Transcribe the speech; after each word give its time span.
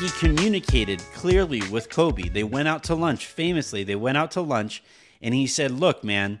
he 0.00 0.08
communicated 0.18 1.00
clearly 1.14 1.62
with 1.70 1.88
Kobe. 1.88 2.28
They 2.28 2.44
went 2.44 2.68
out 2.68 2.84
to 2.84 2.94
lunch, 2.94 3.26
famously, 3.26 3.84
they 3.84 3.96
went 3.96 4.18
out 4.18 4.30
to 4.32 4.40
lunch, 4.40 4.82
and 5.20 5.34
he 5.34 5.46
said, 5.46 5.70
Look, 5.70 6.02
man, 6.02 6.40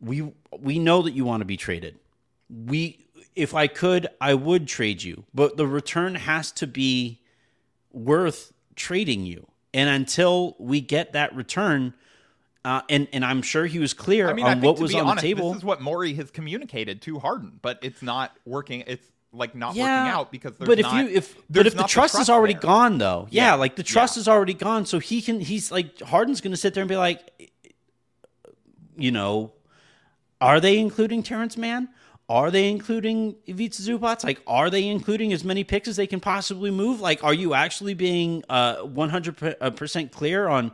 we 0.00 0.32
we 0.58 0.78
know 0.78 1.02
that 1.02 1.12
you 1.12 1.24
want 1.24 1.40
to 1.40 1.44
be 1.44 1.56
traded. 1.56 1.98
We 2.48 3.06
if 3.34 3.54
I 3.54 3.66
could, 3.66 4.08
I 4.20 4.34
would 4.34 4.66
trade 4.66 5.02
you, 5.02 5.24
but 5.32 5.56
the 5.56 5.66
return 5.66 6.14
has 6.14 6.52
to 6.52 6.66
be 6.66 7.20
worth 7.92 8.52
trading 8.76 9.24
you. 9.24 9.46
And 9.72 9.88
until 9.88 10.56
we 10.58 10.80
get 10.80 11.12
that 11.12 11.34
return, 11.34 11.94
uh, 12.64 12.82
and 12.88 13.08
and 13.12 13.24
I'm 13.24 13.42
sure 13.42 13.66
he 13.66 13.78
was 13.78 13.94
clear 13.94 14.28
I 14.28 14.32
mean, 14.34 14.44
I 14.44 14.50
on 14.50 14.60
think 14.60 14.64
what 14.64 14.82
was 14.82 14.94
on 14.94 15.06
honest, 15.06 15.22
the 15.22 15.28
table. 15.28 15.50
This 15.52 15.58
is 15.58 15.64
what 15.64 15.80
Morey 15.80 16.14
has 16.14 16.30
communicated 16.30 17.02
to 17.02 17.18
Harden, 17.18 17.58
but 17.62 17.78
it's 17.82 18.02
not 18.02 18.36
working. 18.44 18.84
It's 18.86 19.06
like 19.32 19.54
not 19.54 19.74
yeah, 19.74 20.04
working 20.04 20.12
out 20.18 20.32
because 20.32 20.56
there's 20.58 20.66
but 20.68 20.78
if 20.78 20.84
not, 20.84 21.04
you 21.04 21.10
if 21.10 21.36
but 21.48 21.66
if 21.66 21.74
the 21.74 21.80
not 21.82 21.88
trust, 21.88 22.18
is 22.18 22.28
already 22.30 22.54
there. 22.54 22.62
gone 22.62 22.98
though, 22.98 23.28
yeah, 23.30 23.46
Yeah, 23.46 23.54
like 23.54 23.76
the 23.76 23.82
trust 23.82 24.16
yeah. 24.16 24.20
is 24.22 24.28
already 24.28 24.54
gone, 24.54 24.86
so 24.86 24.98
he 24.98 25.22
can 25.22 25.40
he's 25.40 25.70
like 25.70 26.00
Harden's 26.00 26.40
going 26.40 26.52
to 26.52 26.56
sit 26.56 26.74
there 26.74 26.82
and 26.82 26.88
be 26.88 26.96
like, 26.96 27.52
you 28.96 29.10
know, 29.12 29.52
are 30.40 30.60
they 30.60 30.78
including 30.78 31.22
Terance 31.22 31.56
Mann? 31.56 31.88
Are 32.28 32.50
they 32.52 32.68
including 32.68 33.34
Ivica 33.48 33.82
Zubac? 33.82 34.22
Like, 34.22 34.40
are 34.46 34.70
they 34.70 34.86
including 34.86 35.32
as 35.32 35.42
many 35.42 35.64
picks 35.64 35.88
as 35.88 35.96
they 35.96 36.06
can 36.06 36.20
possibly 36.20 36.70
move? 36.70 37.00
Like, 37.00 37.24
are 37.24 37.34
you 37.34 37.54
actually 37.54 37.94
being 37.94 38.44
uh, 38.48 38.76
100% 38.84 40.12
clear 40.12 40.46
on 40.48 40.70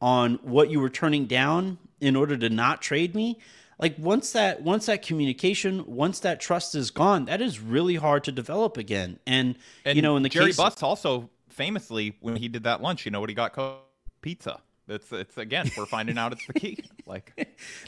on 0.00 0.34
what 0.42 0.70
you 0.70 0.80
were 0.80 0.88
turning 0.88 1.26
down 1.26 1.78
in 2.00 2.14
order 2.16 2.36
to 2.36 2.48
not 2.48 2.80
trade 2.80 3.14
me? 3.14 3.38
Like 3.80 3.96
once 3.98 4.32
that 4.32 4.62
once 4.62 4.86
that 4.86 5.02
communication, 5.02 5.84
once 5.86 6.20
that 6.20 6.40
trust 6.40 6.74
is 6.74 6.90
gone, 6.90 7.24
that 7.26 7.40
is 7.40 7.60
really 7.60 7.96
hard 7.96 8.24
to 8.24 8.32
develop 8.32 8.76
again. 8.76 9.18
And, 9.26 9.56
And 9.84 9.96
you 9.96 10.02
know, 10.02 10.16
in 10.16 10.22
the 10.22 10.28
Jerry 10.28 10.46
case 10.46 10.56
Buss 10.56 10.82
also 10.82 11.30
famously 11.48 12.16
when 12.20 12.36
he 12.36 12.48
did 12.48 12.64
that 12.64 12.82
lunch, 12.82 13.04
you 13.04 13.10
know 13.10 13.20
what 13.20 13.28
he 13.30 13.34
got? 13.34 13.52
Co- 13.52 13.78
pizza. 14.22 14.60
It's 14.88 15.10
it's 15.12 15.38
again 15.38 15.70
we're 15.76 15.86
finding 15.86 16.18
out 16.18 16.32
it's 16.32 16.46
the 16.46 16.52
key. 16.54 16.78
Like 17.06 17.32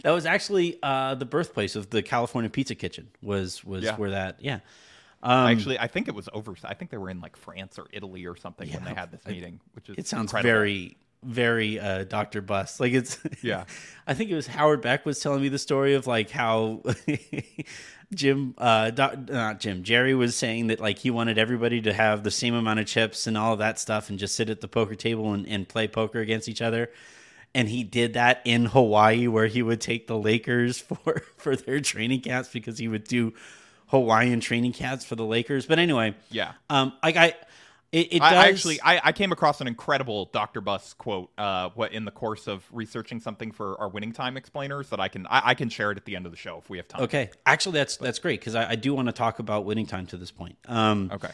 that 0.02 0.10
was 0.10 0.26
actually 0.26 0.78
uh, 0.82 1.14
the 1.14 1.24
birthplace 1.24 1.76
of 1.76 1.90
the 1.90 2.02
California 2.02 2.50
Pizza 2.50 2.74
Kitchen. 2.74 3.08
Was 3.22 3.62
was 3.64 3.84
Yeah. 3.84 3.96
where 3.96 4.10
that 4.10 4.38
yeah. 4.40 4.60
Um, 5.22 5.46
actually, 5.46 5.78
I 5.78 5.86
think 5.86 6.08
it 6.08 6.14
was 6.16 6.28
over. 6.32 6.56
I 6.64 6.74
think 6.74 6.90
they 6.90 6.96
were 6.96 7.08
in 7.10 7.20
like 7.20 7.36
France 7.36 7.78
or 7.78 7.86
Italy 7.92 8.24
or 8.26 8.34
something 8.34 8.68
when 8.72 8.82
they 8.82 8.94
had 8.94 9.12
this 9.12 9.24
meeting, 9.24 9.60
which 9.74 9.88
is 9.88 9.96
it 9.98 10.08
sounds 10.08 10.32
incredible. 10.32 10.50
very 10.52 10.96
very 11.24 11.78
uh, 11.78 12.04
Dr. 12.04 12.40
Buss. 12.42 12.80
Like 12.80 12.92
it's 12.92 13.18
Yeah. 13.42 13.64
I 14.06 14.14
think 14.14 14.30
it 14.30 14.34
was 14.34 14.46
Howard 14.48 14.82
Beck 14.82 15.06
was 15.06 15.20
telling 15.20 15.42
me 15.42 15.48
the 15.48 15.58
story 15.58 15.94
of 15.94 16.06
like 16.06 16.30
how 16.30 16.82
Jim 18.14 18.54
uh 18.58 18.90
doc, 18.90 19.28
not 19.28 19.60
Jim 19.60 19.82
Jerry 19.84 20.14
was 20.14 20.36
saying 20.36 20.66
that 20.66 20.80
like 20.80 20.98
he 20.98 21.10
wanted 21.10 21.38
everybody 21.38 21.80
to 21.82 21.92
have 21.92 22.22
the 22.24 22.30
same 22.30 22.54
amount 22.54 22.80
of 22.80 22.86
chips 22.86 23.26
and 23.26 23.38
all 23.38 23.54
of 23.54 23.58
that 23.60 23.78
stuff 23.78 24.10
and 24.10 24.18
just 24.18 24.34
sit 24.34 24.50
at 24.50 24.60
the 24.60 24.68
poker 24.68 24.94
table 24.94 25.32
and, 25.32 25.46
and 25.48 25.68
play 25.68 25.88
poker 25.88 26.20
against 26.20 26.48
each 26.48 26.60
other. 26.60 26.90
And 27.54 27.68
he 27.68 27.84
did 27.84 28.14
that 28.14 28.40
in 28.44 28.66
Hawaii 28.66 29.26
where 29.28 29.46
he 29.46 29.62
would 29.62 29.80
take 29.80 30.06
the 30.06 30.18
Lakers 30.18 30.78
for 30.80 31.22
for 31.38 31.56
their 31.56 31.80
training 31.80 32.20
camps 32.20 32.48
because 32.50 32.78
he 32.78 32.88
would 32.88 33.04
do 33.04 33.32
Hawaiian 33.86 34.40
training 34.40 34.72
camps 34.72 35.04
for 35.04 35.16
the 35.16 35.24
Lakers. 35.24 35.66
But 35.66 35.78
anyway, 35.78 36.14
Yeah. 36.30 36.52
um, 36.70 36.92
like 37.02 37.16
I, 37.16 37.34
it, 37.92 38.14
it 38.14 38.18
does 38.20 38.32
I 38.32 38.48
actually 38.48 38.80
I, 38.80 39.00
I 39.04 39.12
came 39.12 39.32
across 39.32 39.60
an 39.60 39.66
incredible 39.68 40.30
Dr. 40.32 40.60
Buss 40.60 40.94
quote 40.94 41.30
uh 41.38 41.68
what 41.74 41.92
in 41.92 42.04
the 42.04 42.10
course 42.10 42.46
of 42.48 42.64
researching 42.72 43.20
something 43.20 43.52
for 43.52 43.78
our 43.80 43.88
winning 43.88 44.12
time 44.12 44.36
explainers 44.36 44.88
that 44.90 44.98
I 45.00 45.08
can 45.08 45.26
I, 45.26 45.50
I 45.50 45.54
can 45.54 45.68
share 45.68 45.90
it 45.92 45.98
at 45.98 46.04
the 46.04 46.16
end 46.16 46.26
of 46.26 46.32
the 46.32 46.38
show 46.38 46.58
if 46.58 46.70
we 46.70 46.78
have 46.78 46.88
time. 46.88 47.02
Okay, 47.02 47.30
actually, 47.46 47.74
that's 47.74 47.98
that's 47.98 48.18
great 48.18 48.40
because 48.40 48.54
I, 48.54 48.70
I 48.70 48.74
do 48.76 48.94
want 48.94 49.08
to 49.08 49.12
talk 49.12 49.38
about 49.38 49.64
winning 49.64 49.86
time 49.86 50.06
to 50.06 50.16
this 50.16 50.30
point. 50.30 50.56
Um, 50.66 51.10
Okay. 51.12 51.30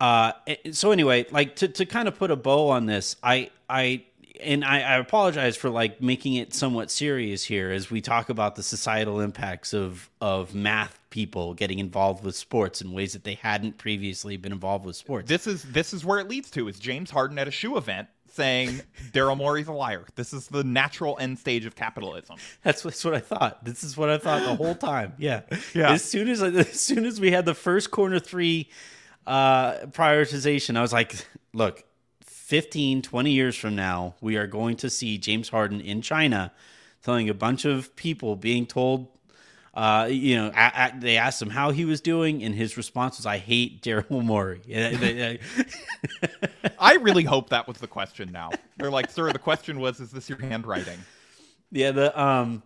uh, 0.00 0.32
so 0.72 0.90
anyway, 0.90 1.26
like 1.30 1.56
to, 1.56 1.68
to 1.68 1.86
kind 1.86 2.08
of 2.08 2.16
put 2.18 2.30
a 2.30 2.36
bow 2.36 2.70
on 2.70 2.86
this, 2.86 3.16
I 3.22 3.50
I 3.70 4.04
and 4.42 4.64
I, 4.64 4.80
I 4.80 4.98
apologize 4.98 5.56
for 5.56 5.70
like 5.70 6.00
making 6.00 6.34
it 6.34 6.52
somewhat 6.54 6.90
serious 6.90 7.44
here 7.44 7.70
as 7.70 7.90
we 7.90 8.00
talk 8.00 8.28
about 8.28 8.56
the 8.56 8.62
societal 8.62 9.20
impacts 9.20 9.72
of 9.72 10.10
of 10.20 10.54
math 10.54 10.98
people 11.10 11.54
getting 11.54 11.78
involved 11.78 12.24
with 12.24 12.34
sports 12.34 12.80
in 12.80 12.92
ways 12.92 13.12
that 13.12 13.24
they 13.24 13.34
hadn't 13.34 13.78
previously 13.78 14.36
been 14.36 14.52
involved 14.52 14.84
with 14.84 14.96
sports. 14.96 15.28
This 15.28 15.46
is 15.46 15.62
this 15.62 15.94
is 15.94 16.04
where 16.04 16.18
it 16.18 16.28
leads 16.28 16.50
to 16.52 16.68
is 16.68 16.78
James 16.78 17.10
Harden 17.10 17.38
at 17.38 17.46
a 17.46 17.52
shoe 17.52 17.76
event 17.76 18.08
saying 18.34 18.80
Daryl 19.12 19.36
Morey's 19.36 19.68
a 19.68 19.72
liar. 19.72 20.04
This 20.16 20.32
is 20.32 20.48
the 20.48 20.64
natural 20.64 21.16
end 21.20 21.38
stage 21.38 21.64
of 21.64 21.76
capitalism. 21.76 22.36
That's, 22.62 22.82
that's 22.82 23.04
what 23.04 23.14
I 23.14 23.20
thought. 23.20 23.64
This 23.64 23.84
is 23.84 23.96
what 23.96 24.10
I 24.10 24.18
thought 24.18 24.44
the 24.44 24.56
whole 24.56 24.74
time. 24.74 25.14
Yeah. 25.18 25.42
Yeah. 25.72 25.92
As 25.92 26.04
soon 26.04 26.28
as 26.28 26.42
as 26.42 26.80
soon 26.80 27.04
as 27.04 27.20
we 27.20 27.30
had 27.30 27.46
the 27.46 27.54
first 27.54 27.90
corner 27.90 28.18
three 28.18 28.68
uh, 29.26 29.74
prioritization, 29.86 30.76
I 30.76 30.82
was 30.82 30.92
like, 30.92 31.14
look, 31.52 31.84
15, 32.44 33.00
20 33.00 33.30
years 33.30 33.56
from 33.56 33.74
now, 33.74 34.14
we 34.20 34.36
are 34.36 34.46
going 34.46 34.76
to 34.76 34.90
see 34.90 35.16
James 35.16 35.48
Harden 35.48 35.80
in 35.80 36.02
China 36.02 36.52
telling 37.02 37.30
a 37.30 37.34
bunch 37.34 37.64
of 37.64 37.96
people 37.96 38.36
being 38.36 38.66
told. 38.66 39.08
Uh, 39.72 40.08
you 40.10 40.36
know, 40.36 40.52
a, 40.54 40.72
a, 40.76 40.92
they 41.00 41.16
asked 41.16 41.40
him 41.40 41.48
how 41.48 41.70
he 41.70 41.86
was 41.86 42.02
doing, 42.02 42.44
and 42.44 42.54
his 42.54 42.76
response 42.76 43.16
was, 43.16 43.24
"I 43.24 43.38
hate 43.38 43.82
Daryl 43.82 44.22
Morey." 44.22 44.60
I 46.78 46.96
really 46.96 47.24
hope 47.24 47.48
that 47.48 47.66
was 47.66 47.78
the 47.78 47.86
question 47.86 48.30
now. 48.30 48.50
They're 48.76 48.90
like, 48.90 49.10
sir, 49.10 49.32
the 49.32 49.38
question 49.38 49.80
was, 49.80 49.98
is 49.98 50.10
this 50.10 50.28
your 50.28 50.38
handwriting? 50.38 50.98
Yeah, 51.72 51.92
the 51.92 52.22
um, 52.22 52.62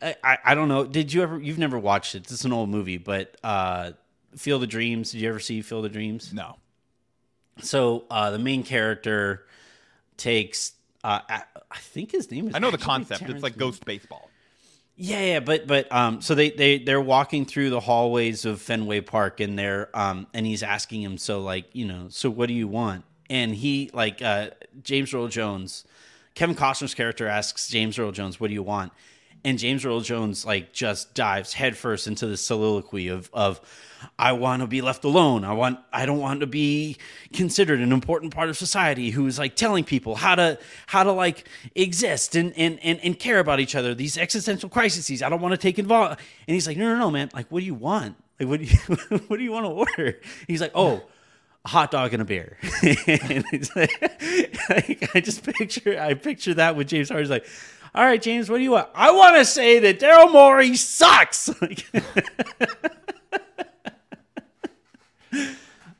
I, 0.00 0.16
I 0.24 0.38
I 0.46 0.54
don't 0.54 0.68
know. 0.68 0.84
Did 0.84 1.12
you 1.12 1.22
ever? 1.22 1.38
You've 1.38 1.58
never 1.58 1.78
watched 1.78 2.14
it. 2.14 2.32
It's 2.32 2.46
an 2.46 2.52
old 2.52 2.70
movie, 2.70 2.96
but 2.96 3.36
uh, 3.44 3.90
Field 4.36 4.62
of 4.62 4.70
Dreams. 4.70 5.12
Did 5.12 5.20
you 5.20 5.28
ever 5.28 5.38
see 5.38 5.60
Field 5.60 5.84
of 5.84 5.92
Dreams? 5.92 6.32
No. 6.32 6.56
So 7.60 8.04
uh, 8.10 8.30
the 8.30 8.38
main 8.38 8.62
character 8.62 9.46
takes. 10.16 10.72
Uh, 11.02 11.20
I 11.28 11.42
I 11.70 11.78
think 11.78 12.12
his 12.12 12.30
name 12.30 12.48
is. 12.48 12.54
I 12.54 12.58
know 12.58 12.70
the 12.70 12.78
concept. 12.78 13.20
Terrence 13.20 13.36
It's 13.36 13.42
like 13.42 13.56
ghost 13.56 13.84
baseball. 13.84 14.30
Yeah, 14.98 15.20
yeah, 15.20 15.40
but 15.40 15.66
but 15.66 15.92
um, 15.92 16.22
so 16.22 16.34
they 16.34 16.50
they 16.50 16.78
they're 16.78 17.00
walking 17.00 17.44
through 17.44 17.70
the 17.70 17.80
hallways 17.80 18.44
of 18.46 18.62
Fenway 18.62 19.02
Park, 19.02 19.40
and 19.40 19.58
they're 19.58 19.90
um, 19.94 20.26
and 20.32 20.46
he's 20.46 20.62
asking 20.62 21.02
him, 21.02 21.18
so 21.18 21.42
like 21.42 21.66
you 21.74 21.84
know, 21.84 22.06
so 22.08 22.30
what 22.30 22.48
do 22.48 22.54
you 22.54 22.66
want? 22.66 23.04
And 23.28 23.54
he 23.54 23.90
like 23.92 24.22
uh, 24.22 24.50
James 24.82 25.12
Earl 25.12 25.28
Jones, 25.28 25.84
Kevin 26.34 26.54
Costner's 26.54 26.94
character 26.94 27.26
asks 27.26 27.68
James 27.68 27.98
Earl 27.98 28.12
Jones, 28.12 28.38
what 28.38 28.48
do 28.48 28.54
you 28.54 28.62
want? 28.62 28.92
And 29.46 29.60
James 29.60 29.84
Earl 29.84 30.00
Jones 30.00 30.44
like 30.44 30.72
just 30.72 31.14
dives 31.14 31.52
headfirst 31.52 32.08
into 32.08 32.26
the 32.26 32.36
soliloquy 32.36 33.06
of 33.06 33.30
of 33.32 33.60
I 34.18 34.32
want 34.32 34.62
to 34.62 34.66
be 34.66 34.82
left 34.82 35.04
alone. 35.04 35.44
I 35.44 35.52
want 35.52 35.78
I 35.92 36.04
don't 36.04 36.18
want 36.18 36.40
to 36.40 36.48
be 36.48 36.96
considered 37.32 37.78
an 37.78 37.92
important 37.92 38.34
part 38.34 38.48
of 38.48 38.56
society 38.56 39.10
who 39.10 39.24
is 39.28 39.38
like 39.38 39.54
telling 39.54 39.84
people 39.84 40.16
how 40.16 40.34
to 40.34 40.58
how 40.88 41.04
to 41.04 41.12
like 41.12 41.48
exist 41.76 42.34
and 42.34 42.52
and 42.56 42.80
and, 42.82 42.98
and 43.04 43.16
care 43.20 43.38
about 43.38 43.60
each 43.60 43.76
other. 43.76 43.94
These 43.94 44.18
existential 44.18 44.68
crises. 44.68 45.22
I 45.22 45.28
don't 45.28 45.40
want 45.40 45.52
to 45.52 45.58
take 45.58 45.78
involved. 45.78 46.20
And 46.48 46.54
he's 46.54 46.66
like, 46.66 46.76
no, 46.76 46.92
no, 46.92 46.98
no, 46.98 47.10
man. 47.12 47.30
Like, 47.32 47.46
what 47.52 47.60
do 47.60 47.66
you 47.66 47.74
want? 47.74 48.16
Like, 48.40 48.48
what 48.48 48.58
do 48.58 48.66
you 48.66 48.78
what 49.28 49.36
do 49.36 49.44
you 49.44 49.52
want 49.52 49.66
to 49.66 49.70
order? 49.70 50.20
He's 50.48 50.60
like, 50.60 50.72
oh. 50.74 51.04
a 51.64 51.68
hot 51.68 51.92
dog 51.92 52.12
and 52.12 52.20
a 52.20 52.24
beer. 52.24 52.58
and 52.82 53.44
like, 53.76 54.02
like, 54.70 55.10
I 55.14 55.20
just 55.20 55.44
picture 55.44 56.00
I 56.00 56.14
picture 56.14 56.54
that 56.54 56.74
with 56.74 56.88
James 56.88 57.10
Harden's 57.10 57.30
like, 57.30 57.46
all 57.96 58.04
right, 58.04 58.20
James, 58.20 58.48
what 58.50 58.58
do 58.58 58.62
you 58.62 58.72
want? 58.72 58.88
I 58.94 59.10
want 59.10 59.36
to 59.36 59.44
say 59.44 59.78
that 59.80 59.98
Daryl 59.98 60.30
Morey 60.32 60.76
sucks. 60.76 61.50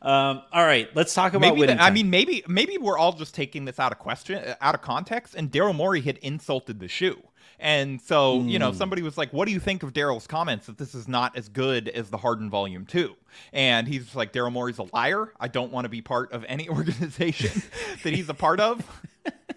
Um, 0.03 0.43
all 0.53 0.65
right, 0.65 0.89
let's 0.95 1.13
talk 1.15 1.35
about 1.35 1.57
Maybe 1.57 1.67
the- 1.67 1.83
I 1.83 1.91
mean, 1.91 2.11
maybe 2.11 2.45
maybe 2.47 2.79
we're 2.79 2.97
all 2.97 3.13
just 3.13 3.35
taking 3.35 3.65
this 3.65 3.81
out 3.81 3.91
of 3.91 3.99
question, 3.99 4.41
out 4.61 4.77
of 4.77 4.81
context. 4.81 5.35
And 5.35 5.51
Daryl 5.51 5.75
Morey 5.75 6.01
had 6.01 6.19
insulted 6.19 6.79
the 6.79 6.87
shoe, 6.87 7.21
and 7.59 8.01
so 8.01 8.37
you 8.43 8.53
Hmm. 8.53 8.59
know 8.61 8.73
somebody 8.73 9.03
was 9.03 9.19
like, 9.19 9.33
"What 9.33 9.47
do 9.47 9.53
you 9.53 9.59
think 9.59 9.83
of 9.83 9.93
Daryl's 9.93 10.29
comments 10.29 10.67
that 10.67 10.79
this 10.79 10.95
is 10.95 11.09
not 11.09 11.37
as 11.37 11.49
good 11.49 11.89
as 11.89 12.09
the 12.11 12.19
Harden 12.19 12.49
Volume 12.51 12.87
2? 12.87 13.17
And 13.53 13.89
he's 13.89 14.15
like, 14.15 14.33
"Daryl 14.33 14.53
Morey's 14.53 14.79
a 14.79 14.87
liar. 14.93 15.33
I 15.41 15.49
don't 15.49 15.73
want 15.73 15.87
to 15.87 15.89
be 15.89 16.03
part 16.03 16.31
of 16.31 16.45
any 16.47 16.69
organization 16.69 17.63
that 18.05 18.13
he's 18.15 18.29
a 18.29 18.35
part 18.35 18.61
of." 18.61 18.85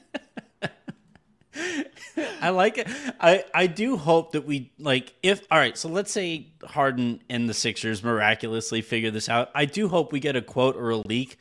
I 2.42 2.50
like 2.50 2.78
it. 2.78 2.88
I 3.20 3.46
I 3.54 3.68
do 3.68 3.98
hope 3.98 4.34
that 4.34 4.46
we 4.46 4.72
like 4.80 5.14
if 5.24 5.46
all 5.52 5.58
right. 5.58 5.78
So 5.78 5.90
let's 5.90 6.12
say 6.12 6.48
Harden 6.64 7.22
and 7.30 7.50
the 7.50 7.54
Sixers 7.54 8.04
miraculously 8.04 8.82
figure 8.82 9.12
this 9.12 9.30
out. 9.30 9.50
I 9.56 9.66
do 9.66 9.88
hope 9.88 10.12
we 10.12 10.20
get 10.20 10.36
a 10.36 10.42
quote 10.42 10.76
or 10.76 10.90
a 10.90 10.98
leak 10.98 11.38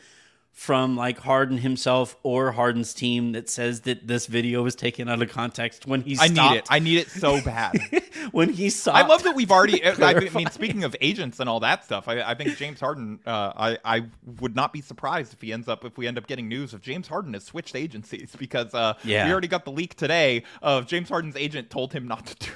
from 0.59 0.97
like 0.97 1.21
Harden 1.21 1.59
himself 1.59 2.17
or 2.25 2.51
Harden's 2.51 2.93
team 2.93 3.31
that 3.31 3.49
says 3.49 3.83
that 3.83 4.09
this 4.09 4.27
video 4.27 4.65
was 4.65 4.75
taken 4.75 5.09
out 5.09 5.23
of 5.23 5.31
context 5.31 5.87
when 5.87 6.01
he 6.01 6.19
I 6.19 6.27
need 6.27 6.57
it. 6.57 6.67
I 6.69 6.81
need 6.81 6.99
it 6.99 7.09
so 7.09 7.41
bad. 7.41 7.79
when 8.33 8.53
he 8.53 8.69
saw. 8.69 8.91
I 8.93 9.07
love 9.07 9.23
that 9.23 9.37
we've 9.37 9.53
already. 9.53 9.85
I 9.87 10.19
mean, 10.31 10.51
speaking 10.51 10.83
of 10.83 10.97
agents 11.01 11.39
and 11.39 11.49
all 11.49 11.61
that 11.61 11.85
stuff, 11.85 12.09
I, 12.09 12.23
I 12.23 12.35
think 12.35 12.57
James 12.57 12.81
Harden. 12.81 13.21
Uh, 13.25 13.53
I 13.57 13.79
I 13.85 14.07
would 14.41 14.57
not 14.57 14.73
be 14.73 14.81
surprised 14.81 15.33
if 15.33 15.41
he 15.41 15.53
ends 15.53 15.69
up 15.69 15.85
if 15.85 15.97
we 15.97 16.09
end 16.09 16.19
up 16.19 16.27
getting 16.27 16.49
news 16.49 16.75
of 16.75 16.83
James 16.83 17.07
Harden 17.07 17.35
has 17.35 17.45
switched 17.45 17.77
agencies 17.77 18.35
because 18.39 18.75
uh, 18.75 18.95
Yeah. 19.05 19.27
we 19.27 19.31
already 19.31 19.49
got 19.49 19.65
the 19.65 19.73
leak 19.73 19.95
today 19.95 20.43
of 20.61 20.89
James 20.89 21.09
Harden's 21.09 21.37
agent 21.37 21.71
told 21.71 21.93
him 21.93 22.09
not 22.09 22.27
to 22.27 22.51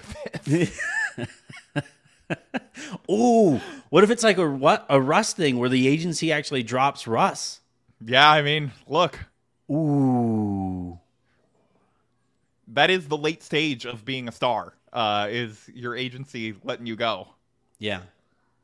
do 0.45 0.67
this. 0.67 0.81
Ooh, 3.09 3.61
what 3.91 4.03
if 4.03 4.11
it's 4.11 4.25
like 4.25 4.39
a 4.39 4.51
what 4.51 4.87
a 4.89 5.01
Russ 5.01 5.35
thing 5.35 5.57
where 5.61 5.69
the 5.69 5.87
agency 5.87 6.33
actually 6.33 6.65
drops 6.65 7.07
Russ? 7.07 7.61
Yeah, 8.05 8.31
I 8.31 8.43
mean, 8.43 8.73
look, 8.87 9.19
Ooh. 9.71 10.99
that 12.69 12.91
is 12.91 13.09
the 13.09 13.17
late 13.17 13.43
stage 13.43 13.85
of 13.85 14.05
being 14.05 14.29
a 14.29 14.33
star. 14.33 14.75
Uh, 14.93 15.29
is 15.31 15.71
your 15.75 15.97
agency 15.97 16.55
letting 16.65 16.87
you 16.87 16.97
go? 16.97 17.29
Yeah. 17.79 18.01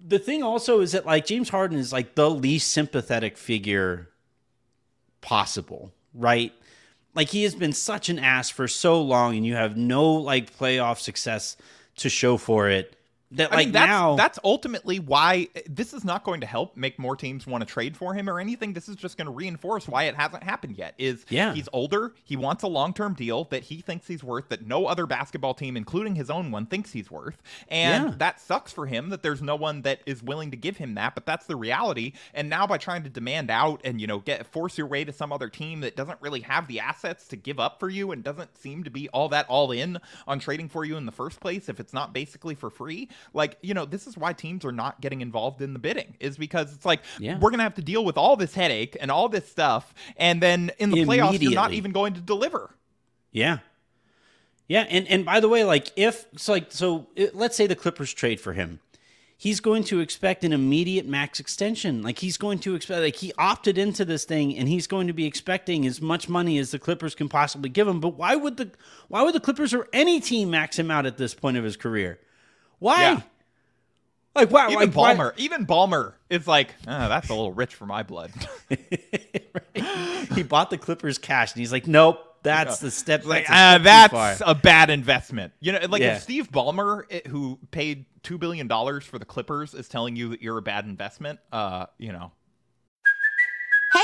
The 0.01 0.19
thing 0.19 0.43
also 0.43 0.81
is 0.81 0.93
that 0.93 1.07
like 1.07 1.27
James 1.27 1.49
Harden 1.49 1.79
is 1.79 1.93
like 1.93 2.15
the 2.15 2.31
least 2.31 2.71
sympathetic 2.71 3.37
figure 3.37 4.11
possible, 5.21 5.93
right? 6.15 6.53
Like 7.15 7.31
he 7.31 7.43
has 7.45 7.55
been 7.55 7.73
such 7.73 8.09
an 8.09 8.19
ass 8.19 8.51
for 8.51 8.69
so 8.69 9.03
long 9.03 9.37
and 9.37 9.45
you 9.45 9.55
have 9.55 9.77
no 9.77 10.13
like 10.13 10.57
playoff 10.57 10.99
success 10.99 11.57
to 11.97 12.09
show 12.09 12.37
for 12.37 12.69
it. 12.69 12.95
That 13.33 13.53
I 13.53 13.57
like 13.57 13.67
mean, 13.67 13.73
that's, 13.73 13.87
now 13.89 14.17
that's 14.17 14.39
ultimately 14.43 14.99
why 15.01 15.49
this 15.69 15.93
is 15.93 16.03
not 16.03 16.25
going 16.25 16.41
to 16.41 16.47
help 16.47 16.79
make 16.79 16.99
more 16.99 17.15
teams 17.15 17.47
want 17.47 17.61
to 17.61 17.67
trade 17.67 17.95
for 17.95 18.15
him 18.15 18.29
or 18.29 18.41
anything. 18.41 18.73
This 18.73 18.89
is 18.89 18.97
just 18.97 19.19
going 19.19 19.27
to 19.27 19.33
reinforce 19.33 19.87
why 19.87 20.05
it 20.05 20.15
hasn't 20.15 20.43
happened 20.43 20.79
yet. 20.79 20.95
Is 20.97 21.27
Yeah. 21.29 21.53
he's 21.53 21.69
older, 21.75 22.15
he 22.25 22.37
wants 22.37 22.63
a 22.63 22.69
long 22.69 22.95
term 22.95 23.13
deal 23.13 23.45
that 23.51 23.65
he 23.65 23.83
thinks 23.83 24.07
he's 24.07 24.25
worth, 24.25 24.49
that 24.49 24.67
no 24.67 24.87
other 24.87 25.05
basketball 25.05 25.53
team, 25.53 25.77
including 25.77 26.15
his 26.15 26.31
own 26.31 26.51
one, 26.51 26.65
thinks 26.65 26.93
he's 26.93 27.11
worth, 27.11 27.43
and 27.69 28.05
Yeah. 28.05 28.15
that 28.17 28.41
sucks 28.41 28.73
for 28.73 28.87
him 28.87 29.11
that 29.11 29.23
there's 29.23 29.43
no 29.43 29.57
one 29.57 29.83
that 29.83 30.01
is 30.07 30.23
willing 30.23 30.51
to 30.51 30.57
give 30.57 30.79
him 30.79 30.95
that. 30.95 31.15
But 31.15 31.27
that's 31.27 31.45
the 31.45 31.57
reality. 31.57 32.13
And 32.33 32.49
now 32.49 32.67
by 32.67 32.79
trying 32.79 33.03
to 33.03 33.11
demand 33.11 33.51
out 33.51 33.83
and 33.85 34.01
you 34.01 34.07
know 34.07 34.21
get 34.21 34.47
force 34.47 34.79
your 34.79 34.87
way 34.87 35.05
to 35.05 35.13
some 35.13 35.33
other 35.33 35.51
team 35.51 35.81
that 35.81 35.97
doesn't 35.97 36.21
really 36.23 36.41
have 36.41 36.67
the 36.67 36.81
assets 36.81 37.29
to 37.29 37.37
give 37.37 37.61
up 37.61 37.79
for 37.79 37.91
you 37.91 38.11
and 38.11 38.25
doesn't 38.25 38.57
seem 38.57 38.85
to 38.85 38.91
be 38.91 39.11
all 39.11 39.29
that 39.29 39.47
all 39.51 39.71
in 39.71 39.99
on 40.27 40.39
trading 40.39 40.71
for 40.71 40.87
you 40.87 40.97
in 40.97 41.05
the 41.05 41.13
first 41.13 41.41
place, 41.41 41.69
if 41.69 41.79
it's 41.79 41.93
not 41.93 42.15
basically 42.15 42.55
for 42.55 42.71
free, 42.71 43.09
like 43.35 43.57
you 43.63 43.75
know 43.75 43.85
this 43.85 44.07
is 44.07 44.17
why 44.17 44.33
teams 44.33 44.65
are 44.65 44.73
not 44.73 45.01
getting 45.01 45.21
involved 45.21 45.61
in 45.63 45.73
the 45.73 45.79
bidding 45.79 46.17
is 46.21 46.37
because 46.37 46.75
it's 46.75 46.85
like 46.85 47.01
Yeah. 47.19 47.39
we're 47.39 47.51
gonna 47.51 47.63
have 47.63 47.75
to 47.77 47.83
deal 47.83 48.05
with 48.05 48.17
all 48.17 48.37
this 48.37 48.55
headache 48.55 48.97
and 49.01 49.11
all 49.11 49.29
this 49.29 49.49
stuff, 49.49 49.95
and 50.17 50.43
then 50.43 50.71
in 50.79 50.91
the 50.91 51.05
playoffs 51.05 51.41
you're 51.41 51.53
not 51.55 51.73
even 51.73 51.93
going 51.93 52.15
to 52.15 52.21
deliver. 52.21 52.75
Yeah. 53.33 53.59
Yeah, 54.69 54.83
and 54.91 55.09
and 55.09 55.25
by 55.25 55.41
the 55.41 55.49
way, 55.49 55.65
like 55.65 55.91
if 55.97 56.27
so, 56.37 56.53
like 56.53 56.67
so, 56.71 57.07
it, 57.17 57.35
let's 57.35 57.57
say 57.57 57.67
the 57.67 57.75
Clippers 57.75 58.13
trade 58.13 58.39
for 58.39 58.53
him, 58.53 58.81
he's 59.39 59.61
going 59.61 59.83
to 59.85 60.01
expect 60.01 60.45
an 60.45 60.53
immediate 60.53 61.07
max 61.07 61.41
extension. 61.41 62.03
Like 62.03 62.19
he's 62.19 62.37
going 62.37 62.59
to 62.59 62.75
expect, 62.75 63.01
like 63.01 63.17
he 63.17 63.33
opted 63.39 63.79
into 63.79 64.05
this 64.05 64.27
thing, 64.27 64.55
and 64.59 64.69
he's 64.69 64.87
going 64.87 65.07
to 65.07 65.15
be 65.15 65.25
expecting 65.25 65.87
as 65.87 66.03
much 66.03 66.29
money 66.29 66.59
as 66.59 66.71
the 66.71 66.79
Clippers 66.79 67.15
can 67.15 67.31
possibly 67.31 67.71
give 67.71 67.89
him. 67.89 67.99
But 67.99 68.17
why 68.19 68.37
would 68.37 68.59
the 68.59 68.71
why 69.09 69.23
would 69.23 69.35
the 69.35 69.41
Clippers 69.41 69.73
or 69.73 69.89
any 69.95 70.21
team 70.21 70.51
max 70.51 70.79
him 70.79 70.91
out 70.91 71.07
at 71.07 71.17
this 71.17 71.33
point 71.33 71.57
of 71.57 71.65
his 71.65 71.79
career? 71.79 72.19
Why? 72.79 73.01
Yeah. 73.03 73.21
Like 74.35 74.51
wow, 74.51 74.69
Even 74.69 74.89
like 74.91 74.95
why- 74.95 75.15
Ballmer, 75.15 75.33
even 75.37 75.67
Ballmer 75.67 76.13
is 76.31 76.47
like, 76.47 76.75
"Ah, 76.87 77.09
that's 77.09 77.29
a 77.29 77.35
little 77.35 77.53
rich 77.53 77.75
for 77.75 77.87
my 77.87 78.05
blood. 78.05 78.31
he 80.35 80.43
bought 80.43 80.71
the 80.71 80.79
Clippers 80.79 81.19
cash, 81.19 81.53
and 81.55 81.61
he's 81.61 81.73
like, 81.73 81.87
nope, 81.89 82.19
that's 82.43 82.79
the 82.79 82.91
step. 82.91 83.25
like 83.25 83.47
that's, 83.49 83.83
a 83.83 83.91
uh, 83.91 84.13
that's 84.13 84.43
a 84.47 84.55
bad 84.55 84.91
investment. 84.91 85.53
You 85.61 85.73
know, 85.73 85.81
like 85.89 86.03
Yeah. 86.03 86.17
if 86.17 86.23
Steve 86.23 86.51
Ballmer, 86.53 87.03
eh, 87.11 87.21
who 87.29 87.59
paid 87.73 88.05
two 88.23 88.39
billion 88.39 88.69
dollars 88.69 89.05
for 89.05 89.19
the 89.19 89.25
Clippers, 89.25 89.75
is 89.75 89.89
telling 89.89 90.15
you 90.15 90.29
that 90.31 90.43
you're 90.43 90.59
a 90.59 90.63
bad 90.63 90.85
investment, 90.85 91.41
uh, 91.51 91.87
you 91.99 92.13
know, 92.13 92.31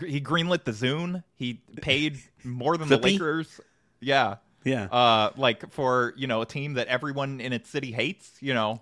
He 0.00 0.20
greenlit 0.20 0.64
the 0.64 0.72
Zune. 0.72 1.22
He 1.36 1.60
paid 1.80 2.18
more 2.42 2.76
than 2.76 2.88
the 2.88 2.98
Lakers. 2.98 3.60
Yeah. 4.00 4.36
Yeah. 4.64 4.84
Uh, 4.84 5.30
like 5.36 5.70
for 5.72 6.14
you 6.16 6.26
know 6.26 6.40
a 6.42 6.46
team 6.46 6.74
that 6.74 6.88
everyone 6.88 7.40
in 7.40 7.52
its 7.52 7.68
city 7.68 7.92
hates. 7.92 8.32
You 8.40 8.54
know, 8.54 8.80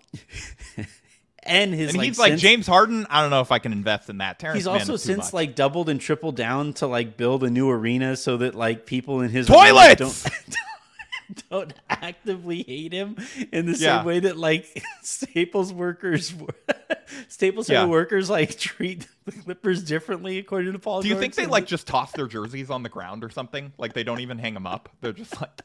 and 1.43 1.73
his 1.73 1.89
and 1.89 1.97
like, 1.97 2.07
he's 2.07 2.19
like 2.19 2.31
since- 2.31 2.41
James 2.41 2.67
Harden. 2.67 3.05
I 3.09 3.21
don't 3.21 3.29
know 3.29 3.41
if 3.41 3.51
I 3.51 3.59
can 3.59 3.71
invest 3.73 4.09
in 4.09 4.19
that. 4.19 4.39
Terrence 4.39 4.59
He's 4.59 4.67
also 4.67 4.95
since 4.95 5.25
much. 5.25 5.33
like 5.33 5.55
doubled 5.55 5.89
and 5.89 5.99
tripled 5.99 6.35
down 6.35 6.73
to 6.73 6.87
like 6.87 7.17
build 7.17 7.43
a 7.43 7.49
new 7.49 7.69
arena 7.69 8.15
so 8.15 8.37
that 8.37 8.55
like 8.55 8.85
people 8.85 9.21
in 9.21 9.29
his 9.29 9.47
Toilets! 9.47 9.99
don't 9.99 10.55
don't 11.49 11.73
actively 11.89 12.63
hate 12.63 12.93
him 12.93 13.17
in 13.51 13.65
the 13.65 13.73
Yeah. 13.73 13.97
same 13.97 14.05
way 14.05 14.19
that 14.21 14.37
like 14.37 14.83
Staples 15.03 15.73
workers 15.73 16.33
Staples 17.27 17.69
Yeah. 17.69 17.85
Workers 17.85 18.29
like 18.29 18.57
treat 18.57 19.07
the 19.25 19.31
Clippers 19.31 19.83
differently 19.83 20.37
according 20.37 20.73
to 20.73 20.79
Paul. 20.79 21.01
Do 21.01 21.07
you 21.07 21.17
think 21.19 21.35
they 21.35 21.45
like 21.45 21.65
just 21.65 21.87
toss 21.87 22.11
their 22.11 22.27
jerseys 22.27 22.69
on 22.69 22.83
the 22.83 22.89
ground 22.89 23.23
or 23.23 23.29
something? 23.29 23.73
Like 23.77 23.93
they 23.93 24.03
don't 24.03 24.19
even 24.21 24.37
hang 24.39 24.53
them 24.53 24.67
up. 24.67 24.89
They're 25.01 25.13
just 25.13 25.39
like. 25.39 25.61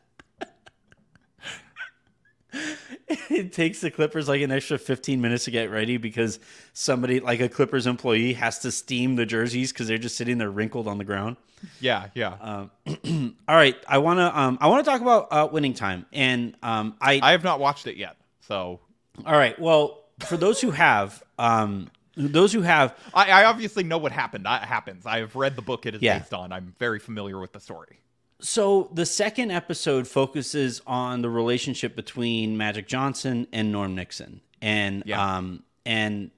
It 3.09 3.52
takes 3.52 3.81
the 3.81 3.90
Clippers 3.90 4.28
like 4.28 4.40
an 4.43 4.50
extra 4.50 4.78
15 4.78 5.21
minutes 5.21 5.45
to 5.45 5.50
get 5.50 5.71
ready 5.71 5.97
because 5.97 6.38
somebody 6.73 7.21
like 7.21 7.40
a 7.40 7.49
Clippers 7.49 7.87
employee 7.87 8.33
has 8.35 8.59
to 8.61 8.73
steam 8.73 9.17
the 9.17 9.26
jerseys 9.26 9.73
because 9.73 9.88
they're 9.88 9.99
just 9.99 10.17
sitting 10.17 10.38
there 10.38 10.50
wrinkled 10.50 10.88
on 10.88 10.99
the 10.99 11.05
ground. 11.05 11.37
Yeah, 11.81 12.07
yeah. 12.14 12.67
All 12.87 13.33
right, 13.49 13.76
I 13.88 13.99
want 13.99 14.19
to 14.19 14.38
um 14.38 14.59
I 14.61 14.69
want 14.69 14.85
to 14.85 14.90
talk 14.90 15.00
about 15.00 15.28
uh, 15.31 15.49
winning 15.50 15.75
time 15.75 16.07
and 16.12 16.57
um 16.62 16.95
I, 17.00 17.21
I 17.23 17.33
have 17.33 17.45
not 17.45 17.61
watched 17.61 17.87
it 17.87 17.97
yet, 17.97 18.17
so 18.40 18.81
all 19.26 19.33
right 19.37 19.59
well 19.59 20.05
for 20.21 20.37
those 20.37 20.61
who 20.61 20.71
have 20.71 21.21
um 21.40 21.90
those 22.17 22.52
who 22.52 22.62
have 22.62 22.97
I, 23.12 23.31
I 23.43 23.45
obviously 23.47 23.83
know 23.85 23.99
what 23.99 24.12
happened. 24.12 24.47
That 24.47 24.62
happens. 24.64 25.07
I 25.07 25.19
have 25.19 25.35
read 25.37 25.57
the 25.57 25.62
book 25.62 25.87
it 25.87 25.95
is 25.97 26.02
Yeah. 26.02 26.19
based 26.21 26.33
on. 26.35 26.52
I'm 26.52 26.75
very 26.78 26.99
familiar 27.00 27.38
with 27.40 27.52
the 27.52 27.61
story. 27.61 27.99
So 28.40 28.88
the 28.92 29.07
second 29.07 29.50
episode 29.50 30.07
focuses 30.07 30.80
on 30.87 31.23
the 31.23 31.30
relationship 31.30 31.97
between 31.97 32.57
Magic 32.57 32.87
Johnson 32.87 33.47
and 33.52 33.73
Norm 33.73 33.95
Nixon 33.95 34.40
and 34.62 35.02
Yeah. 35.07 35.37
um 35.37 35.62
and 35.87 36.30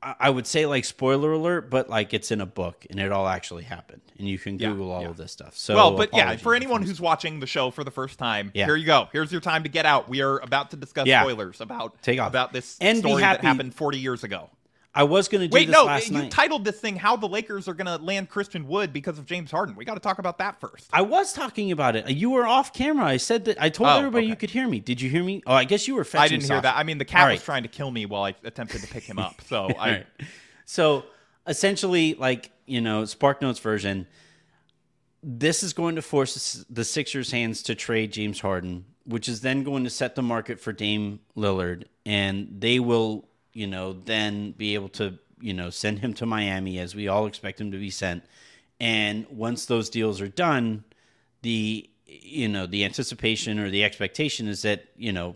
I 0.00 0.30
would 0.30 0.46
say 0.46 0.64
like 0.64 0.84
spoiler 0.84 1.32
alert, 1.32 1.70
but 1.70 1.90
like 1.90 2.14
it's 2.14 2.30
in 2.30 2.40
a 2.40 2.46
book 2.46 2.86
and 2.88 3.00
it 3.00 3.10
all 3.10 3.26
actually 3.26 3.64
happened, 3.64 4.00
and 4.16 4.28
you 4.28 4.38
can 4.38 4.56
Yeah, 4.56 4.68
Google 4.68 4.92
all 4.92 5.02
yeah. 5.02 5.08
of 5.08 5.16
this 5.16 5.32
stuff. 5.32 5.56
So 5.58 5.74
well, 5.74 5.96
but 5.96 6.10
yeah, 6.14 6.36
for 6.36 6.54
anyone 6.54 6.82
who's 6.82 7.00
watching 7.00 7.40
the 7.40 7.48
show 7.48 7.72
for 7.72 7.82
the 7.82 7.90
first 7.90 8.16
time, 8.16 8.52
Yeah. 8.54 8.66
here 8.66 8.76
you 8.76 8.86
go. 8.86 9.08
Here's 9.10 9.32
your 9.32 9.40
time 9.40 9.64
to 9.64 9.68
get 9.68 9.86
out. 9.86 10.08
We 10.08 10.22
are 10.22 10.38
about 10.38 10.70
to 10.70 10.76
discuss 10.76 11.08
Yeah. 11.08 11.22
spoilers 11.22 11.60
about 11.60 12.00
Take 12.00 12.20
off. 12.20 12.28
about 12.28 12.52
this 12.52 12.76
And 12.80 12.98
story 12.98 13.22
that 13.22 13.40
happened 13.40 13.74
40 13.74 13.98
years 13.98 14.22
ago. 14.22 14.50
I 14.94 15.04
was 15.04 15.28
going 15.28 15.42
to 15.42 15.48
do 15.48 15.54
Wait, 15.54 15.66
this 15.66 15.74
no, 15.74 15.84
last 15.84 16.08
you 16.08 16.14
night. 16.18 16.30
titled 16.30 16.64
this 16.64 16.80
thing 16.80 16.96
"How 16.96 17.14
the 17.16 17.28
Lakers 17.28 17.68
Are 17.68 17.74
Going 17.74 17.86
to 17.86 18.02
Land 18.04 18.30
Christian 18.30 18.66
Wood 18.66 18.92
Because 18.92 19.18
of 19.18 19.26
James 19.26 19.50
Harden." 19.50 19.76
We 19.76 19.84
got 19.84 19.94
to 19.94 20.00
talk 20.00 20.18
about 20.18 20.38
that 20.38 20.58
first. 20.60 20.88
I 20.92 21.02
was 21.02 21.32
talking 21.32 21.70
about 21.72 21.94
it. 21.94 22.08
You 22.10 22.30
were 22.30 22.46
off 22.46 22.72
camera. 22.72 23.04
I 23.04 23.18
said 23.18 23.44
that. 23.44 23.60
I 23.62 23.68
told 23.68 23.90
Oh, 23.90 23.98
everybody 23.98 24.26
you 24.26 24.34
could 24.34 24.50
hear 24.50 24.66
me. 24.66 24.80
Did 24.80 25.00
you 25.00 25.08
hear 25.10 25.22
me? 25.22 25.42
Oh, 25.46 25.52
I 25.52 25.64
guess 25.64 25.86
you 25.86 25.94
were 25.94 26.04
fetching. 26.04 26.24
I 26.24 26.28
didn't 26.28 26.50
hear 26.50 26.60
that. 26.60 26.76
I 26.76 26.82
mean, 26.84 26.98
the 26.98 27.04
cat 27.04 27.20
All 27.22 27.26
was 27.28 27.40
right. 27.40 27.44
trying 27.44 27.62
to 27.64 27.68
kill 27.68 27.90
me 27.90 28.06
while 28.06 28.24
I 28.24 28.34
attempted 28.44 28.80
to 28.80 28.86
pick 28.88 29.04
him 29.04 29.18
up. 29.18 29.40
So 29.46 29.66
I, 29.78 29.90
right. 29.90 30.06
So 30.64 31.04
essentially, 31.46 32.14
like 32.14 32.50
you 32.66 32.80
know, 32.80 33.04
Spark 33.04 33.40
Notes 33.42 33.58
version. 33.60 34.06
This 35.22 35.62
is 35.64 35.72
going 35.72 35.96
to 35.96 36.02
force 36.02 36.64
the 36.70 36.84
Sixers' 36.84 37.32
hands 37.32 37.62
to 37.64 37.74
trade 37.74 38.12
James 38.12 38.40
Harden, 38.40 38.84
which 39.04 39.28
is 39.28 39.40
then 39.40 39.64
going 39.64 39.82
to 39.84 39.90
set 39.90 40.14
the 40.14 40.22
market 40.22 40.60
for 40.60 40.72
Dame 40.72 41.18
Lillard, 41.36 41.84
and 42.06 42.48
they 42.60 42.78
will, 42.78 43.28
you 43.58 43.66
know, 43.66 43.92
then 43.92 44.52
be 44.52 44.74
able 44.74 44.88
to, 44.90 45.18
you 45.40 45.52
know, 45.52 45.68
send 45.68 45.98
him 45.98 46.14
to 46.14 46.26
Miami 46.26 46.78
as 46.78 46.94
we 46.94 47.08
all 47.08 47.26
expect 47.26 47.60
him 47.60 47.72
to 47.72 47.78
be 47.78 47.90
sent. 47.90 48.22
And 48.78 49.26
once 49.28 49.66
those 49.66 49.90
deals 49.90 50.20
are 50.20 50.28
done, 50.28 50.84
the 51.42 51.90
you 52.06 52.48
know 52.48 52.66
the 52.66 52.84
anticipation 52.84 53.58
or 53.58 53.68
the 53.68 53.82
expectation 53.82 54.46
is 54.46 54.62
that 54.62 54.84
you 54.96 55.12
know 55.12 55.34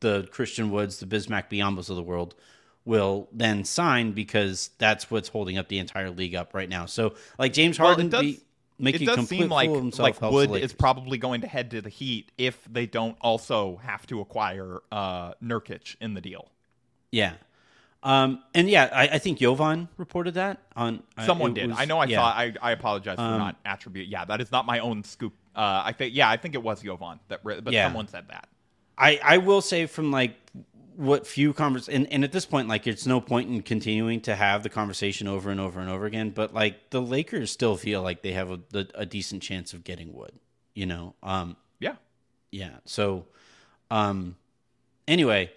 the 0.00 0.28
Christian 0.30 0.70
Woods, 0.70 0.98
the 0.98 1.06
Bismack 1.06 1.48
Biyombos 1.50 1.88
of 1.88 1.96
the 1.96 2.02
world 2.02 2.34
will 2.84 3.28
then 3.32 3.64
sign 3.64 4.12
because 4.12 4.70
that's 4.76 5.10
what's 5.10 5.28
holding 5.28 5.56
up 5.56 5.68
the 5.68 5.78
entire 5.78 6.10
league 6.10 6.34
up 6.34 6.52
right 6.52 6.68
now. 6.68 6.84
So 6.84 7.14
like 7.38 7.54
James 7.54 7.78
Harden 7.78 8.08
it 8.08 8.10
does, 8.10 8.20
be 8.20 8.40
making 8.78 9.08
it 9.08 9.16
does 9.16 9.28
seem 9.28 9.48
like 9.48 9.68
fool 9.68 9.76
of 9.76 9.82
himself 9.82 10.20
like 10.20 10.32
Wood 10.32 10.50
is 10.56 10.74
probably 10.74 11.16
going 11.16 11.40
to 11.40 11.46
head 11.46 11.70
to 11.70 11.80
the 11.80 11.88
Heat 11.88 12.32
if 12.36 12.58
they 12.70 12.84
don't 12.84 13.16
also 13.22 13.80
have 13.82 14.06
to 14.08 14.20
acquire 14.20 14.80
uh, 14.90 15.32
Nurkic 15.42 15.96
in 16.00 16.12
the 16.12 16.20
deal. 16.20 16.48
yeah. 17.10 17.34
Um, 18.04 18.42
and 18.54 18.68
yeah, 18.68 18.90
I, 18.92 19.08
I 19.08 19.18
think 19.18 19.38
Jovan 19.38 19.88
reported 19.96 20.34
that 20.34 20.58
on 20.74 21.02
uh, 21.16 21.24
Someone 21.24 21.54
did. 21.54 21.68
was- 21.70 21.78
I 21.78 21.84
know. 21.84 21.98
I 21.98 22.06
yeah. 22.06 22.18
saw. 22.18 22.24
I, 22.26 22.52
I 22.60 22.72
apologize 22.72 23.16
for 23.16 23.22
Um, 23.22 23.38
not 23.38 23.56
attribute. 23.64 24.08
Yeah, 24.08 24.24
that 24.24 24.40
is 24.40 24.50
not 24.50 24.66
my 24.66 24.80
own 24.80 25.04
scoop. 25.04 25.34
Uh, 25.54 25.82
I 25.84 25.92
think. 25.92 26.14
Yeah, 26.14 26.28
I 26.28 26.36
think 26.36 26.54
it 26.54 26.62
was 26.62 26.82
Jovan 26.82 27.20
that. 27.28 27.44
But 27.44 27.72
Yeah. 27.72 27.86
someone 27.86 28.08
said 28.08 28.26
that. 28.28 28.48
I, 28.98 29.20
I 29.22 29.38
will 29.38 29.60
say 29.60 29.86
from 29.86 30.10
like 30.10 30.36
what 30.96 31.26
few 31.26 31.52
convers 31.54 31.88
and, 31.88 32.06
and 32.12 32.22
at 32.22 32.32
this 32.32 32.44
point 32.44 32.68
like 32.68 32.86
it's 32.86 33.06
no 33.06 33.18
point 33.18 33.48
in 33.48 33.62
continuing 33.62 34.20
to 34.20 34.34
have 34.34 34.62
the 34.62 34.68
conversation 34.68 35.26
over 35.26 35.50
and 35.50 35.58
over 35.58 35.80
and 35.80 35.88
over 35.88 36.04
again 36.04 36.28
but 36.28 36.52
like 36.52 36.90
the 36.90 37.00
lakers 37.00 37.50
still 37.50 37.78
feel 37.78 38.02
like 38.02 38.20
they 38.20 38.32
have 38.32 38.50
a, 38.50 38.60
a, 38.74 38.86
a 38.96 39.06
decent 39.06 39.42
chance 39.42 39.72
of 39.72 39.84
getting 39.84 40.12
wood 40.12 40.32
you 40.74 40.84
know 40.84 41.14
um 41.22 41.56
Yeah. 41.80 41.94
yeah 42.50 42.76
so 42.84 43.24
um 43.90 44.36
anyway 45.08 45.50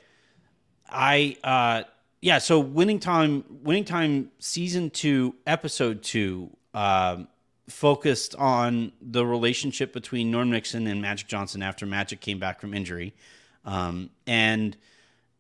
i 0.90 1.36
uh 1.44 1.84
yeah 2.22 2.38
so 2.38 2.60
winning 2.60 3.00
time 3.00 3.44
winning 3.64 3.86
time 3.86 4.32
season 4.40 4.90
two 4.90 5.36
episode 5.46 6.02
two 6.04 6.50
um 6.74 7.28
focused 7.68 8.36
on 8.36 8.92
the 9.02 9.26
relationship 9.26 9.92
between 9.92 10.30
norm 10.30 10.52
nixon 10.52 10.88
and 10.88 11.02
magic 11.02 11.28
johnson 11.28 11.64
after 11.64 11.86
magic 11.86 12.22
came 12.22 12.40
back 12.40 12.60
from 12.60 12.74
injury 12.74 13.14
um 13.66 14.10
and 14.28 14.78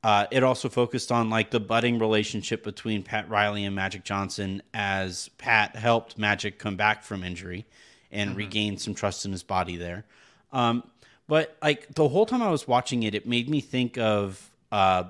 uh, 0.05 0.27
it 0.29 0.44
also 0.44 0.70
focused 0.70 1.12
on 1.12 1.32
like 1.32 1.50
the 1.50 1.60
budding 1.60 1.98
relationship 1.98 2.63
between 2.63 3.01
Pat 3.01 3.27
Riley 3.27 3.65
and 3.65 3.75
Magic 3.75 4.03
Johnson 4.03 4.62
as 4.72 5.29
Pat 5.39 5.75
helped 5.75 6.15
Magic 6.15 6.60
come 6.60 6.75
back 6.75 7.03
from 7.03 7.24
injury 7.24 7.65
and 8.12 8.38
regain 8.38 8.77
some 8.77 8.94
trust 8.94 9.25
in 9.25 9.32
his 9.32 9.41
body 9.41 9.77
there. 9.77 10.05
Um, 10.53 10.84
but 11.27 11.58
like 11.62 11.94
the 11.96 12.08
whole 12.08 12.27
time 12.27 12.44
I 12.44 12.51
was 12.51 12.67
watching 12.67 13.01
it, 13.01 13.15
it 13.15 13.27
made 13.27 13.50
me 13.50 13.62
think 13.62 13.98
of 13.98 14.51
uh, 14.72 15.05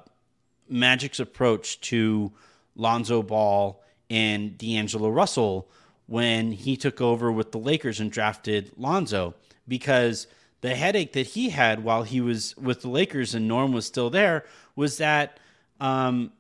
Magic's 0.69 1.19
approach 1.19 1.79
to 1.81 2.31
Lonzo 2.75 3.21
Ball 3.21 3.81
and 4.09 4.57
D'Angelo 4.57 5.09
Russell 5.09 5.69
when 6.07 6.51
he 6.51 6.77
took 6.77 7.01
over 7.01 7.31
with 7.31 7.51
the 7.51 7.57
Lakers 7.57 7.99
and 7.99 8.11
drafted 8.11 8.71
Lonzo 8.77 9.33
because 9.67 10.27
the 10.61 10.75
headache 10.75 11.13
that 11.13 11.27
he 11.27 11.49
had 11.49 11.83
while 11.83 12.03
he 12.03 12.21
was 12.21 12.55
with 12.57 12.81
the 12.81 12.89
Lakers 12.89 13.33
and 13.35 13.47
Norm 13.47 13.71
was 13.71 13.85
still 13.85 14.09
there 14.09 14.45
was 14.75 14.97
that 14.97 15.39
um, 15.79 16.31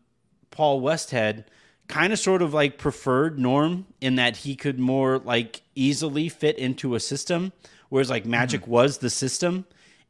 Paul 0.51 0.81
Westhead 0.81 1.45
kind 1.87 2.11
of 2.11 2.19
sort 2.19 2.41
of 2.41 2.53
like 2.53 2.77
preferred 2.77 3.37
Norm 3.37 3.85
in 4.01 4.15
that 4.15 4.37
he 4.37 4.55
could 4.55 4.79
more 4.79 5.19
like 5.19 5.61
easily 5.75 6.29
fit 6.29 6.57
into 6.57 6.95
a 6.95 6.99
system, 6.99 7.53
whereas 7.89 8.09
like 8.09 8.25
Magic 8.25 8.65
was 8.67 8.99
the 8.99 9.09
system. 9.09 9.65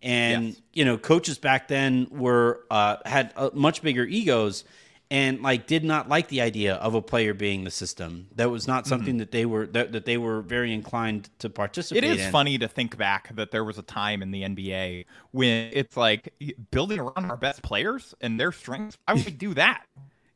And 0.05 0.45
Yes. 0.49 0.61
you 0.73 0.85
know, 0.85 0.97
coaches 0.97 1.37
back 1.39 1.67
then 1.67 2.07
were 2.11 2.61
uh, 2.71 2.97
had 3.05 3.33
uh, 3.35 3.49
much 3.53 3.81
bigger 3.81 4.05
egos 4.05 4.63
and 5.11 5.41
like 5.41 5.65
did 5.67 5.83
not 5.83 6.07
like 6.09 6.27
the 6.29 6.41
idea 6.41 6.75
of 6.75 6.93
a 6.95 7.01
player 7.01 7.33
being 7.33 7.63
the 7.63 7.71
system. 7.71 8.27
That 8.35 8.49
was 8.51 8.67
not 8.67 8.85
something 8.87 9.17
that 9.17 9.31
they 9.31 9.45
were 9.45 9.65
that, 9.67 9.91
that 9.93 10.05
they 10.05 10.17
were 10.17 10.41
very 10.41 10.71
inclined 10.73 11.29
to 11.39 11.49
participate 11.49 12.03
It 12.03 12.07
is 12.19 12.25
in. 12.25 12.31
funny 12.31 12.57
to 12.59 12.67
think 12.67 12.97
back 12.97 13.35
that 13.35 13.49
there 13.51 13.63
was 13.63 13.77
a 13.79 13.83
time 13.83 14.21
in 14.21 14.29
the 14.31 14.43
NBA 14.43 15.05
when 15.31 15.69
it's 15.73 15.97
like 15.97 16.33
building 16.71 16.99
around 16.99 17.29
our 17.31 17.37
best 17.37 17.61
players 17.63 18.13
and 18.21 18.39
their 18.39 18.51
strengths. 18.51 18.97
Why 19.05 19.15
would 19.15 19.25
we 19.25 19.31
do 19.31 19.53
that? 19.55 19.85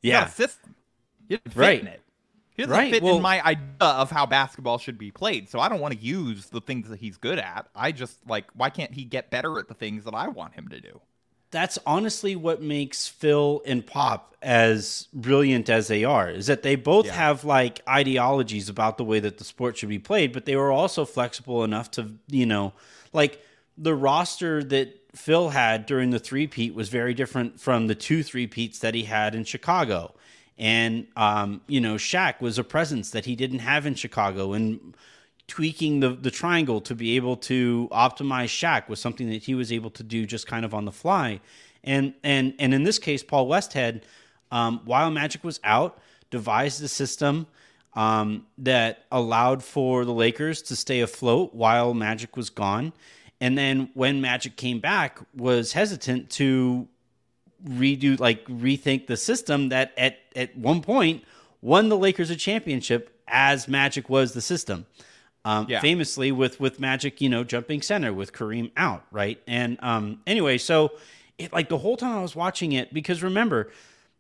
Yeah. 0.02 0.28
system. 0.28 0.74
You 1.28 1.38
didn't 1.38 1.54
fit 1.54 1.60
Right. 1.60 1.84
it. 1.84 2.02
He 2.60 2.66
doesn't 2.66 2.78
Right, 2.78 2.92
fit 2.94 3.04
well- 3.04 3.16
in 3.16 3.22
my 3.22 3.42
idea 3.46 3.64
of 3.80 4.12
how 4.12 4.26
basketball 4.26 4.78
should 4.78 4.98
be 4.98 5.12
played. 5.12 5.50
So 5.50 5.60
I 5.60 5.70
don't 5.70 5.80
want 5.80 5.94
to 5.94 6.00
use 6.00 6.48
the 6.48 6.60
things 6.62 6.90
that 6.90 7.00
he's 7.00 7.18
good 7.18 7.40
at. 7.40 7.68
I 7.76 7.92
just 7.92 8.18
like 8.28 8.46
why 8.54 8.70
can't 8.70 8.92
he 8.94 9.06
get 9.06 9.30
better 9.30 9.58
at 9.60 9.68
the 9.68 9.74
things 9.74 10.04
that 10.06 10.14
I 10.14 10.28
want 10.28 10.54
him 10.56 10.68
to 10.70 10.80
do? 10.80 11.00
that's 11.52 11.80
honestly 11.84 12.36
what 12.36 12.62
makes 12.62 13.08
Phil 13.08 13.64
and 13.66 13.84
Pop 13.84 14.36
as 14.40 15.08
brilliant 15.16 15.68
as 15.68 15.88
they 15.88 16.04
are 16.04 16.30
is 16.30 16.46
that 16.46 16.62
they 16.62 16.76
both 16.76 17.08
Yeah. 17.08 17.14
have 17.14 17.44
like 17.44 17.82
ideologies 17.90 18.70
about 18.70 19.00
the 19.00 19.04
way 19.04 19.20
that 19.20 19.40
the 19.40 19.44
sport 19.44 19.76
should 19.76 19.90
be 19.90 19.98
played, 19.98 20.32
but 20.32 20.46
they 20.46 20.56
were 20.56 20.72
also 20.72 21.06
flexible 21.06 21.64
enough 21.64 21.90
to, 21.92 22.14
you 22.28 22.46
know, 22.46 22.74
like 23.14 23.44
the 23.80 23.96
roster 23.96 24.64
that 24.66 24.96
Phil 25.16 25.50
had 25.50 25.88
during 25.88 26.12
the 26.12 26.20
three-peat 26.20 26.76
was 26.76 26.90
very 26.90 27.16
different 27.16 27.60
from 27.60 27.88
the 27.88 27.96
two 27.96 28.22
three-peats 28.22 28.78
that 28.78 28.94
he 28.94 29.06
had 29.06 29.34
in 29.34 29.44
Chicago. 29.44 30.14
And 30.60 31.08
um, 31.16 31.62
you 31.68 31.80
know, 31.80 31.96
Shaq 31.96 32.42
was 32.42 32.60
a 32.60 32.64
presence 32.64 33.12
that 33.12 33.26
he 33.26 33.36
didn't 33.36 33.60
have 33.60 33.86
in 33.86 33.96
Chicago 33.96 34.54
and 34.54 34.96
tweaking 35.48 36.02
the 36.02 36.10
the 36.10 36.30
triangle 36.30 36.82
to 36.82 36.94
be 36.94 37.16
able 37.16 37.38
to 37.38 37.88
optimize 37.92 38.50
Shaq 38.50 38.90
was 38.90 39.00
something 39.00 39.30
that 39.30 39.44
he 39.44 39.56
was 39.56 39.72
able 39.72 39.90
to 39.92 40.04
do 40.04 40.26
just 40.26 40.46
kind 40.46 40.66
of 40.66 40.74
on 40.74 40.86
the 40.86 40.92
fly. 40.92 41.40
And 41.84 42.14
and 42.24 42.54
and 42.60 42.74
in 42.74 42.84
this 42.84 43.00
case, 43.00 43.24
Paul 43.24 43.48
Westhead, 43.48 44.02
um, 44.52 44.82
while 44.84 45.10
Magic 45.10 45.44
was 45.46 45.62
out, 45.64 46.00
devised 46.30 46.84
a 46.84 46.90
system 46.90 47.48
um, 47.94 48.46
that 48.58 49.06
allowed 49.12 49.64
for 49.64 50.04
the 50.04 50.14
Lakers 50.14 50.62
to 50.64 50.76
stay 50.76 51.00
afloat 51.00 51.56
while 51.56 51.94
Magic 51.94 52.36
was 52.36 52.50
gone. 52.50 52.94
And 53.42 53.58
then 53.58 53.90
when 53.94 54.20
Magic 54.20 54.58
came 54.58 54.80
back, 54.80 55.20
was 55.34 55.72
hesitant 55.72 56.30
to 56.32 56.88
redo 57.66 58.20
like 58.20 58.46
rethink 58.46 59.08
the 59.08 59.18
system 59.18 59.70
that 59.70 59.92
at 59.98 60.20
at 60.36 60.56
one 60.58 60.82
point 60.82 61.24
won 61.62 61.90
the 61.90 61.98
Lakers 61.98 62.30
a 62.30 62.36
championship 62.36 63.16
as 63.28 63.68
Magic 63.68 64.10
was 64.10 64.34
the 64.34 64.42
system. 64.42 64.86
Um, 65.46 65.68
Yeah. 65.70 65.80
Famously 65.80 66.32
with 66.32 66.60
with 66.60 66.80
Magic, 66.80 67.22
you 67.22 67.30
know, 67.30 67.44
jumping 67.44 67.82
center 67.82 68.14
with 68.14 68.34
Kareem 68.34 68.72
out, 68.76 69.06
right? 69.12 69.42
And 69.48 69.78
um, 69.82 70.22
anyway, 70.28 70.58
so 70.58 70.92
it 71.38 71.54
like 71.54 71.70
the 71.70 71.78
whole 71.78 71.98
time 71.98 72.18
I 72.18 72.22
was 72.22 72.36
watching 72.36 72.74
it 72.74 72.94
because 72.94 73.24
remember 73.24 73.72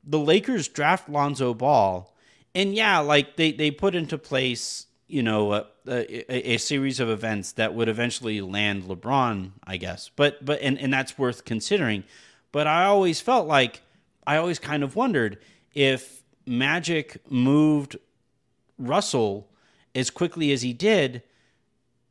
the 0.04 0.20
Lakers 0.20 0.68
draft 0.70 1.10
Lonzo 1.10 1.54
Ball, 1.54 2.14
and 2.56 2.74
yeah, 2.74 3.00
like 3.00 3.36
they 3.36 3.52
they 3.52 3.70
put 3.72 3.96
into 3.96 4.18
place 4.18 4.86
you 5.08 5.22
know 5.22 5.54
a, 5.54 5.66
a, 5.88 6.54
a 6.54 6.58
series 6.58 7.00
of 7.00 7.10
events 7.10 7.52
that 7.54 7.74
would 7.74 7.90
eventually 7.90 8.40
land 8.42 8.84
LeBron, 8.84 9.52
I 9.66 9.78
guess. 9.78 10.10
But 10.16 10.44
but 10.46 10.62
and 10.62 10.80
and 10.80 10.94
that's 10.94 11.18
worth 11.18 11.46
considering. 11.46 12.04
But 12.52 12.68
I 12.68 12.86
always 12.86 13.22
felt 13.22 13.48
like 13.48 13.82
I 14.26 14.38
always 14.38 14.60
kind 14.60 14.84
of 14.84 14.96
wondered 14.96 15.38
if 15.74 16.24
Magic 16.46 17.18
moved 17.30 17.98
Russell 18.78 19.50
as 19.96 20.10
quickly 20.10 20.52
as 20.52 20.62
he 20.62 20.74
did 20.74 21.22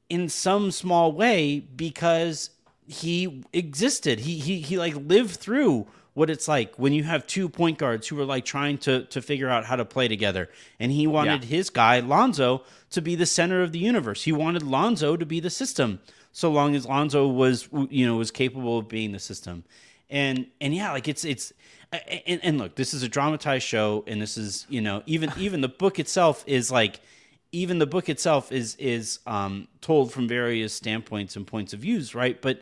in 0.08 0.28
some 0.28 0.70
small 0.70 1.12
way 1.12 1.60
because 1.60 2.50
he 2.86 3.42
existed. 3.52 4.20
He 4.20 4.38
he 4.38 4.60
he 4.60 4.78
like 4.78 4.94
lived 4.94 5.36
through 5.36 5.86
what 6.14 6.30
it's 6.30 6.48
like 6.48 6.76
when 6.78 6.92
you 6.92 7.04
have 7.04 7.26
two 7.26 7.48
point 7.48 7.78
guards 7.78 8.08
who 8.08 8.20
are 8.20 8.24
like 8.24 8.44
trying 8.44 8.78
to 8.78 9.04
to 9.06 9.20
figure 9.22 9.48
out 9.48 9.64
how 9.64 9.76
to 9.76 9.84
play 9.84 10.08
together. 10.08 10.48
And 10.80 10.90
he 10.92 11.06
wanted 11.06 11.44
Yeah. 11.44 11.50
his 11.56 11.70
guy 11.70 12.00
Lonzo 12.00 12.62
to 12.90 13.02
be 13.02 13.14
the 13.14 13.26
center 13.26 13.62
of 13.62 13.72
the 13.72 13.78
universe. 13.78 14.24
He 14.24 14.32
wanted 14.32 14.62
Lonzo 14.62 15.16
to 15.16 15.26
be 15.26 15.40
the 15.40 15.50
system 15.50 16.00
so 16.32 16.50
long 16.50 16.74
as 16.76 16.86
Lonzo 16.86 17.26
was 17.26 17.68
you 17.90 18.06
know 18.06 18.16
was 18.16 18.30
capable 18.30 18.78
of 18.78 18.88
being 18.88 19.12
the 19.12 19.18
system. 19.18 19.64
And 20.10 20.46
and 20.60 20.74
yeah, 20.74 20.92
like 20.92 21.08
it's 21.08 21.24
it's 21.24 21.52
and, 21.92 22.40
and 22.42 22.58
look, 22.58 22.74
this 22.74 22.92
is 22.94 23.02
a 23.02 23.08
dramatized 23.08 23.66
show 23.66 24.04
and 24.06 24.20
this 24.20 24.36
is, 24.36 24.66
you 24.68 24.80
know, 24.80 25.02
even 25.06 25.32
even 25.38 25.60
the 25.60 25.68
book 25.68 25.98
itself 25.98 26.44
is 26.46 26.70
like 26.70 27.00
even 27.52 27.78
the 27.78 27.86
book 27.86 28.08
itself 28.08 28.52
is 28.52 28.76
is 28.76 29.20
um, 29.26 29.68
told 29.80 30.12
from 30.12 30.28
various 30.28 30.72
standpoints 30.72 31.36
and 31.36 31.46
points 31.46 31.72
of 31.72 31.80
views, 31.80 32.14
right? 32.14 32.40
But 32.40 32.60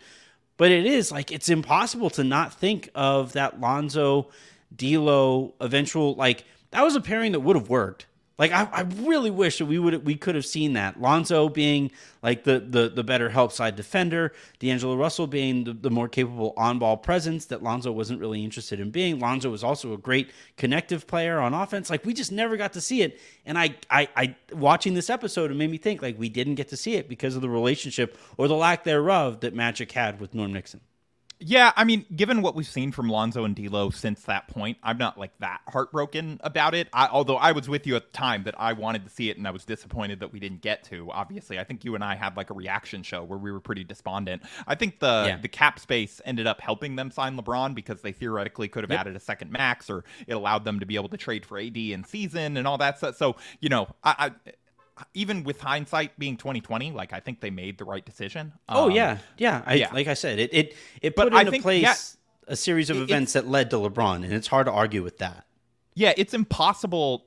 but 0.56 0.70
it 0.70 0.86
is 0.86 1.10
like 1.12 1.32
it's 1.32 1.48
impossible 1.48 2.10
to 2.10 2.24
not 2.24 2.54
think 2.54 2.90
of 2.94 3.32
that 3.32 3.60
Lonzo, 3.60 4.28
D'Lo 4.74 5.54
eventual 5.60 6.14
like 6.14 6.44
that 6.70 6.82
was 6.82 6.96
a 6.96 7.00
pairing 7.00 7.32
that 7.32 7.40
would 7.40 7.56
have 7.56 7.68
worked. 7.68 8.06
Like 8.38 8.52
I, 8.52 8.68
I 8.70 8.80
really 8.82 9.30
wish 9.30 9.58
that 9.58 9.66
we 9.66 9.78
would 9.78 10.04
we 10.04 10.14
could 10.14 10.34
have 10.34 10.44
seen 10.44 10.74
that 10.74 11.00
Lonzo 11.00 11.48
being 11.48 11.90
like 12.22 12.44
the 12.44 12.60
the 12.60 12.90
the 12.90 13.02
better 13.02 13.30
help 13.30 13.50
side 13.50 13.76
defender, 13.76 14.32
D'Angelo 14.58 14.94
Russell 14.94 15.26
being 15.26 15.64
the, 15.64 15.72
the 15.72 15.90
more 15.90 16.06
capable 16.06 16.52
on 16.56 16.78
ball 16.78 16.98
presence 16.98 17.46
that 17.46 17.62
Lonzo 17.62 17.90
wasn't 17.90 18.20
really 18.20 18.44
interested 18.44 18.78
in 18.78 18.90
being. 18.90 19.18
Lonzo 19.18 19.50
was 19.50 19.64
also 19.64 19.94
a 19.94 19.98
great 19.98 20.30
connective 20.58 21.06
player 21.06 21.38
on 21.38 21.54
offense. 21.54 21.88
Like 21.88 22.04
we 22.04 22.12
just 22.12 22.30
never 22.30 22.58
got 22.58 22.74
to 22.74 22.80
see 22.80 23.00
it. 23.00 23.18
And 23.46 23.58
I 23.58 23.74
I, 23.88 24.08
I 24.14 24.36
watching 24.52 24.92
this 24.92 25.08
episode 25.08 25.50
it 25.50 25.54
made 25.54 25.70
me 25.70 25.78
think 25.78 26.02
like 26.02 26.18
we 26.18 26.28
didn't 26.28 26.56
get 26.56 26.68
to 26.68 26.76
see 26.76 26.94
it 26.94 27.08
because 27.08 27.36
of 27.36 27.42
the 27.42 27.48
relationship 27.48 28.18
or 28.36 28.48
the 28.48 28.56
lack 28.56 28.84
thereof 28.84 29.40
that 29.40 29.54
Magic 29.54 29.92
had 29.92 30.20
with 30.20 30.34
Norm 30.34 30.52
Nixon. 30.52 30.80
Yeah, 31.38 31.72
I 31.76 31.84
mean, 31.84 32.06
given 32.16 32.40
what 32.40 32.54
we've 32.54 32.66
seen 32.66 32.92
from 32.92 33.10
Lonzo 33.10 33.44
and 33.44 33.54
D'Lo 33.54 33.90
since 33.90 34.22
that 34.22 34.48
point, 34.48 34.78
I'm 34.82 34.96
not 34.96 35.18
like 35.18 35.32
that 35.40 35.60
heartbroken 35.68 36.40
about 36.42 36.74
it. 36.74 36.88
I, 36.94 37.08
although 37.08 37.36
I 37.36 37.52
was 37.52 37.68
with 37.68 37.86
you 37.86 37.94
at 37.94 38.10
the 38.10 38.16
time 38.16 38.44
that 38.44 38.54
I 38.58 38.72
wanted 38.72 39.04
to 39.04 39.10
see 39.10 39.28
it, 39.28 39.36
and 39.36 39.46
I 39.46 39.50
was 39.50 39.66
disappointed 39.66 40.20
that 40.20 40.32
we 40.32 40.40
didn't 40.40 40.62
get 40.62 40.82
to. 40.84 41.10
Obviously, 41.10 41.58
I 41.58 41.64
think 41.64 41.84
you 41.84 41.94
and 41.94 42.02
I 42.02 42.14
had 42.14 42.38
like 42.38 42.48
a 42.48 42.54
reaction 42.54 43.02
show 43.02 43.22
where 43.22 43.38
we 43.38 43.52
were 43.52 43.60
pretty 43.60 43.84
despondent. 43.84 44.44
I 44.66 44.76
think 44.76 44.98
the 44.98 45.24
Yeah. 45.28 45.36
the 45.36 45.48
cap 45.48 45.78
space 45.78 46.22
ended 46.24 46.46
up 46.46 46.62
helping 46.62 46.96
them 46.96 47.10
sign 47.10 47.36
LeBron 47.36 47.74
because 47.74 48.00
they 48.00 48.12
theoretically 48.12 48.68
could 48.68 48.84
have 48.84 48.90
Yep. 48.90 49.00
added 49.00 49.16
a 49.16 49.20
second 49.20 49.50
max, 49.52 49.90
or 49.90 50.04
it 50.26 50.32
allowed 50.32 50.64
them 50.64 50.80
to 50.80 50.86
be 50.86 50.94
able 50.96 51.10
to 51.10 51.18
trade 51.18 51.44
for 51.44 51.58
AD 51.58 51.92
in 51.92 52.02
season 52.04 52.56
and 52.56 52.66
all 52.66 52.78
that 52.78 52.96
stuff. 52.96 53.14
So 53.16 53.36
you 53.60 53.68
know, 53.68 53.88
I. 54.02 54.30
I 54.46 54.52
even 55.14 55.44
with 55.44 55.60
hindsight 55.60 56.18
being 56.18 56.36
2020, 56.36 56.92
like 56.92 57.12
I 57.12 57.20
think 57.20 57.40
they 57.40 57.50
made 57.50 57.78
the 57.78 57.84
right 57.84 58.04
decision. 58.04 58.52
Oh 58.68 58.86
Um, 58.86 58.90
yeah, 58.92 59.18
yeah. 59.38 59.62
I, 59.66 59.74
yeah. 59.74 59.92
Like 59.92 60.06
I 60.08 60.14
said, 60.14 60.38
it 60.38 60.52
it 60.54 60.74
it 61.02 61.14
But 61.16 61.24
put 61.28 61.34
I 61.34 61.40
into 61.40 61.50
think- 61.52 61.62
place 61.62 61.82
yeah. 61.82 61.94
a 62.52 62.56
series 62.56 62.90
of 62.90 62.96
It- 62.96 63.02
events 63.02 63.34
that 63.34 63.46
led 63.46 63.70
to 63.70 63.76
LeBron, 63.76 64.24
and 64.24 64.32
it's 64.32 64.46
hard 64.48 64.66
to 64.66 64.72
argue 64.72 65.02
with 65.02 65.18
that. 65.18 65.44
Yeah, 65.94 66.12
it's 66.16 66.34
impossible, 66.34 67.26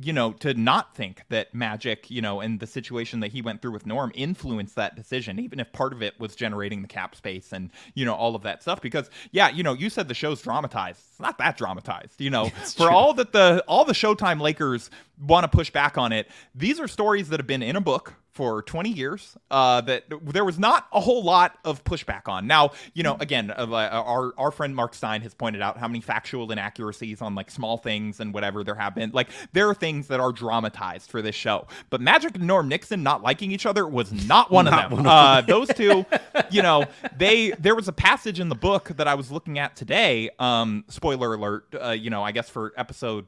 you 0.00 0.12
know, 0.12 0.32
to 0.32 0.54
not 0.54 0.94
think 0.94 1.22
that 1.28 1.54
Magic, 1.54 2.10
you 2.10 2.22
know, 2.22 2.40
and 2.40 2.60
the 2.60 2.66
situation 2.66 3.20
that 3.20 3.30
he 3.32 3.42
went 3.42 3.60
through 3.60 3.72
with 3.72 3.86
Norm 3.86 4.10
influenced 4.14 4.74
that 4.76 4.96
decision, 4.96 5.38
even 5.38 5.60
if 5.60 5.70
part 5.72 5.92
of 5.92 6.02
it 6.02 6.18
was 6.18 6.34
generating 6.34 6.80
the 6.82 6.88
cap 6.88 7.14
space 7.14 7.52
and, 7.52 7.70
you 7.94 8.04
know, 8.04 8.14
all 8.14 8.34
of 8.34 8.42
that 8.42 8.62
stuff. 8.62 8.80
Because, 8.80 9.10
yeah, 9.32 9.50
you 9.50 9.62
know, 9.62 9.74
you 9.74 9.90
said 9.90 10.08
the 10.08 10.14
show's 10.14 10.40
dramatized. 10.40 11.00
It's 11.10 11.20
not 11.20 11.36
that 11.38 11.56
dramatized, 11.56 12.20
you 12.20 12.30
know. 12.30 12.48
For 12.76 12.90
all 12.90 13.12
that 13.14 13.32
the 13.32 13.62
all 13.68 13.84
the 13.84 13.92
Showtime 13.92 14.40
Lakers 14.40 14.90
want 15.20 15.44
to 15.44 15.48
push 15.48 15.70
back 15.70 15.98
on 15.98 16.12
it, 16.12 16.28
these 16.54 16.80
are 16.80 16.88
stories 16.88 17.28
that 17.28 17.38
have 17.38 17.46
been 17.46 17.62
in 17.62 17.76
a 17.76 17.80
book 17.80 18.14
for 18.32 18.62
20 18.62 18.90
years 18.90 19.36
uh, 19.50 19.80
that 19.82 20.04
there 20.22 20.44
was 20.44 20.58
not 20.58 20.86
a 20.92 21.00
whole 21.00 21.22
lot 21.22 21.58
of 21.64 21.84
pushback 21.84 22.28
on. 22.28 22.46
Now, 22.46 22.70
you 22.94 23.02
know, 23.02 23.16
again, 23.20 23.50
uh, 23.50 23.66
our 23.70 24.32
our 24.38 24.50
friend 24.50 24.74
Marc 24.74 24.94
Stein 24.94 25.20
has 25.20 25.34
pointed 25.34 25.60
out 25.60 25.76
how 25.76 25.86
many 25.86 26.00
factual 26.00 26.50
inaccuracies 26.50 27.20
on 27.20 27.34
like 27.34 27.50
small 27.50 27.76
things 27.76 28.20
and 28.20 28.32
whatever 28.32 28.64
there 28.64 28.74
have 28.74 28.94
been. 28.94 29.10
Like 29.12 29.28
there 29.52 29.68
are 29.68 29.74
things 29.74 30.08
that 30.08 30.18
are 30.18 30.32
dramatized 30.32 31.10
for 31.10 31.20
this 31.20 31.34
show, 31.34 31.66
but 31.90 32.00
Magic 32.00 32.34
and 32.36 32.46
Norm 32.46 32.68
Nixon 32.68 33.02
not 33.02 33.22
liking 33.22 33.52
each 33.52 33.66
other 33.66 33.86
was 33.86 34.12
not 34.26 34.50
one 34.50 34.64
Not 34.64 34.84
of 34.84 34.90
them. 34.90 35.04
one 35.04 35.06
of 35.06 35.12
uh, 35.12 35.40
those 35.42 35.68
two, 35.68 36.06
you 36.50 36.62
know, 36.62 36.86
they 37.16 37.50
there 37.58 37.74
was 37.74 37.88
a 37.88 37.92
passage 37.92 38.40
in 38.40 38.48
the 38.48 38.54
book 38.54 38.88
that 38.96 39.06
I 39.06 39.14
was 39.14 39.30
looking 39.30 39.58
at 39.58 39.76
today. 39.76 40.30
Um, 40.38 40.84
spoiler 40.88 41.34
alert. 41.34 41.66
Uh, 41.78 41.90
you 41.90 42.08
know, 42.08 42.22
I 42.22 42.32
guess 42.32 42.48
for 42.48 42.72
episode 42.76 43.26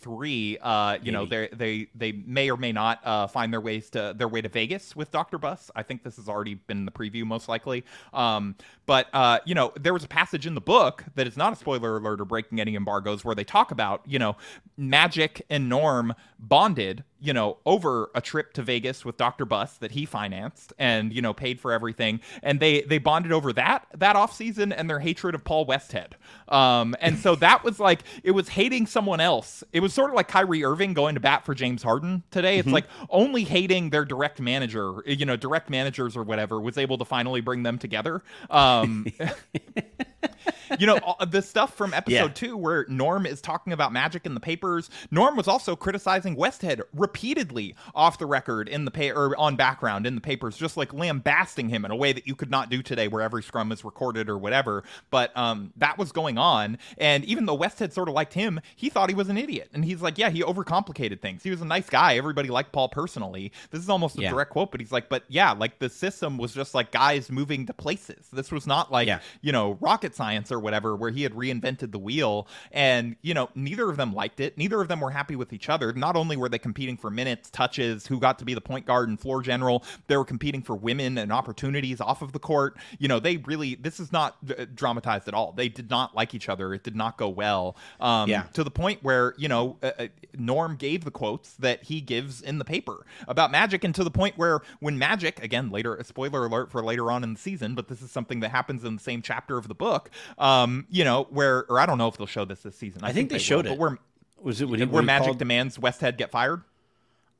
three 0.00 0.58
uh 0.62 0.98
you 1.02 1.12
know 1.12 1.26
they 1.26 1.48
they 1.52 1.88
they 1.94 2.12
may 2.12 2.50
or 2.50 2.56
may 2.56 2.72
not 2.72 3.00
uh 3.04 3.26
find 3.26 3.52
their 3.52 3.60
ways 3.60 3.90
to 3.90 4.14
their 4.16 4.28
way 4.28 4.40
to 4.40 4.48
vegas 4.48 4.96
with 4.96 5.10
dr 5.10 5.36
buss. 5.38 5.70
I 5.76 5.82
think 5.82 6.02
this 6.02 6.16
has 6.16 6.28
already 6.28 6.54
been 6.54 6.78
in 6.78 6.84
the 6.84 6.90
preview 6.92 7.24
most 7.24 7.48
likely. 7.48 7.84
Um 8.12 8.54
but 8.86 9.08
uh 9.12 9.40
you 9.44 9.54
know 9.54 9.72
there 9.78 9.92
was 9.92 10.04
a 10.04 10.08
passage 10.08 10.46
in 10.46 10.54
the 10.54 10.60
book 10.60 11.04
that 11.14 11.26
is 11.26 11.36
not 11.36 11.52
a 11.52 11.56
spoiler 11.56 11.96
alert 11.96 12.20
or 12.20 12.24
breaking 12.24 12.60
any 12.60 12.74
embargoes 12.74 13.24
where 13.24 13.34
they 13.34 13.44
talk 13.44 13.70
about 13.70 14.02
you 14.06 14.18
know 14.18 14.36
magic 14.76 15.44
and 15.50 15.68
norm 15.68 16.14
bonded 16.42 17.04
you 17.20 17.32
know 17.32 17.58
over 17.66 18.10
a 18.14 18.20
trip 18.20 18.52
to 18.54 18.62
vegas 18.62 19.04
with 19.04 19.16
dr 19.18 19.44
buss 19.44 19.76
that 19.78 19.92
he 19.92 20.06
financed 20.06 20.72
and 20.78 21.12
you 21.12 21.20
know 21.20 21.34
paid 21.34 21.60
for 21.60 21.70
everything 21.70 22.18
and 22.42 22.60
they 22.60 22.80
they 22.82 22.98
bonded 22.98 23.30
over 23.30 23.52
that 23.52 23.86
that 23.94 24.16
off 24.16 24.34
season 24.34 24.72
and 24.72 24.88
their 24.88 25.00
hatred 25.00 25.34
of 25.34 25.44
paul 25.44 25.66
westhead 25.66 26.12
um 26.48 26.96
and 27.00 27.18
so 27.18 27.34
that 27.34 27.62
was 27.62 27.78
like 27.78 28.04
it 28.24 28.30
was 28.30 28.48
hating 28.48 28.86
someone 28.86 29.20
else 29.20 29.62
it 29.72 29.80
was 29.80 29.92
sort 29.92 30.10
of 30.10 30.16
like 30.16 30.28
Kyrie 30.28 30.64
Irving 30.64 30.94
going 30.94 31.14
to 31.14 31.20
bat 31.20 31.44
for 31.44 31.54
James 31.54 31.82
Harden 31.82 32.22
today. 32.30 32.58
It's 32.58 32.68
like 32.68 32.86
only 33.08 33.44
hating 33.44 33.90
their 33.90 34.04
direct 34.04 34.40
manager, 34.40 35.02
you 35.06 35.26
know, 35.26 35.36
direct 35.36 35.70
managers 35.70 36.16
or 36.16 36.22
whatever 36.22 36.60
was 36.60 36.78
able 36.78 36.98
to 36.98 37.04
finally 37.04 37.40
bring 37.40 37.62
them 37.62 37.78
together. 37.78 38.22
Um, 38.48 39.06
you 40.78 40.86
know, 40.86 40.98
the 41.28 41.42
stuff 41.42 41.74
from 41.74 41.94
episode 41.94 42.14
Yeah. 42.14 42.28
two 42.28 42.56
where 42.56 42.86
Norm 42.88 43.26
is 43.26 43.40
talking 43.40 43.72
about 43.72 43.92
magic 43.92 44.26
in 44.26 44.34
the 44.34 44.40
papers. 44.40 44.90
Norm 45.10 45.36
was 45.36 45.48
also 45.48 45.74
criticizing 45.76 46.36
Westhead 46.36 46.80
repeatedly 46.92 47.74
off 47.94 48.18
the 48.18 48.26
record 48.26 48.68
in 48.68 48.84
the 48.84 48.90
pay 48.90 49.10
or 49.10 49.36
on 49.38 49.56
background 49.56 50.06
in 50.06 50.14
the 50.14 50.20
papers, 50.20 50.56
just 50.56 50.76
like 50.76 50.92
lambasting 50.92 51.68
him 51.68 51.84
in 51.84 51.90
a 51.90 51.96
way 51.96 52.12
that 52.12 52.26
you 52.26 52.34
could 52.34 52.50
not 52.50 52.70
do 52.70 52.82
today, 52.82 53.08
where 53.08 53.22
every 53.22 53.42
scrum 53.42 53.72
is 53.72 53.84
recorded 53.84 54.28
or 54.28 54.38
whatever. 54.38 54.84
But 55.10 55.36
um, 55.36 55.72
that 55.76 55.98
was 55.98 56.12
going 56.12 56.38
on, 56.38 56.78
and 56.98 57.24
even 57.24 57.46
though 57.46 57.56
Westhead 57.58 57.92
sort 57.92 58.08
of 58.08 58.14
liked 58.14 58.34
him, 58.34 58.60
he 58.76 58.90
thought 58.90 59.08
he 59.08 59.14
was 59.14 59.28
an 59.28 59.38
idiot, 59.38 59.70
and 59.74 59.84
he's 59.84 60.02
like, 60.02 60.18
yeah, 60.18 60.30
he 60.30 60.42
overcomplicated 60.42 61.20
things. 61.20 61.42
He 61.42 61.50
was 61.50 61.60
a 61.60 61.64
nice 61.66 61.88
guy. 61.88 62.16
Everybody 62.16 62.48
liked 62.48 62.72
Paul 62.72 62.88
personally. 62.88 63.52
This 63.70 63.82
is 63.82 63.88
almost 63.88 64.18
a 64.18 64.22
Yeah. 64.22 64.30
direct 64.30 64.50
quote, 64.50 64.70
but 64.70 64.80
he's 64.80 64.92
like, 64.92 65.08
but 65.08 65.24
yeah, 65.28 65.52
like 65.52 65.78
the 65.78 65.88
system 65.88 66.38
was 66.38 66.54
just 66.54 66.74
like 66.74 66.90
guys 66.92 67.30
moving 67.30 67.66
to 67.66 67.72
places. 67.74 68.28
This 68.32 68.50
was 68.52 68.66
not 68.66 68.92
like 68.92 69.08
Yeah. 69.08 69.20
you 69.42 69.52
know, 69.52 69.76
rocket 69.80 70.09
science 70.14 70.50
or 70.50 70.58
whatever, 70.58 70.96
where 70.96 71.10
he 71.10 71.22
had 71.22 71.32
reinvented 71.32 71.92
the 71.92 71.98
wheel. 71.98 72.48
And, 72.72 73.16
you 73.22 73.34
know, 73.34 73.50
neither 73.54 73.88
of 73.90 73.96
them 73.96 74.12
liked 74.14 74.40
it. 74.40 74.56
Neither 74.56 74.80
of 74.80 74.88
them 74.88 75.00
were 75.00 75.10
happy 75.10 75.36
with 75.36 75.52
each 75.52 75.68
other. 75.68 75.92
Not 75.92 76.16
only 76.16 76.36
were 76.36 76.48
they 76.48 76.58
competing 76.58 76.96
for 76.96 77.10
minutes, 77.10 77.50
touches, 77.50 78.06
who 78.06 78.18
got 78.18 78.38
to 78.38 78.44
be 78.44 78.54
the 78.54 78.60
point 78.60 78.86
guard 78.86 79.08
and 79.08 79.20
floor 79.20 79.42
general, 79.42 79.84
they 80.06 80.16
were 80.16 80.24
competing 80.24 80.62
for 80.62 80.74
women 80.74 81.18
and 81.18 81.32
opportunities 81.32 82.00
off 82.00 82.22
of 82.22 82.32
the 82.32 82.38
court. 82.38 82.76
You 82.98 83.08
know, 83.08 83.20
they 83.20 83.38
really, 83.38 83.74
this 83.74 84.00
is 84.00 84.12
not 84.12 84.36
uh, 84.56 84.66
dramatized 84.74 85.28
at 85.28 85.34
all. 85.34 85.52
They 85.52 85.68
did 85.68 85.90
not 85.90 86.14
like 86.14 86.34
each 86.34 86.48
other. 86.48 86.72
It 86.72 86.82
did 86.82 86.96
not 86.96 87.18
go 87.18 87.28
well. 87.28 87.76
Um, 88.00 88.30
Yeah. 88.30 88.44
To 88.52 88.64
the 88.64 88.70
point 88.70 89.02
where, 89.02 89.34
you 89.36 89.48
know, 89.48 89.76
uh, 89.82 89.90
uh, 89.98 90.06
Norm 90.38 90.76
gave 90.76 91.04
the 91.04 91.10
quotes 91.10 91.54
that 91.54 91.82
he 91.82 92.00
gives 92.00 92.40
in 92.40 92.58
the 92.58 92.64
paper 92.64 93.04
about 93.26 93.50
Magic, 93.50 93.82
and 93.84 93.94
to 93.94 94.04
the 94.04 94.10
point 94.10 94.38
where 94.38 94.60
when 94.78 94.96
Magic, 94.96 95.42
again, 95.42 95.70
later, 95.70 95.96
a 95.96 96.04
spoiler 96.04 96.46
alert 96.46 96.70
for 96.70 96.82
later 96.82 97.10
on 97.10 97.24
in 97.24 97.34
the 97.34 97.40
season, 97.40 97.74
but 97.74 97.88
this 97.88 98.00
is 98.00 98.10
something 98.10 98.40
that 98.40 98.50
happens 98.50 98.84
in 98.84 98.96
the 98.96 99.02
same 99.02 99.20
chapter 99.20 99.58
of 99.58 99.66
the 99.66 99.74
book, 99.74 99.99
um, 100.38 100.86
you 100.90 101.04
know, 101.04 101.24
where, 101.30 101.64
or 101.70 101.78
I 101.80 101.86
don't 101.86 101.98
know 101.98 102.08
if 102.08 102.16
they'll 102.16 102.26
show 102.26 102.44
this 102.44 102.60
this 102.62 102.76
season. 102.76 103.02
I, 103.04 103.12
think, 103.12 103.28
they, 103.28 103.34
will, 103.34 103.40
showed 103.40 103.64
but 103.66 103.72
it. 103.72 103.78
Where, 103.78 103.98
was 104.42 104.60
it 104.60 104.68
when 104.68 104.80
he, 104.80 104.86
where 104.86 105.02
Magic 105.02 105.26
called- 105.26 105.38
demands 105.38 105.76
Westhead 105.78 106.16
get 106.16 106.30
fired? 106.30 106.62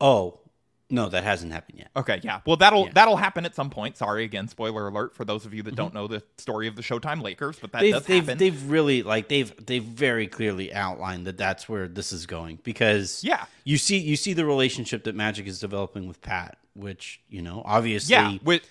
Oh 0.01 0.39
no, 0.93 1.09
that 1.09 1.23
hasn't 1.23 1.53
happened 1.53 1.79
yet. 1.79 1.89
Okay, 1.95 2.21
yeah. 2.25 2.41
Well, 2.45 2.57
that'll 2.57 2.87
Yeah. 2.87 2.93
that'll 2.95 3.17
happen 3.17 3.45
at 3.45 3.55
some 3.55 3.71
point. 3.71 3.97
Sorry 3.97 4.25
again, 4.25 4.49
spoiler 4.49 4.89
alert 4.89 5.15
for 5.15 5.25
those 5.25 5.47
of 5.47 5.55
you 5.55 5.63
that 5.63 5.77
don't 5.77 5.95
know 5.95 6.09
the 6.09 6.21
story 6.37 6.67
of 6.67 6.75
the 6.75 6.83
Showtime 6.83 7.23
Lakers, 7.23 7.59
but 7.61 7.71
that 7.73 7.83
Mm-hmm. 7.83 7.85
they've 7.85 7.93
does 7.95 8.07
they've 8.07 8.25
happen. 8.25 8.39
they've 8.39 8.71
really 8.71 9.03
like 9.05 9.29
they've 9.29 9.55
they've 9.65 9.85
very 9.85 10.27
clearly 10.27 10.75
outlined 10.75 11.27
that 11.29 11.37
that's 11.39 11.69
where 11.69 11.87
this 11.87 12.13
is 12.13 12.27
going 12.27 12.59
because 12.65 13.23
Yeah. 13.23 13.45
you 13.65 13.79
see 13.79 13.99
you 13.99 14.17
see 14.17 14.33
the 14.33 14.45
relationship 14.45 15.05
that 15.05 15.15
Magic 15.15 15.47
is 15.47 15.61
developing 15.61 16.09
with 16.09 16.21
Pat, 16.23 16.59
which 16.75 17.21
you 17.29 17.41
know 17.43 17.63
obviously 17.65 18.13
yeah, 18.15 18.39
with, 18.43 18.63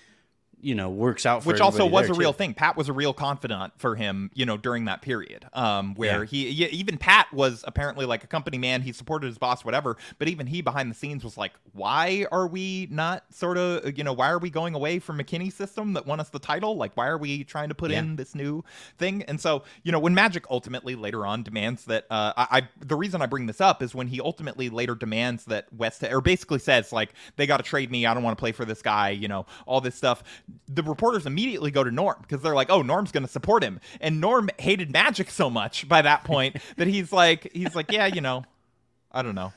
you 0.62 0.74
know 0.74 0.90
works 0.90 1.26
out 1.26 1.42
for 1.42 1.48
which 1.48 1.60
also 1.60 1.86
was 1.86 2.08
a 2.08 2.14
real 2.14 2.32
too. 2.32 2.38
thing. 2.38 2.54
Pat 2.54 2.76
was 2.76 2.88
a 2.88 2.92
real 2.92 3.12
confidant 3.12 3.72
for 3.76 3.96
him, 3.96 4.30
you 4.34 4.44
know, 4.46 4.56
during 4.56 4.84
that 4.86 5.02
period, 5.02 5.46
um, 5.52 5.94
where 5.94 6.24
Yeah. 6.24 6.28
he 6.30 6.48
even 6.66 6.98
Pat 6.98 7.32
was 7.32 7.64
apparently 7.66 8.06
like 8.06 8.24
a 8.24 8.26
company 8.26 8.58
man. 8.58 8.82
He 8.82 8.92
supported 8.92 9.26
his 9.26 9.38
boss, 9.38 9.64
whatever. 9.64 9.96
But 10.18 10.28
even 10.28 10.46
he 10.46 10.60
behind 10.62 10.90
the 10.90 10.94
scenes 10.94 11.24
was 11.24 11.36
like, 11.36 11.52
"Why 11.72 12.26
are 12.30 12.46
we 12.46 12.88
not 12.90 13.24
sort 13.30 13.56
of, 13.58 13.96
you 13.96 14.04
know, 14.04 14.12
why 14.12 14.30
are 14.30 14.38
we 14.38 14.50
going 14.50 14.74
away 14.74 14.98
from 14.98 15.18
McKinney's 15.18 15.54
system 15.54 15.92
that 15.94 16.06
won 16.06 16.20
us 16.20 16.28
the 16.28 16.38
title? 16.38 16.76
Like, 16.76 16.96
why 16.96 17.06
are 17.08 17.18
we 17.18 17.44
trying 17.44 17.68
to 17.70 17.74
put 17.74 17.90
Yeah. 17.90 18.00
in 18.00 18.16
this 18.16 18.34
new 18.34 18.64
thing?" 18.98 19.22
And 19.24 19.40
so, 19.40 19.64
you 19.82 19.92
know, 19.92 19.98
when 19.98 20.14
Magic 20.14 20.44
ultimately 20.50 20.94
later 20.94 21.26
on 21.26 21.42
demands 21.42 21.84
that, 21.86 22.04
uh, 22.10 22.32
I, 22.36 22.58
I 22.58 22.68
the 22.84 22.96
reason 22.96 23.22
I 23.22 23.26
bring 23.26 23.46
this 23.46 23.60
up 23.60 23.82
is 23.82 23.94
when 23.94 24.08
he 24.08 24.20
ultimately 24.20 24.68
later 24.70 24.94
demands 24.94 25.44
that 25.46 25.72
West 25.72 26.02
or 26.02 26.20
basically 26.20 26.58
says 26.58 26.92
like 26.92 27.10
they 27.36 27.46
got 27.46 27.56
to 27.58 27.62
trade 27.62 27.90
me. 27.90 28.06
I 28.06 28.14
don't 28.14 28.22
want 28.22 28.36
to 28.36 28.40
play 28.40 28.52
for 28.52 28.64
this 28.64 28.82
guy. 28.82 29.10
You 29.10 29.28
know, 29.28 29.46
all 29.66 29.80
this 29.80 29.94
stuff. 29.94 30.22
The 30.68 30.82
reporters 30.82 31.26
immediately 31.26 31.70
go 31.70 31.84
to 31.84 31.90
Norm 31.90 32.16
because 32.22 32.42
they're 32.42 32.54
like, 32.54 32.70
"Oh, 32.70 32.82
Norm's 32.82 33.12
going 33.12 33.24
to 33.24 33.30
support 33.30 33.62
him," 33.62 33.80
and 34.00 34.20
Norm 34.20 34.50
hated 34.58 34.92
Magic 34.92 35.30
so 35.30 35.50
much 35.50 35.88
by 35.88 36.02
that 36.02 36.24
point 36.24 36.56
that 36.76 36.88
he's 36.88 37.12
like, 37.12 37.50
he's 37.52 37.74
like, 37.74 37.90
"Yeah, 37.90 38.06
you 38.06 38.20
know, 38.20 38.44
I 39.12 39.22
don't 39.22 39.34
know." 39.34 39.52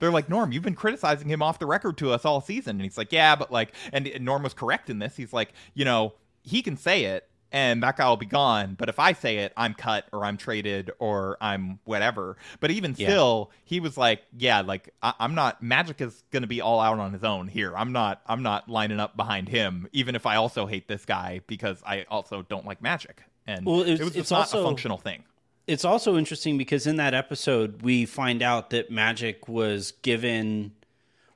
They're 0.00 0.12
like, 0.12 0.28
Norm, 0.28 0.52
you've 0.52 0.62
been 0.62 0.76
criticizing 0.76 1.28
him 1.28 1.42
off 1.42 1.58
the 1.58 1.66
record 1.66 1.98
to 1.98 2.12
us 2.12 2.24
all 2.24 2.40
season. 2.40 2.76
And 2.76 2.82
he's 2.82 2.96
like, 2.96 3.10
yeah, 3.10 3.34
but 3.34 3.50
like, 3.50 3.74
and, 3.92 4.06
and 4.06 4.24
Norm 4.24 4.44
was 4.44 4.54
correct 4.54 4.90
in 4.90 5.00
this. 5.00 5.16
He's 5.16 5.32
like, 5.32 5.52
you 5.74 5.84
know, 5.84 6.14
he 6.42 6.62
can 6.62 6.76
say 6.76 7.04
it 7.04 7.28
and 7.52 7.82
that 7.82 7.96
guy 7.96 8.08
will 8.08 8.16
be 8.16 8.26
gone. 8.26 8.74
But 8.78 8.88
if 8.88 8.98
I 8.98 9.12
say 9.14 9.38
it, 9.38 9.52
I'm 9.56 9.74
cut 9.74 10.06
or 10.12 10.24
I'm 10.24 10.36
traded 10.36 10.90
or 10.98 11.36
I'm 11.40 11.78
whatever. 11.84 12.36
But 12.60 12.70
even 12.70 12.94
Yeah. 12.96 13.08
still, 13.08 13.50
he 13.64 13.80
was 13.80 13.96
like, 13.96 14.22
yeah, 14.36 14.60
like 14.60 14.92
I- 15.02 15.14
I'm 15.18 15.34
not, 15.34 15.62
Magic 15.62 16.00
is 16.00 16.22
going 16.30 16.42
to 16.42 16.46
be 16.46 16.60
all 16.60 16.80
out 16.80 16.98
on 16.98 17.12
his 17.12 17.24
own 17.24 17.48
here. 17.48 17.72
I'm 17.76 17.92
not, 17.92 18.20
I'm 18.26 18.42
not 18.42 18.68
lining 18.68 19.00
up 19.00 19.16
behind 19.16 19.48
him, 19.48 19.88
even 19.92 20.14
if 20.14 20.26
I 20.26 20.36
also 20.36 20.66
hate 20.66 20.88
this 20.88 21.04
guy 21.04 21.40
because 21.46 21.82
I 21.86 22.04
also 22.10 22.42
don't 22.42 22.66
like 22.66 22.82
Magic. 22.82 23.22
And 23.46 23.64
Well, 23.64 23.80
it's- 23.80 24.00
it 24.00 24.04
was 24.04 24.16
it's 24.16 24.30
not 24.30 24.40
also- 24.40 24.60
a 24.60 24.64
functional 24.64 24.98
thing. 24.98 25.24
it's 25.66 25.84
also 25.84 26.16
interesting 26.18 26.58
because 26.58 26.86
in 26.86 26.96
that 26.96 27.14
episode 27.14 27.82
we 27.82 28.04
find 28.06 28.42
out 28.42 28.70
that 28.70 28.90
Magic 28.90 29.48
was 29.48 29.92
given 30.02 30.72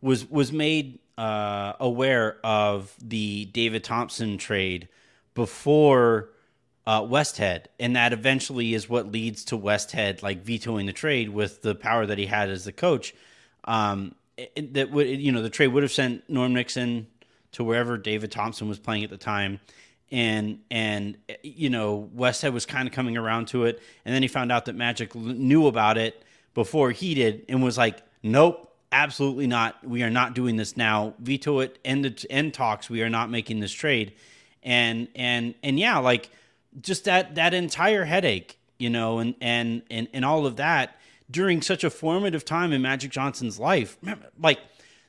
was 0.01 0.29
was 0.31 0.53
made 0.53 0.99
uh, 1.19 1.75
aware 1.79 2.39
of 2.43 2.95
the 3.03 3.45
David 3.53 3.85
Thompson 3.85 4.39
trade 4.39 4.89
before 5.35 6.31
uh, 6.87 7.03
Westhead, 7.03 7.67
and 7.79 7.95
that 7.97 8.13
eventually 8.13 8.75
is 8.75 8.89
what 8.89 9.11
leads 9.11 9.45
to 9.47 9.59
Westhead 9.59 10.23
like 10.23 10.43
vetoing 10.45 10.87
the 10.87 10.93
trade 10.93 11.29
with 11.29 11.63
the 11.63 11.75
power 11.75 12.07
that 12.07 12.19
he 12.19 12.27
had 12.27 12.51
as 12.51 12.65
the 12.65 12.73
coach. 12.73 13.15
Um, 13.65 14.15
it- 14.37 14.75
that 14.75 14.91
would 14.91 15.07
you 15.09 15.31
know 15.33 15.43
the 15.43 15.51
trade 15.51 15.69
would 15.69 15.83
have 15.83 15.93
sent 15.93 16.29
Norm 16.29 16.53
Nixon 16.55 17.07
to 17.53 17.63
wherever 17.65 17.97
David 17.99 18.33
Thompson 18.33 18.69
was 18.69 18.79
playing 18.79 19.05
at 19.05 19.11
the 19.11 19.17
time, 19.17 19.61
and 20.11 20.59
and 20.71 21.17
you 21.43 21.71
know 21.71 22.11
Westhead 22.17 22.53
was 22.53 22.67
kind 22.67 22.89
of 22.89 22.95
coming 22.95 23.17
around 23.17 23.47
to 23.49 23.65
it, 23.65 23.81
and 24.05 24.15
then 24.15 24.23
he 24.23 24.29
found 24.29 24.51
out 24.51 24.65
that 24.65 24.75
Magic 24.75 25.15
knew 25.15 25.67
about 25.69 25.99
it 25.99 26.25
before 26.55 26.91
he 26.91 27.15
did, 27.15 27.45
and 27.49 27.63
was 27.63 27.79
like, 27.79 28.03
nope, 28.23 28.75
absolutely 28.91 29.47
not. 29.47 29.83
We 29.87 30.03
are 30.03 30.11
not 30.11 30.35
doing 30.35 30.57
this 30.57 30.77
now. 30.77 31.15
Veto 31.21 31.61
it. 31.61 31.79
End 31.85 32.05
the 32.05 32.27
end 32.31 32.55
talks. 32.55 32.91
We 32.91 33.03
are 33.03 33.09
not 33.09 33.31
making 33.31 33.61
this 33.61 33.73
trade, 33.73 34.13
and 34.63 35.09
and 35.15 35.55
and 35.63 35.79
yeah, 35.79 35.99
like 35.99 36.31
just 36.81 37.05
that 37.05 37.35
that 37.35 37.55
entire 37.55 38.05
headache, 38.05 38.59
you 38.79 38.91
know, 38.91 39.19
and 39.19 39.35
and 39.41 39.83
and 39.91 40.09
and 40.13 40.25
all 40.25 40.47
of 40.47 40.57
that 40.57 40.97
during 41.31 41.63
such 41.63 41.83
a 41.85 41.91
formative 41.91 42.45
time 42.45 42.73
in 42.73 42.83
Magic 42.83 43.11
Johnson's 43.11 43.59
life. 43.59 43.97
Remember, 44.03 44.27
Like 44.39 44.59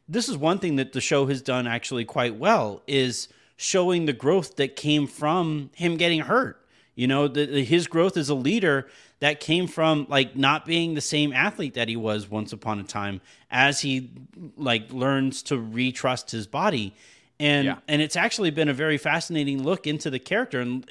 this 0.07 0.27
is 0.29 0.37
one 0.37 0.59
thing 0.59 0.75
that 0.77 0.93
the 0.93 1.01
show 1.01 1.25
has 1.27 1.41
done 1.41 1.67
actually 1.67 2.05
quite 2.05 2.35
well 2.35 2.81
is 2.87 3.27
showing 3.55 4.05
the 4.05 4.13
growth 4.13 4.55
that 4.57 4.75
came 4.75 5.07
from 5.07 5.69
him 5.75 5.95
getting 5.97 6.21
hurt. 6.21 6.59
You 6.95 7.07
know, 7.07 7.27
the, 7.27 7.45
the- 7.45 7.63
his 7.63 7.87
growth 7.87 8.17
as 8.17 8.29
a 8.29 8.35
leader 8.35 8.87
that 9.19 9.39
came 9.39 9.67
from 9.67 10.05
like 10.09 10.35
not 10.35 10.65
being 10.65 10.93
the 10.93 11.01
same 11.01 11.31
athlete 11.33 11.73
that 11.75 11.87
he 11.87 11.95
was 11.95 12.29
once 12.29 12.51
upon 12.53 12.79
a 12.79 12.83
time 12.83 13.21
as 13.49 13.79
he 13.81 14.11
like 14.57 14.91
learns 14.91 15.41
to 15.43 15.55
retrust 15.55 16.31
his 16.31 16.45
body. 16.47 16.93
And 17.43 17.65
Yeah. 17.65 17.77
and 17.87 18.01
it's 18.01 18.15
actually 18.15 18.51
been 18.51 18.69
a 18.69 18.73
very 18.73 18.97
fascinating 18.97 19.63
look 19.63 19.85
into 19.87 20.09
the 20.09 20.19
character 20.19 20.59
and 20.61 20.85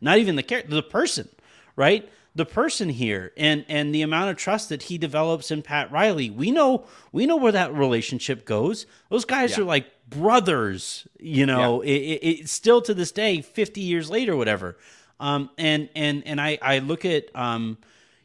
not 0.00 0.18
even 0.18 0.36
the 0.36 0.42
character, 0.42 0.70
the 0.74 0.82
person, 0.82 1.28
right? 1.76 2.02
The 2.36 2.46
person 2.46 2.88
here 2.88 3.32
and 3.36 3.64
and 3.68 3.94
the 3.94 4.02
amount 4.02 4.30
of 4.30 4.36
trust 4.36 4.68
that 4.70 4.82
he 4.88 4.98
develops 4.98 5.50
in 5.50 5.62
Pat 5.62 5.90
Riley. 5.92 6.30
We 6.30 6.50
know 6.50 6.70
we 7.12 7.26
know 7.26 7.36
where 7.36 7.52
that 7.52 7.72
relationship 7.74 8.44
goes. 8.44 8.86
Those 9.10 9.24
guys 9.24 9.50
Yeah. 9.56 9.60
are 9.62 9.66
like 9.76 9.86
brothers, 10.08 11.06
you 11.20 11.46
know. 11.46 11.80
It, 11.82 11.92
it, 12.12 12.20
it's 12.40 12.52
still 12.52 12.80
to 12.82 12.94
this 12.94 13.12
day, 13.12 13.40
fifty 13.42 13.80
years 13.82 14.10
later, 14.10 14.34
whatever. 14.36 14.76
Um, 15.20 15.48
and 15.58 15.88
and 15.94 16.22
and 16.26 16.40
I 16.40 16.58
I 16.60 16.78
look 16.80 17.04
at 17.04 17.24
um, 17.36 17.78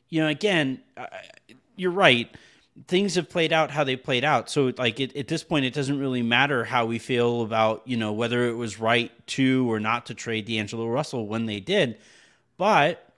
you 0.10 0.22
know, 0.22 0.28
again, 0.28 0.80
uh, 0.98 1.06
you're 1.76 1.91
right. 2.08 2.28
Things 2.88 3.15
have 3.15 3.30
played 3.30 3.52
out 3.52 3.72
how 3.72 3.84
they 3.84 3.96
played 3.96 4.24
out. 4.24 4.50
So 4.50 4.72
like 4.78 5.00
it, 5.00 5.15
at 5.15 5.28
this 5.28 5.44
point, 5.44 5.65
it 5.65 5.74
doesn't 5.74 6.00
really 6.00 6.22
matter 6.22 6.63
how 6.63 6.86
we 6.86 7.00
feel 7.00 7.42
about 7.42 7.82
you 7.86 7.98
know 7.98 8.13
whether 8.13 8.48
it 8.48 8.54
was 8.54 8.80
right 8.80 9.12
to 9.28 9.72
or 9.72 9.80
not 9.80 10.06
to 10.08 10.13
trade 10.13 10.46
D'Angelo 10.46 10.88
Russell 10.88 11.28
when 11.28 11.46
they 11.46 11.60
did, 11.60 11.98
but 12.58 13.10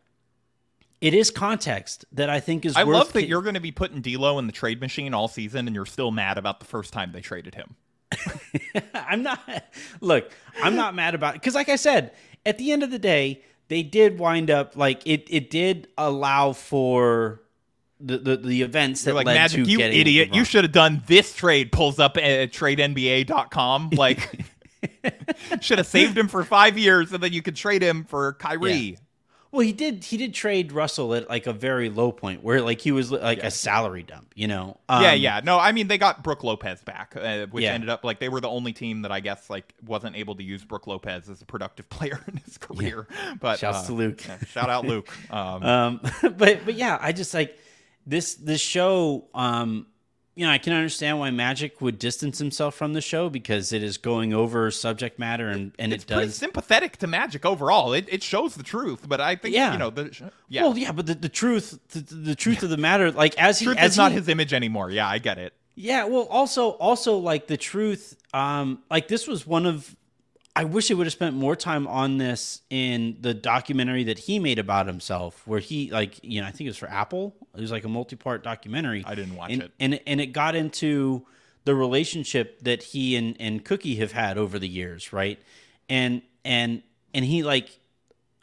it 1.02 1.16
is 1.16 1.32
context 1.32 2.06
that 2.12 2.30
I 2.30 2.40
think 2.40 2.66
is. 2.66 2.78
I 2.78 2.84
love 2.84 3.12
that 3.14 3.22
ca- 3.22 3.28
you're 3.28 3.42
going 3.42 3.56
to 3.56 3.60
be 3.60 3.72
putting 3.72 4.02
D'Lo 4.02 4.38
in 4.38 4.46
the 4.46 4.54
trade 4.54 4.80
machine 4.80 5.14
all 5.14 5.28
season, 5.28 5.68
and 5.68 5.76
you're 5.76 5.88
still 5.88 6.12
mad 6.12 6.38
about 6.38 6.60
the 6.60 6.66
first 6.66 6.94
time 6.94 7.12
they 7.12 7.22
traded 7.22 7.56
him. 7.56 7.76
I'm 8.94 9.24
not. 9.24 9.40
Look, 10.00 10.32
I'm 10.62 10.76
not 10.76 10.94
mad 10.94 11.16
about 11.16 11.36
it 11.36 11.42
because, 11.42 11.56
like 11.56 11.70
I 11.70 11.76
said, 11.76 12.14
at 12.46 12.60
the 12.60 12.72
end 12.72 12.84
of 12.84 12.92
the 12.92 13.00
day, 13.00 13.42
they 13.68 13.82
did 13.82 14.20
wind 14.20 14.52
up 14.52 14.76
like 14.76 15.06
it. 15.08 15.28
It 15.30 15.50
did 15.50 15.88
allow 15.98 16.54
for 16.54 17.41
the 18.04 18.18
the, 18.18 18.38
the 18.38 18.62
events 18.62 19.04
that 19.04 19.10
You're 19.12 19.16
like 19.16 19.26
led 19.28 19.36
Magic, 19.36 19.64
to 19.66 19.70
you 19.72 19.78
getting 19.78 20.00
idiot! 20.00 20.34
You 20.34 20.44
should 20.46 20.64
have 20.64 20.74
done 20.74 21.04
this 21.08 21.34
trade. 21.36 21.72
Pulls 21.72 22.00
up 22.00 22.18
at 22.18 22.52
tradenba.com. 22.52 23.90
Like, 23.98 24.46
should 25.62 25.78
have 25.78 25.88
saved 25.88 26.18
him 26.18 26.28
for 26.28 26.44
five 26.44 26.78
years, 26.78 27.12
and 27.12 27.22
then 27.22 27.34
you 27.34 27.42
could 27.42 27.56
trade 27.56 27.82
him 27.84 28.04
for 28.04 28.34
Kyrie. 28.34 28.72
Yeah. 28.74 28.96
Well, 29.52 29.62
he 29.62 29.74
did. 29.74 30.06
He 30.06 30.16
did 30.16 30.34
trade 30.34 30.72
Russell 30.72 31.14
at 31.14 31.30
like 31.30 31.46
a 31.46 31.52
very 31.52 31.90
low 31.90 32.14
point 32.14 32.42
where 32.42 32.62
like 32.62 32.80
he 32.80 32.94
was 32.94 33.12
like 33.12 33.40
a 33.44 33.52
salary 33.52 34.02
dump. 34.02 34.32
You 34.34 34.48
know. 34.48 34.78
yeah, 34.90 35.12
Um, 35.12 35.20
yeah. 35.20 35.42
No, 35.44 35.60
I 35.60 35.74
mean 35.74 35.90
they 35.90 35.98
got 35.98 36.24
Brook 36.24 36.46
Lopez 36.46 36.82
back, 36.84 37.16
uh, 37.18 37.48
which 37.48 37.66
Yeah. 37.66 37.74
ended 37.74 37.90
up 37.90 38.06
like 38.06 38.20
they 38.20 38.30
were 38.30 38.40
the 38.40 38.48
only 38.48 38.72
team 38.72 39.02
that 39.02 39.12
I 39.12 39.20
guess 39.20 39.50
like 39.50 39.74
wasn't 39.86 40.16
able 40.16 40.36
to 40.36 40.44
use 40.44 40.64
Brook 40.64 40.88
Lopez 40.88 41.28
as 41.30 41.42
a 41.42 41.46
productive 41.46 41.90
player 41.90 42.22
in 42.30 42.38
his 42.38 42.58
career. 42.58 43.08
But 43.42 43.60
Shouts 43.60 43.80
uh, 43.84 43.88
to 43.88 43.94
Luke. 43.94 44.26
yeah, 44.26 44.38
shout 44.48 44.70
out 44.70 44.86
Luke. 44.86 45.10
Um, 45.30 45.64
Um, 45.64 46.00
but 46.22 46.64
but 46.64 46.76
yeah, 46.76 46.98
I 47.02 47.12
just 47.12 47.34
like 47.34 47.60
this 48.06 48.36
this 48.36 48.62
show. 48.62 49.26
Um, 49.34 49.88
you 50.34 50.46
know, 50.46 50.52
I 50.54 50.60
can 50.60 50.72
understand 50.72 51.20
why 51.20 51.30
Magic 51.30 51.82
would 51.82 52.00
distance 52.00 52.40
himself 52.40 52.74
from 52.74 52.94
the 52.94 53.02
show 53.02 53.30
because 53.30 53.74
it 53.74 53.84
is 53.84 53.98
going 53.98 54.34
over 54.34 54.72
subject 54.72 55.20
matter 55.20 55.50
and 55.50 55.74
and 55.78 55.92
it's 55.92 56.06
it 56.06 56.08
does. 56.08 56.36
sympathetic 56.36 56.98
to 56.98 57.08
Magic 57.08 57.46
overall. 57.46 57.92
It, 57.94 58.08
it 58.10 58.24
shows 58.24 58.56
the 58.56 58.64
truth, 58.64 59.08
but 59.10 59.20
I 59.20 59.36
think 59.36 59.54
Yeah. 59.54 59.74
you 59.74 59.78
know 59.78 59.90
the 59.90 60.32
yeah. 60.48 60.64
Well, 60.64 60.78
yeah, 60.78 60.94
but 60.94 61.06
the, 61.06 61.16
the 61.16 61.30
truth, 61.30 61.78
the, 61.90 62.00
the 62.00 62.36
truth 62.36 62.64
of 62.64 62.70
the 62.70 62.78
matter, 62.78 63.12
like 63.12 63.38
as 63.38 63.60
he 63.60 63.66
truth 63.66 63.78
as 63.78 63.92
is 63.92 63.98
not 63.98 64.14
his 64.14 64.30
image 64.30 64.54
anymore. 64.54 64.90
Yeah, 64.90 65.08
I 65.08 65.20
get 65.20 65.38
it. 65.38 65.54
Yeah, 65.76 66.06
well, 66.06 66.24
also, 66.30 66.70
also 66.72 67.18
like 67.18 67.48
the 67.48 67.58
truth, 67.58 68.16
um, 68.34 68.80
like 68.90 69.08
this 69.10 69.28
was 69.28 69.46
one 69.46 69.66
of. 69.66 69.96
I 70.56 70.66
wish 70.66 70.90
he 70.90 70.94
would 70.94 71.08
have 71.08 71.14
spent 71.14 71.36
more 71.36 71.56
time 71.56 71.88
on 71.88 72.18
this 72.18 72.62
in 72.70 73.18
the 73.22 73.34
documentary 73.34 74.04
that 74.06 74.20
he 74.20 74.38
made 74.38 74.60
about 74.60 74.86
himself, 74.86 75.42
where 75.48 75.60
he 75.60 75.90
like 75.92 76.20
you 76.24 76.42
know 76.42 76.48
I 76.48 76.52
think 76.52 76.68
it 76.68 76.72
was 76.72 76.78
for 76.78 76.90
Apple. 76.90 77.36
It 77.56 77.62
was 77.62 77.72
like 77.72 77.86
a 77.86 77.90
multi-part 77.90 78.44
documentary. 78.44 79.04
I 79.06 79.16
didn't 79.16 79.36
watch 79.36 79.52
and, 79.52 79.64
it. 79.64 79.72
and 79.80 80.00
and 80.06 80.20
it 80.20 80.28
got 80.28 80.56
into 80.56 81.26
the 81.64 81.74
relationship 81.74 82.62
that 82.64 82.84
he 82.84 83.16
and 83.16 83.38
and 83.40 83.64
Cookie 83.64 83.96
have 83.96 84.12
had 84.12 84.38
over 84.38 84.60
the 84.60 84.68
years, 84.68 85.14
right? 85.14 85.40
And 85.88 86.22
and 86.44 86.84
and 87.14 87.24
he 87.24 87.44
like 87.44 87.80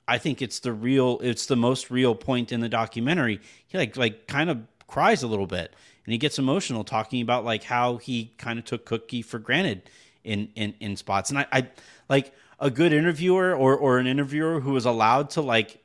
I 0.07 0.16
think 0.16 0.40
it's 0.40 0.61
the 0.61 0.73
real 0.73 1.18
it's 1.23 1.47
the 1.47 1.57
most 1.57 1.90
real 1.90 2.14
point 2.14 2.53
in 2.53 2.61
the 2.61 2.71
documentary. 2.71 3.40
He 3.66 3.77
like 3.77 3.97
like 3.99 4.27
kind 4.27 4.49
of 4.49 4.62
cries 4.87 5.23
a 5.23 5.27
little 5.27 5.47
bit 5.47 5.75
and 6.07 6.12
he 6.12 6.16
gets 6.16 6.38
emotional 6.38 6.85
talking 6.85 7.21
about 7.21 7.44
like 7.44 7.64
how 7.64 7.99
he 7.99 8.33
kind 8.38 8.59
of 8.59 8.64
took 8.64 8.87
Cookie 8.87 9.21
for 9.21 9.38
granted 9.38 9.83
in 10.28 10.48
in 10.54 10.74
in 10.80 10.96
spots. 10.96 11.30
And 11.30 11.38
I, 11.40 11.46
I 11.52 11.68
like 12.08 12.32
a 12.60 12.70
good 12.70 12.92
interviewer 12.92 13.54
or 13.54 13.76
or 13.76 13.98
an 13.98 14.06
interviewer 14.06 14.60
who 14.60 14.72
was 14.72 14.84
allowed 14.84 15.30
to 15.30 15.40
like 15.40 15.82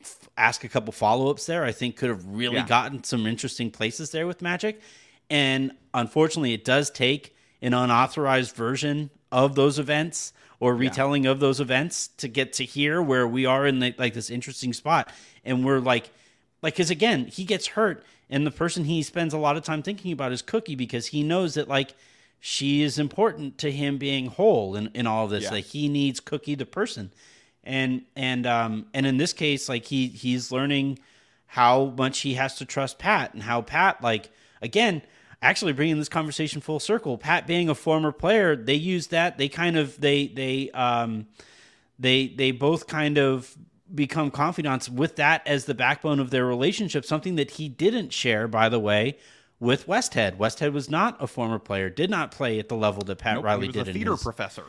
f- 0.00 0.28
ask 0.36 0.64
a 0.64 0.68
couple 0.68 0.92
follow-ups 0.92 1.46
there, 1.46 1.64
I 1.64 1.72
think 1.72 1.96
could 1.96 2.10
have 2.10 2.24
really 2.26 2.56
Yeah. 2.56 2.66
gotten 2.66 3.04
some 3.04 3.26
interesting 3.26 3.70
places 3.70 4.10
there 4.10 4.26
with 4.26 4.42
Magic. 4.42 4.80
And 5.30 5.72
unfortunately, 5.94 6.54
it 6.54 6.64
does 6.64 6.90
take 6.90 7.34
an 7.60 7.74
unauthorized 7.74 8.54
version 8.56 9.10
of 9.30 9.54
those 9.54 9.78
events 9.78 10.32
or 10.60 10.74
retelling 10.74 11.26
of 11.26 11.38
those 11.38 11.60
events 11.60 12.08
to 12.16 12.28
get 12.28 12.52
to 12.54 12.64
here 12.64 13.00
where 13.02 13.28
we 13.28 13.46
are 13.46 13.66
in 13.66 13.78
the, 13.78 13.94
like 13.98 14.14
this 14.14 14.30
interesting 14.30 14.72
spot. 14.72 15.12
And 15.44 15.64
we're 15.64 15.78
like, 15.80 16.10
like, 16.62 16.74
because 16.74 16.90
again, 16.90 17.26
he 17.26 17.44
gets 17.44 17.68
hurt, 17.68 18.04
and 18.30 18.44
the 18.46 18.50
person 18.50 18.84
he 18.84 19.02
spends 19.02 19.34
a 19.34 19.38
lot 19.38 19.56
of 19.56 19.62
time 19.62 19.82
thinking 19.82 20.12
about 20.12 20.32
is 20.32 20.42
Cookie 20.42 20.74
because 20.74 21.06
he 21.08 21.22
knows 21.22 21.54
that 21.54 21.68
like 21.68 21.94
she 22.40 22.82
is 22.82 22.98
important 22.98 23.58
to 23.58 23.70
him 23.70 23.98
being 23.98 24.26
whole 24.26 24.76
in, 24.76 24.90
in 24.94 25.06
all 25.06 25.28
this. 25.28 25.44
Yeah. 25.44 25.50
Like 25.50 25.64
he 25.64 25.88
needs 25.88 26.20
Cookie 26.20 26.54
the 26.54 26.66
person, 26.66 27.12
and 27.64 28.02
and 28.16 28.46
um 28.46 28.86
and 28.94 29.06
in 29.06 29.16
this 29.16 29.32
case, 29.32 29.68
like 29.68 29.84
he 29.84 30.08
he's 30.08 30.52
learning 30.52 30.98
how 31.46 31.94
much 31.96 32.20
he 32.20 32.34
has 32.34 32.56
to 32.56 32.64
trust 32.64 32.98
Pat 32.98 33.34
and 33.34 33.42
how 33.42 33.62
Pat 33.62 34.02
like 34.02 34.30
again 34.62 35.02
actually 35.42 35.72
bringing 35.72 35.98
this 35.98 36.08
conversation 36.08 36.60
full 36.60 36.80
circle 36.80 37.16
pat 37.16 37.46
being 37.46 37.68
a 37.68 37.74
former 37.74 38.10
player 38.10 38.56
they 38.56 38.74
use 38.74 39.08
that 39.08 39.38
they 39.38 39.48
kind 39.48 39.76
of 39.76 40.00
they 40.00 40.26
they 40.26 40.70
um 40.72 41.26
they 41.98 42.28
they 42.28 42.50
both 42.50 42.86
kind 42.86 43.18
of 43.18 43.56
become 43.94 44.30
confidants 44.30 44.88
with 44.88 45.16
that 45.16 45.46
as 45.46 45.64
the 45.64 45.74
backbone 45.74 46.18
of 46.20 46.30
their 46.30 46.44
relationship 46.44 47.04
something 47.04 47.36
that 47.36 47.52
he 47.52 47.68
didn't 47.68 48.12
share 48.12 48.48
by 48.48 48.68
the 48.68 48.80
way 48.80 49.16
with 49.60 49.86
Westhead. 49.86 50.36
Westhead 50.36 50.72
was 50.72 50.88
not 50.90 51.16
a 51.22 51.26
former 51.26 51.58
player, 51.58 51.90
did 51.90 52.10
not 52.10 52.30
play 52.30 52.58
at 52.58 52.68
the 52.68 52.76
level 52.76 53.02
that 53.04 53.16
Pat 53.18 53.36
Nope, 53.36 53.44
Riley 53.44 53.60
he 53.62 53.66
was 53.68 53.74
did 53.74 53.88
a 53.88 53.92
theater 53.92 54.12
his- 54.12 54.22
professor. 54.22 54.64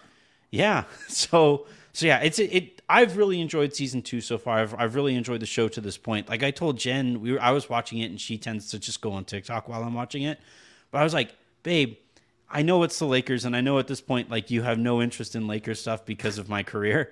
yeah. 0.52 0.84
So 1.08 1.68
so 1.92 2.06
yeah, 2.06 2.20
it's 2.20 2.38
it. 2.40 2.82
I've 2.88 3.18
really 3.18 3.42
enjoyed 3.42 3.74
season 3.76 4.02
two 4.04 4.22
so 4.22 4.38
far. 4.38 4.60
I've 4.60 4.76
I've 4.76 4.96
really 4.96 5.16
enjoyed 5.16 5.40
the 5.42 5.46
show 5.48 5.68
to 5.70 5.82
this 5.82 5.98
point. 5.98 6.30
Like 6.30 6.44
I 6.44 6.52
told 6.52 6.78
Jen, 6.78 7.20
we 7.20 7.34
were, 7.34 7.42
I 7.42 7.52
was 7.52 7.68
watching 7.68 8.00
it, 8.00 8.06
and 8.12 8.22
she 8.22 8.38
tends 8.38 8.70
to 8.72 8.80
just 8.80 9.02
go 9.02 9.12
on 9.12 9.26
TikTok 9.26 9.68
while 9.68 9.84
I'm 9.84 9.94
watching 9.96 10.24
it. 10.24 10.40
But 10.92 11.00
I 11.00 11.04
was 11.04 11.14
like, 11.14 11.36
babe, 11.64 11.98
I 12.50 12.62
know 12.62 12.84
it's 12.84 12.98
the 13.00 13.06
Lakers, 13.06 13.44
and 13.46 13.56
I 13.56 13.62
know 13.62 13.80
at 13.80 13.88
this 13.88 14.02
point, 14.02 14.30
like 14.30 14.50
you 14.52 14.62
have 14.62 14.78
no 14.78 15.02
interest 15.02 15.36
in 15.36 15.48
Lakers 15.48 15.82
stuff 15.82 16.06
because 16.06 16.38
of 16.38 16.48
my 16.48 16.62
career. 16.64 17.12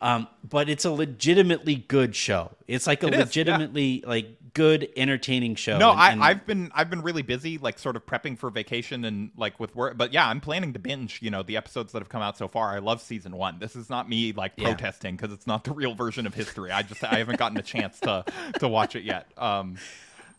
Um, 0.00 0.28
but 0.48 0.68
it's 0.68 0.84
a 0.84 0.90
legitimately 0.92 1.74
good 1.76 2.14
show. 2.14 2.52
It's 2.66 2.86
like 2.86 3.02
a 3.02 3.08
It 3.08 3.14
is, 3.14 3.18
yeah. 3.18 3.24
legitimately 3.24 4.04
like 4.06 4.28
good, 4.54 4.88
entertaining 4.96 5.54
show. 5.56 5.76
No, 5.78 5.90
And- 5.90 6.00
I, 6.00 6.12
and- 6.12 6.22
I've 6.24 6.46
been 6.46 6.70
I've 6.74 6.88
been 6.90 7.02
really 7.02 7.22
busy, 7.22 7.58
like 7.58 7.78
sort 7.78 7.96
of 7.96 8.06
prepping 8.06 8.38
for 8.38 8.50
vacation 8.50 9.04
and 9.04 9.30
like 9.36 9.58
with 9.60 9.74
work. 9.76 9.96
But 9.96 10.12
yeah, 10.12 10.28
I'm 10.28 10.40
planning 10.40 10.72
to 10.74 10.78
binge. 10.78 11.20
You 11.22 11.30
know, 11.30 11.42
the 11.42 11.56
episodes 11.56 11.92
that 11.92 12.00
have 12.00 12.08
come 12.08 12.22
out 12.22 12.36
so 12.38 12.48
far. 12.48 12.74
I 12.74 12.78
love 12.78 13.00
season 13.02 13.36
one. 13.36 13.58
This 13.58 13.74
is 13.76 13.90
not 13.90 14.08
me 14.08 14.32
like 14.32 14.56
protesting 14.56 15.16
because 15.16 15.32
it's 15.32 15.46
not 15.46 15.64
the 15.64 15.72
real 15.72 15.94
version 15.94 16.26
of 16.26 16.34
history. 16.34 16.70
I 16.70 16.82
just 16.82 17.02
I 17.04 17.16
haven't 17.18 17.38
gotten 17.38 17.58
a 17.58 17.62
chance 17.62 17.98
to 18.00 18.24
to 18.60 18.68
watch 18.68 18.94
it 18.96 19.02
yet. 19.04 19.30
Um, 19.36 19.76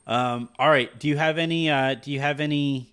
Um, 0.08 0.50
all 0.58 0.69
right. 0.69 0.98
Do 0.98 1.08
you 1.08 1.17
have 1.17 1.38
any? 1.38 1.69
Uh, 1.69 1.93
do 1.93 2.12
you 2.12 2.19
have 2.19 2.39
any 2.39 2.91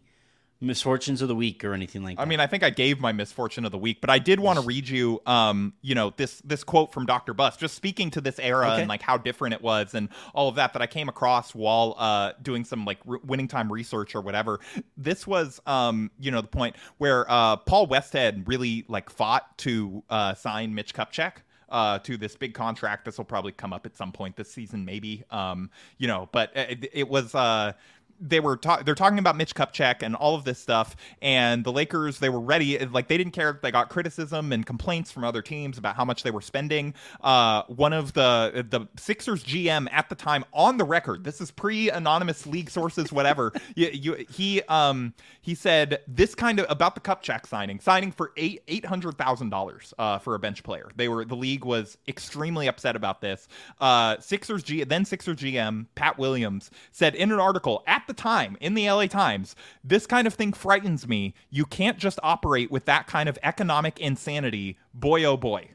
misfortunes 0.60 1.22
of 1.22 1.28
the 1.28 1.34
week 1.34 1.64
or 1.64 1.74
anything 1.74 2.02
like 2.02 2.16
that? 2.16 2.22
I 2.22 2.24
mean, 2.24 2.40
I 2.40 2.46
think 2.46 2.62
I 2.62 2.70
gave 2.70 3.00
my 3.00 3.12
misfortune 3.12 3.64
of 3.64 3.72
the 3.72 3.78
week, 3.78 4.00
but 4.00 4.10
I 4.10 4.18
did 4.18 4.40
want 4.40 4.58
to 4.58 4.64
read 4.64 4.88
you, 4.88 5.20
um, 5.26 5.74
you 5.82 5.94
know, 5.94 6.12
this 6.16 6.40
this 6.44 6.64
quote 6.64 6.92
from 6.92 7.06
Dr. 7.06 7.34
Buss, 7.34 7.56
just 7.56 7.74
speaking 7.74 8.10
to 8.12 8.20
this 8.20 8.38
era 8.38 8.68
Okay. 8.72 8.80
and 8.80 8.88
like 8.88 9.02
how 9.02 9.16
different 9.16 9.54
it 9.54 9.62
was 9.62 9.94
and 9.94 10.08
all 10.34 10.48
of 10.48 10.54
that 10.56 10.72
that 10.72 10.82
I 10.82 10.86
came 10.86 11.08
across 11.08 11.54
while 11.54 11.94
uh, 11.98 12.32
doing 12.42 12.64
some 12.64 12.84
like 12.84 12.98
r- 13.08 13.20
winning 13.24 13.48
time 13.48 13.70
research 13.72 14.14
or 14.14 14.20
whatever. 14.20 14.60
This 14.96 15.26
was, 15.26 15.60
um, 15.66 16.10
you 16.18 16.30
know, 16.30 16.40
the 16.40 16.48
point 16.48 16.76
where 16.98 17.30
uh, 17.30 17.56
Paul 17.56 17.86
Westhead 17.88 18.48
really 18.48 18.84
like 18.88 19.10
fought 19.10 19.56
to 19.58 20.02
uh, 20.10 20.34
sign 20.34 20.74
Mitch 20.74 20.94
Kupchak 20.94 21.32
uh, 21.68 21.98
to 21.98 22.16
this 22.16 22.36
big 22.36 22.54
contract. 22.54 23.04
This 23.04 23.18
will 23.18 23.24
probably 23.24 23.52
come 23.52 23.72
up 23.72 23.86
at 23.86 23.96
some 23.96 24.12
point 24.12 24.36
this 24.36 24.50
season, 24.50 24.84
maybe. 24.84 25.24
Um, 25.30 25.70
you 25.98 26.06
know, 26.06 26.28
but 26.32 26.52
it, 26.54 26.88
it 26.92 27.08
was. 27.08 27.34
Uh, 27.34 27.72
they 28.20 28.40
were 28.40 28.56
ta- 28.56 28.82
they're 28.84 28.94
talking 28.94 29.18
about 29.18 29.36
Mitch 29.36 29.54
Kupchak 29.54 30.02
and 30.02 30.14
all 30.14 30.34
of 30.34 30.44
this 30.44 30.58
stuff, 30.58 30.96
and 31.20 31.64
the 31.64 31.72
Lakers 31.72 32.18
they 32.18 32.28
were 32.28 32.40
ready. 32.40 32.78
Like 32.78 33.08
they 33.08 33.16
didn't 33.16 33.32
care 33.32 33.50
if 33.50 33.60
they 33.60 33.70
got 33.70 33.90
criticism 33.90 34.52
and 34.52 34.64
complaints 34.64 35.10
from 35.10 35.24
other 35.24 35.42
teams 35.42 35.78
about 35.78 35.96
how 35.96 36.04
much 36.04 36.22
they 36.22 36.30
were 36.30 36.40
spending. 36.40 36.94
Uh, 37.20 37.62
one 37.68 37.92
of 37.92 38.12
the 38.12 38.66
the 38.68 38.86
Sixers 38.98 39.44
GM 39.44 39.88
at 39.92 40.08
the 40.08 40.14
time 40.14 40.44
on 40.52 40.76
the 40.76 40.84
record, 40.84 41.24
this 41.24 41.40
is 41.40 41.50
pre 41.50 41.90
anonymous 41.90 42.46
league 42.46 42.70
sources, 42.70 43.12
whatever. 43.12 43.52
you, 43.74 43.88
you, 43.92 44.26
he 44.30 44.62
um 44.62 45.14
he 45.42 45.54
said 45.54 46.00
this 46.08 46.34
kind 46.34 46.58
of 46.60 46.66
about 46.68 46.94
the 46.94 47.00
Kupchak 47.00 47.46
signing, 47.46 47.80
signing 47.80 48.12
for 48.12 48.32
eight 48.36 48.62
eight 48.68 48.84
hundred 48.84 49.18
thousand 49.18 49.50
dollars 49.50 49.92
uh, 49.98 50.18
for 50.18 50.34
a 50.34 50.38
bench 50.38 50.62
player. 50.62 50.90
They 50.96 51.08
were 51.08 51.24
the 51.24 51.36
league 51.36 51.64
was 51.64 51.98
extremely 52.08 52.66
upset 52.66 52.96
about 52.96 53.20
this. 53.20 53.48
Uh, 53.80 54.18
Sixers 54.20 54.62
G 54.62 54.84
then 54.84 55.04
Sixers 55.04 55.36
GM 55.36 55.86
Pat 55.94 56.18
Williams 56.18 56.70
said 56.92 57.14
in 57.14 57.32
an 57.32 57.38
article 57.38 57.82
at 57.86 58.05
the 58.06 58.14
time 58.14 58.56
in 58.60 58.74
the 58.74 58.90
LA 58.90 59.06
Times, 59.06 59.54
this 59.84 60.06
kind 60.06 60.26
of 60.26 60.34
thing 60.34 60.52
frightens 60.52 61.06
me. 61.06 61.34
You 61.50 61.64
can't 61.64 61.98
just 61.98 62.18
operate 62.22 62.70
with 62.70 62.84
that 62.86 63.06
kind 63.06 63.28
of 63.28 63.38
economic 63.42 63.98
insanity. 64.00 64.78
Boy, 64.94 65.24
oh 65.24 65.36
boy. 65.36 65.70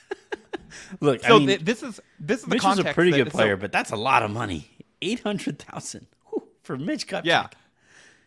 look. 1.00 1.22
So 1.22 1.36
I 1.36 1.38
mean, 1.38 1.48
th- 1.48 1.60
this 1.60 1.82
is 1.82 2.00
this 2.18 2.40
is 2.40 2.44
the 2.44 2.50
Mitch 2.50 2.62
was 2.64 2.76
context. 2.76 2.90
a 2.90 2.94
pretty 2.94 3.10
that- 3.12 3.16
good 3.24 3.32
so- 3.32 3.38
player, 3.38 3.56
but 3.56 3.72
that's 3.72 3.90
a 3.92 3.96
lot 3.96 4.22
of 4.22 4.30
money. 4.30 4.70
Eight 5.02 5.20
hundred 5.20 5.58
thousand 5.60 6.06
for 6.62 6.76
Mitch 6.76 7.06
Kupchak. 7.06 7.24
Yeah. 7.24 7.48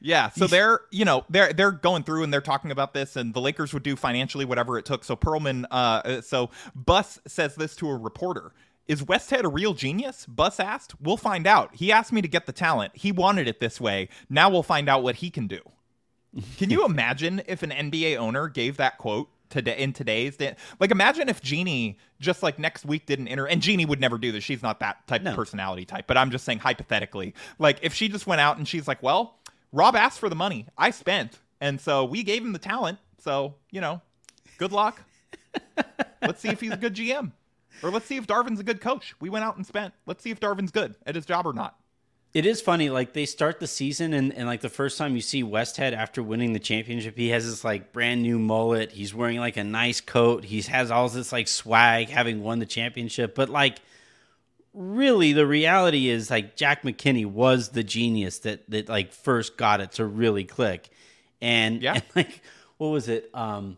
Yeah, 0.04 0.30
so 0.30 0.48
they're 0.48 0.80
you 0.90 1.06
know 1.06 1.26
they're 1.30 1.54
they're 1.54 1.70
going 1.72 2.02
through 2.02 2.24
and 2.24 2.34
they're 2.34 2.42
talking 2.42 2.72
about 2.72 2.96
this, 2.96 3.16
and 3.16 3.36
the 3.36 3.40
Lakers 3.40 3.72
would 3.72 3.84
do 3.84 3.96
financially 3.96 4.46
whatever 4.46 4.80
it 4.80 4.86
took. 4.86 5.04
So 5.04 5.16
Pearlman, 5.16 5.66
uh, 5.70 5.76
uh, 5.76 6.22
so 6.22 6.50
Buss 6.74 7.20
says 7.28 7.54
this 7.54 7.76
to 7.76 7.88
a 7.88 7.96
reporter: 7.96 8.52
"Is 8.88 9.04
Westhead 9.04 9.44
a 9.44 9.50
real 9.50 9.74
genius?" 9.74 10.26
Buss 10.26 10.60
asked. 10.60 10.96
"We'll 11.02 11.18
find 11.18 11.46
out. 11.48 11.76
He 11.76 11.92
asked 11.92 12.12
me 12.12 12.22
to 12.22 12.28
get 12.28 12.46
the 12.46 12.52
talent. 12.54 12.94
He 12.96 13.12
wanted 13.12 13.48
it 13.48 13.60
this 13.60 13.80
way. 13.82 14.10
Now 14.30 14.50
we'll 14.50 14.64
find 14.64 14.90
out 14.90 15.04
what 15.04 15.16
he 15.18 15.30
can 15.30 15.48
do." 15.48 15.60
Can 16.58 16.70
you 16.70 16.86
imagine 16.86 17.42
if 17.48 17.62
an 17.64 17.72
NBA 17.72 18.16
owner 18.18 18.48
gave 18.48 18.78
that 18.78 18.98
quote 18.98 19.30
today 19.50 19.78
in 19.78 19.92
today's 19.92 20.38
day? 20.38 20.56
Like, 20.80 20.90
imagine 20.92 21.28
if 21.28 21.42
Jeanie 21.42 21.98
just 22.22 22.42
like 22.42 22.58
next 22.58 22.86
week 22.86 23.06
did 23.06 23.20
an 23.20 23.28
inter, 23.28 23.48
and 23.48 23.62
Jeanie 23.62 23.86
would 23.86 24.00
never 24.00 24.18
do 24.18 24.32
this. 24.32 24.44
She's 24.44 24.64
not 24.64 24.80
that 24.80 25.06
type 25.08 25.24
No. 25.24 25.32
of 25.32 25.36
personality 25.36 25.84
type. 25.86 26.08
But 26.08 26.18
I'm 26.18 26.32
just 26.32 26.46
saying 26.46 26.60
hypothetically, 26.60 27.34
like 27.60 27.80
if 27.82 27.94
she 27.94 28.08
just 28.08 28.28
went 28.28 28.40
out 28.40 28.58
and 28.58 28.66
she's 28.68 28.88
like, 28.88 29.04
"Well, 29.04 29.40
Rob 29.74 29.96
asked 29.96 30.20
for 30.20 30.30
the 30.30 30.36
money, 30.36 30.68
I 30.78 30.92
spent, 30.92 31.40
and 31.60 31.82
so 31.82 32.06
we 32.06 32.24
gave 32.24 32.42
him 32.44 32.54
the 32.54 32.60
talent. 32.60 33.00
So 33.18 33.56
you 33.70 33.82
know, 33.82 34.02
good 34.58 34.72
luck. 34.72 35.02
let's 36.22 36.40
see 36.42 36.50
if 36.50 36.62
he's 36.62 36.72
a 36.72 36.78
good 36.78 36.96
GM." 36.96 37.34
Or 37.84 37.90
let's 37.90 38.06
see 38.06 38.18
if 38.18 38.28
Darvin's 38.28 38.60
a 38.60 38.64
good 38.64 38.82
coach. 38.82 39.16
We 39.20 39.30
went 39.30 39.46
out 39.46 39.58
and 39.58 39.66
spent. 39.66 39.94
Let's 40.06 40.24
see 40.24 40.32
if 40.32 40.40
Darvin's 40.40 40.72
good 40.72 40.96
at 41.06 41.16
his 41.16 41.26
job 41.26 41.46
or 41.46 41.54
not. 41.54 41.78
It 42.34 42.46
is 42.46 42.62
funny, 42.62 42.90
like 42.90 43.12
they 43.12 43.26
start 43.26 43.60
the 43.60 43.68
season 43.68 44.14
and, 44.14 44.34
and 44.34 44.48
like 44.48 44.62
the 44.62 44.70
first 44.70 44.98
time 44.98 45.16
you 45.16 45.22
see 45.22 45.44
Westhead 45.44 45.92
after 45.92 46.24
winning 46.24 46.54
the 46.54 46.60
championship, 46.60 47.18
he 47.18 47.30
has 47.30 47.46
this 47.46 47.66
like 47.66 47.92
brand 47.92 48.22
new 48.22 48.40
mullet. 48.40 48.94
He's 48.94 49.14
wearing 49.14 49.40
like 49.40 49.58
a 49.58 49.66
nice 49.66 50.00
coat. 50.00 50.46
He 50.46 50.62
has 50.62 50.92
all 50.92 51.10
this 51.10 51.34
like 51.34 51.50
swag 51.50 52.08
having 52.08 52.42
won 52.42 52.60
the 52.60 52.66
championship. 52.66 53.36
But 53.36 53.50
like 53.50 53.80
really 54.74 55.34
the 55.34 55.46
reality 55.46 56.08
is 56.08 56.30
like 56.30 56.56
Jack 56.56 56.84
McKinney 56.84 57.26
was 57.26 57.70
the 57.70 57.84
genius 57.84 58.40
that 58.40 58.70
that 58.70 58.88
like 58.88 59.12
first 59.12 59.58
got 59.58 59.82
it 59.82 59.92
to 59.94 60.06
really 60.06 60.46
click. 60.46 60.90
And, 61.42 61.82
Yeah. 61.82 61.94
and 61.96 62.04
like 62.16 62.42
what 62.78 62.90
was 62.90 63.10
it? 63.10 63.30
Um 63.34 63.78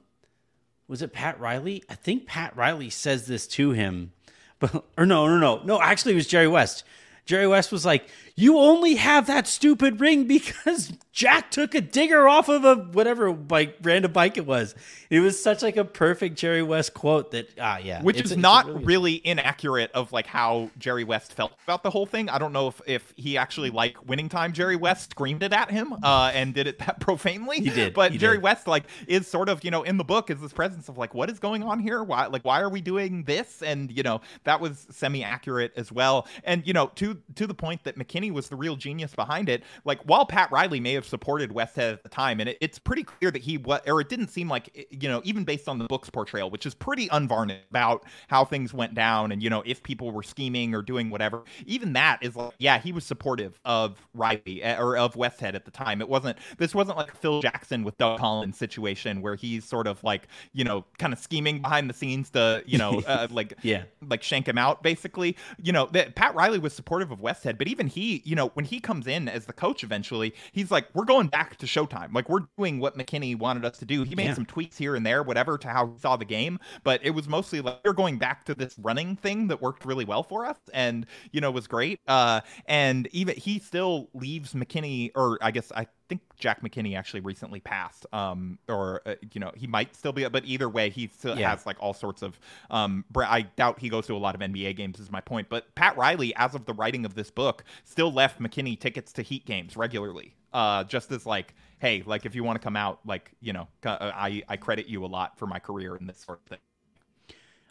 was 0.93 1.01
it 1.01 1.11
Pat 1.11 1.39
Riley? 1.39 1.83
I 1.89 1.95
think 1.95 2.27
Pat 2.27 2.55
Riley 2.55 2.91
says 2.91 3.25
this 3.25 3.47
to 3.47 3.71
him. 3.71 4.11
But 4.59 4.85
or 4.95 5.07
no, 5.07 5.25
no, 5.27 5.39
no. 5.39 5.63
No, 5.63 5.81
actually 5.81 6.11
it 6.11 6.17
was 6.17 6.27
Jerry 6.27 6.47
West. 6.47 6.83
Jerry 7.25 7.47
West 7.47 7.71
was 7.71 7.83
like, 7.83 8.07
"You 8.35 8.57
only 8.57 8.95
have 8.95 9.27
that 9.27 9.47
stupid 9.47 9.99
ring 9.99 10.25
because 10.25 10.93
Jack 11.11 11.51
took 11.51 11.75
a 11.75 11.81
digger 11.81 12.27
off 12.27 12.49
of 12.49 12.65
a 12.65 12.75
whatever 12.75 13.31
bike 13.33 13.77
random 13.81 14.11
bike 14.11 14.37
it 14.37 14.45
was." 14.45 14.75
It 15.09 15.19
was 15.19 15.41
such 15.41 15.61
like 15.61 15.77
a 15.77 15.85
perfect 15.85 16.37
Jerry 16.39 16.63
West 16.63 16.95
quote 16.95 17.29
that 17.31 17.49
ah 17.59 17.77
yeah, 17.77 18.01
which 18.01 18.15
It's- 18.15 18.25
is 18.27 18.31
it's 18.33 18.41
not 18.41 18.65
really- 18.65 18.83
really, 18.85 19.21
inaccurate 19.27 19.91
of 19.91 20.11
like 20.11 20.25
how 20.25 20.71
Jerry 20.79 21.03
West 21.03 21.33
felt 21.33 21.51
about 21.65 21.83
the 21.83 21.91
whole 21.91 22.07
thing. 22.07 22.29
I 22.29 22.39
don't 22.39 22.51
know 22.53 22.67
if 22.69 22.81
if 22.87 23.13
he 23.15 23.37
actually 23.37 23.69
like 23.69 23.95
winning 24.07 24.27
time. 24.29 24.53
Jerry 24.53 24.75
West 24.75 25.11
screamed 25.11 25.43
it 25.43 25.53
at 25.53 25.69
him 25.69 25.93
uh, 26.03 26.31
and 26.33 26.53
did 26.53 26.65
it 26.65 26.79
that 26.79 26.99
profanely. 26.99 27.57
He 27.59 27.69
did, 27.69 27.93
but 27.93 28.11
he 28.11 28.17
Jerry 28.17 28.37
did. 28.37 28.43
West 28.43 28.67
like 28.67 28.85
is 29.07 29.27
sort 29.27 29.49
of 29.49 29.63
you 29.63 29.69
know 29.69 29.83
in 29.83 29.97
the 29.97 30.03
book 30.03 30.31
is 30.31 30.41
this 30.41 30.51
presence 30.53 30.89
of 30.89 30.97
like 30.97 31.13
what 31.13 31.29
is 31.29 31.37
going 31.37 31.61
on 31.61 31.79
here? 31.79 32.01
Why 32.03 32.25
like 32.25 32.43
why 32.43 32.59
are 32.61 32.69
we 32.69 32.81
doing 32.81 33.23
this? 33.25 33.61
And 33.61 33.91
you 33.95 34.01
know 34.01 34.21
that 34.45 34.59
was 34.59 34.87
semi 34.89 35.23
accurate 35.23 35.73
as 35.75 35.91
well. 35.91 36.27
And 36.43 36.65
you 36.65 36.73
know 36.73 36.87
to 36.95 37.19
to 37.35 37.45
the 37.45 37.53
point 37.53 37.83
that 37.83 37.97
McKinney 37.99 38.22
was 38.31 38.49
the 38.49 38.55
real 38.55 38.75
genius 38.75 39.13
behind 39.15 39.49
it. 39.49 39.63
Like 39.85 39.99
while 40.03 40.25
Pat 40.25 40.51
Riley 40.51 40.79
may 40.79 40.93
have 40.93 41.05
supported 41.05 41.51
Westhead 41.51 41.93
at 41.93 42.03
the 42.03 42.09
time, 42.09 42.39
and 42.39 42.49
it, 42.49 42.57
it's 42.61 42.79
pretty 42.79 43.03
clear 43.03 43.31
that 43.31 43.41
he 43.41 43.57
what 43.57 43.87
or 43.89 44.01
it 44.01 44.09
didn't 44.09 44.29
seem 44.29 44.49
like 44.49 44.87
you 44.89 45.07
know 45.09 45.21
even 45.23 45.43
based 45.43 45.67
on 45.67 45.77
the 45.77 45.85
book's 45.85 46.09
portrayal, 46.09 46.49
which 46.49 46.65
is 46.65 46.73
pretty 46.73 47.07
unvarnished 47.11 47.65
about 47.69 48.03
how 48.27 48.45
things 48.45 48.73
went 48.73 48.93
down, 48.95 49.31
and 49.31 49.41
you 49.43 49.49
know 49.49 49.63
if 49.65 49.81
people 49.83 50.11
were 50.11 50.23
scheming 50.23 50.73
or 50.75 50.81
doing 50.81 51.09
whatever. 51.09 51.43
Even 51.65 51.93
that 51.93 52.19
is 52.21 52.35
like 52.35 52.53
yeah, 52.59 52.79
he 52.79 52.91
was 52.91 53.05
supportive 53.05 53.59
of 53.65 54.05
Riley 54.13 54.61
eh, 54.63 54.77
or 54.77 54.97
of 54.97 55.15
Westhead 55.15 55.55
at 55.55 55.65
the 55.65 55.71
time. 55.71 56.01
It 56.01 56.09
wasn't 56.09 56.37
this 56.57 56.73
wasn't 56.75 56.97
like 56.97 57.15
Phil 57.15 57.41
Jackson 57.41 57.83
with 57.83 57.97
Doug 57.97 58.19
Collins 58.19 58.57
situation 58.57 59.21
where 59.21 59.35
he's 59.35 59.65
sort 59.65 59.87
of 59.87 60.03
like 60.03 60.27
you 60.53 60.63
know 60.63 60.85
kind 60.97 61.13
of 61.13 61.19
scheming 61.19 61.61
behind 61.61 61.89
the 61.89 61.93
scenes 61.93 62.29
to 62.31 62.63
you 62.65 62.77
know 62.77 63.01
uh, 63.07 63.27
like 63.31 63.53
Yeah. 63.61 63.83
like 64.07 64.23
shank 64.23 64.47
him 64.47 64.57
out 64.57 64.83
basically 64.83 65.35
you 65.61 65.71
know 65.71 65.87
that 65.93 66.15
pat 66.15 66.35
riley 66.35 66.59
was 66.59 66.73
supportive 66.73 67.11
of 67.11 67.19
westhead 67.19 67.57
but 67.57 67.67
even 67.67 67.87
he 67.87 68.12
you 68.25 68.35
know 68.35 68.49
when 68.49 68.65
he 68.65 68.79
comes 68.79 69.07
in 69.07 69.27
as 69.27 69.45
the 69.45 69.53
coach 69.53 69.83
eventually 69.83 70.33
he's 70.51 70.69
like 70.71 70.87
we're 70.93 71.05
going 71.05 71.27
back 71.27 71.57
to 71.57 71.65
showtime. 71.65 72.13
Like 72.13 72.29
we're 72.29 72.41
doing 72.57 72.79
what 72.79 72.97
mckinney 72.97 73.37
wanted 73.37 73.65
us 73.65 73.77
to 73.79 73.85
do. 73.85 74.03
He 74.03 74.15
made 74.15 74.25
Yeah. 74.27 74.33
some 74.35 74.45
tweaks 74.45 74.77
here 74.77 74.95
and 74.95 75.05
there 75.05 75.23
whatever 75.23 75.57
to 75.57 75.67
how 75.67 75.87
he 75.87 75.99
saw 75.99 76.15
the 76.17 76.25
game 76.25 76.59
but 76.83 77.03
it 77.03 77.11
was 77.11 77.27
mostly 77.27 77.61
like 77.61 77.79
we're 77.85 77.93
going 77.93 78.17
back 78.17 78.45
to 78.45 78.55
this 78.55 78.75
running 78.79 79.15
thing 79.15 79.47
that 79.47 79.61
worked 79.61 79.85
really 79.85 80.05
well 80.05 80.23
for 80.23 80.45
us 80.45 80.57
and 80.73 81.05
you 81.31 81.41
know 81.41 81.51
was 81.51 81.67
great. 81.67 81.99
Uh 82.07 82.41
and 82.67 83.07
even 83.11 83.35
he 83.37 83.59
still 83.59 84.09
leaves 84.13 84.53
mckinney 84.53 85.11
or 85.15 85.37
i 85.41 85.51
guess 85.51 85.71
i 85.73 85.85
think 86.09 86.21
Jack 86.37 86.61
McKinney 86.61 86.97
actually 86.97 87.21
recently 87.21 87.59
passed, 87.59 88.05
um, 88.13 88.59
or 88.69 89.01
uh, 89.05 89.15
you 89.33 89.39
know 89.39 89.51
he 89.55 89.67
might 89.67 89.95
still 89.95 90.11
be, 90.11 90.27
but 90.27 90.45
either 90.45 90.69
way, 90.69 90.89
he 90.89 91.07
still 91.07 91.37
Yeah. 91.37 91.49
has 91.51 91.65
like 91.65 91.77
all 91.79 91.93
sorts 91.93 92.21
of. 92.21 92.39
Um, 92.69 93.05
I 93.15 93.41
doubt 93.43 93.79
he 93.79 93.89
goes 93.89 94.07
to 94.07 94.15
a 94.15 94.17
lot 94.17 94.35
of 94.35 94.41
NBA 94.41 94.75
games. 94.75 94.99
Is 94.99 95.11
my 95.11 95.21
point. 95.21 95.49
But 95.49 95.73
Pat 95.75 95.97
Riley, 95.97 96.35
as 96.35 96.55
of 96.55 96.65
the 96.65 96.73
writing 96.73 97.05
of 97.05 97.15
this 97.15 97.31
book, 97.31 97.63
still 97.83 98.11
left 98.11 98.39
McKinney 98.41 98.79
tickets 98.79 99.13
to 99.13 99.21
Heat 99.21 99.45
games 99.45 99.75
regularly. 99.77 100.35
Uh, 100.53 100.83
just 100.83 101.11
as 101.11 101.25
like, 101.25 101.55
hey, 101.79 102.03
like 102.05 102.25
if 102.25 102.35
you 102.35 102.43
want 102.43 102.59
to 102.59 102.63
come 102.63 102.75
out, 102.75 102.99
like 103.05 103.31
you 103.41 103.53
know, 103.53 103.67
uh, 103.85 104.11
I 104.13 104.43
I 104.47 104.57
credit 104.57 104.87
you 104.87 105.03
a 105.05 105.07
lot 105.07 105.37
for 105.39 105.47
my 105.47 105.59
career 105.59 105.95
and 105.95 106.07
this 106.07 106.19
sort 106.19 106.39
of 106.41 106.45
thing. 106.47 106.59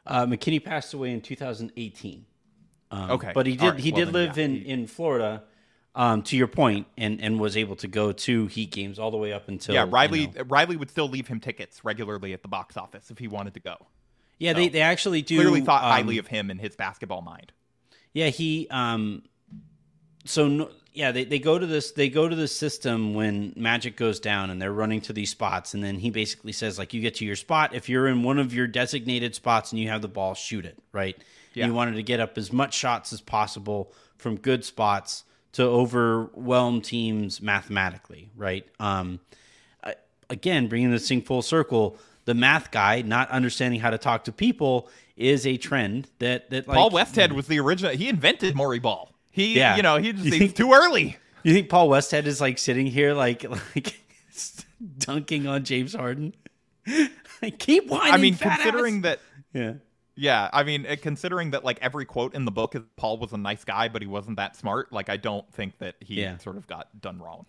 Uh, 0.07 0.27
McKinney 0.27 0.62
passed 0.62 0.95
away 0.95 1.12
in 1.12 1.21
2018. 1.21 2.27
Um, 2.90 3.11
Okay. 3.12 3.33
but 3.35 3.47
he 3.47 3.57
did 3.57 3.75
right. 3.75 3.81
he 3.81 3.92
Well, 3.92 4.05
did 4.05 4.12
live 4.12 4.37
yeah. 4.37 4.45
in 4.45 4.57
in 4.62 4.87
Florida. 4.87 5.45
Um, 5.94 6.22
to 6.22 6.38
your 6.38 6.46
point, 6.46 6.87
and 6.96 7.20
and 7.20 7.38
was 7.38 7.55
able 7.55 7.76
to 7.76 7.87
go 7.87 8.12
to 8.12 8.46
Heat 8.46 8.70
games 8.70 8.98
all 8.98 9.11
the 9.11 9.18
way 9.18 9.35
up 9.35 9.48
until 9.48 9.74
yeah, 9.74 9.85
you 9.85 9.90
Riley 9.90 10.26
know- 10.28 10.44
Riley 10.44 10.76
would 10.76 10.88
still 10.90 11.07
leave 11.09 11.26
him 11.28 11.38
tickets 11.38 11.85
regularly 11.85 12.33
at 12.33 12.40
the 12.40 12.48
box 12.48 12.78
office 12.78 13.11
if 13.11 13.18
he 13.18 13.28
wanted 13.28 13.52
to 13.55 13.61
go. 13.61 13.76
yeah, 14.38 14.55
they 14.55 14.68
they 14.70 14.81
actually 14.81 15.20
do 15.20 15.37
Clearly 15.37 15.61
thought 15.61 15.85
um, 15.85 15.90
highly 15.90 16.16
of 16.16 16.26
him 16.28 16.50
and 16.50 16.59
his 16.59 16.74
basketball 16.76 17.20
mind. 17.20 17.52
Yeah, 18.14 18.28
he 18.28 18.68
um 18.70 19.22
so 20.24 20.48
no, 20.48 20.70
yeah, 20.94 21.12
they, 21.12 21.24
they 21.24 21.38
go 21.38 21.59
to 21.59 21.66
this 21.66 21.92
they 21.92 22.09
go 22.09 22.26
to 22.26 22.37
the 22.37 22.48
system 22.48 23.12
when 23.12 23.52
magic 23.55 23.94
goes 23.96 24.18
down 24.18 24.48
and 24.48 24.62
they're 24.62 24.72
running 24.72 25.02
to 25.02 25.12
these 25.12 25.28
spots 25.31 25.74
and 25.74 25.85
then 25.85 25.96
he 25.98 26.09
basically 26.11 26.52
says 26.52 26.78
like 26.78 26.94
you 26.94 27.02
get 27.02 27.16
to 27.16 27.26
your 27.26 27.37
spot 27.37 27.74
if 27.74 27.90
you're 27.90 28.09
in 28.09 28.22
one 28.22 28.38
of 28.38 28.55
your 28.55 28.66
designated 28.66 29.35
spots 29.35 29.72
and 29.72 29.78
you 29.81 29.88
have 29.88 30.00
the 30.00 30.09
ball 30.09 30.33
shoot 30.35 30.64
it 30.64 30.78
right 30.92 31.16
Yeah. 31.55 31.66
you 31.66 31.74
wanted 31.74 31.96
to 31.96 32.02
get 32.02 32.18
up 32.20 32.38
as 32.38 32.50
much 32.52 32.72
shots 32.74 33.12
as 33.12 33.20
possible 33.20 33.92
from 34.16 34.37
good 34.37 34.64
spots 34.64 35.24
to 35.53 35.62
overwhelm 35.62 36.81
teams 36.81 37.41
mathematically 37.43 38.31
right 38.37 38.67
um 38.81 39.21
I- 39.85 39.95
again 40.31 40.67
bringing 40.69 40.91
this 40.91 41.09
thing 41.09 41.23
full 41.23 41.43
circle 41.43 41.97
the 42.25 42.35
math 42.35 42.71
guy 42.71 43.03
not 43.03 43.29
understanding 43.31 43.81
how 43.81 43.91
to 43.91 43.99
talk 43.99 44.25
to 44.25 44.33
people 44.33 44.88
is 45.17 45.47
a 45.47 45.57
trend 45.57 46.09
that 46.21 46.49
that 46.51 46.67
like 46.69 46.77
Paul 46.77 46.91
Westhead 46.91 47.33
was 47.33 47.47
the 47.47 47.61
original. 47.61 47.93
He 47.93 48.09
invented 48.09 48.55
Morey 48.57 48.79
Ball. 48.79 49.12
He, 49.31 49.57
Yeah. 49.57 49.77
you 49.77 49.83
know, 49.83 49.99
he 49.99 50.12
just 50.12 50.25
You 50.25 50.31
think- 50.31 50.57
too 50.57 50.73
early. 50.73 51.17
You 51.43 51.53
think 51.53 51.69
Paul 51.69 51.88
Westhead 51.91 52.25
is 52.27 52.41
like 52.41 52.57
sitting 52.59 52.87
here 52.87 53.12
like 53.12 53.45
like 53.75 54.01
dunking 54.99 55.47
on 55.47 55.65
James 55.65 55.95
Harden? 55.95 56.35
like, 57.43 57.59
keep 57.59 57.88
whining. 57.88 58.15
I 58.15 58.17
mean, 58.17 58.37
considering 58.37 58.97
ass. 58.99 59.03
that, 59.03 59.21
yeah, 59.53 59.73
yeah, 60.14 60.51
I 60.53 60.62
mean, 60.62 60.87
uh, 60.87 60.96
considering 61.01 61.51
that 61.53 61.64
like 61.64 61.79
every 61.81 62.05
quote 62.05 62.35
in 62.35 62.44
the 62.44 62.51
book 62.51 62.75
is 62.75 62.83
Paul 62.96 63.18
was 63.18 63.33
a 63.33 63.38
nice 63.38 63.64
guy, 63.64 63.88
but 63.88 64.03
he 64.03 64.09
wasn't 64.09 64.37
that 64.37 64.57
smart. 64.57 64.92
Like, 64.92 65.09
I 65.09 65.16
don't 65.16 65.51
think 65.53 65.79
that 65.79 65.94
he 66.01 66.20
Yeah. 66.20 66.37
sort 66.38 66.57
of 66.57 66.66
got 66.66 67.01
done 67.01 67.18
wrong, 67.18 67.46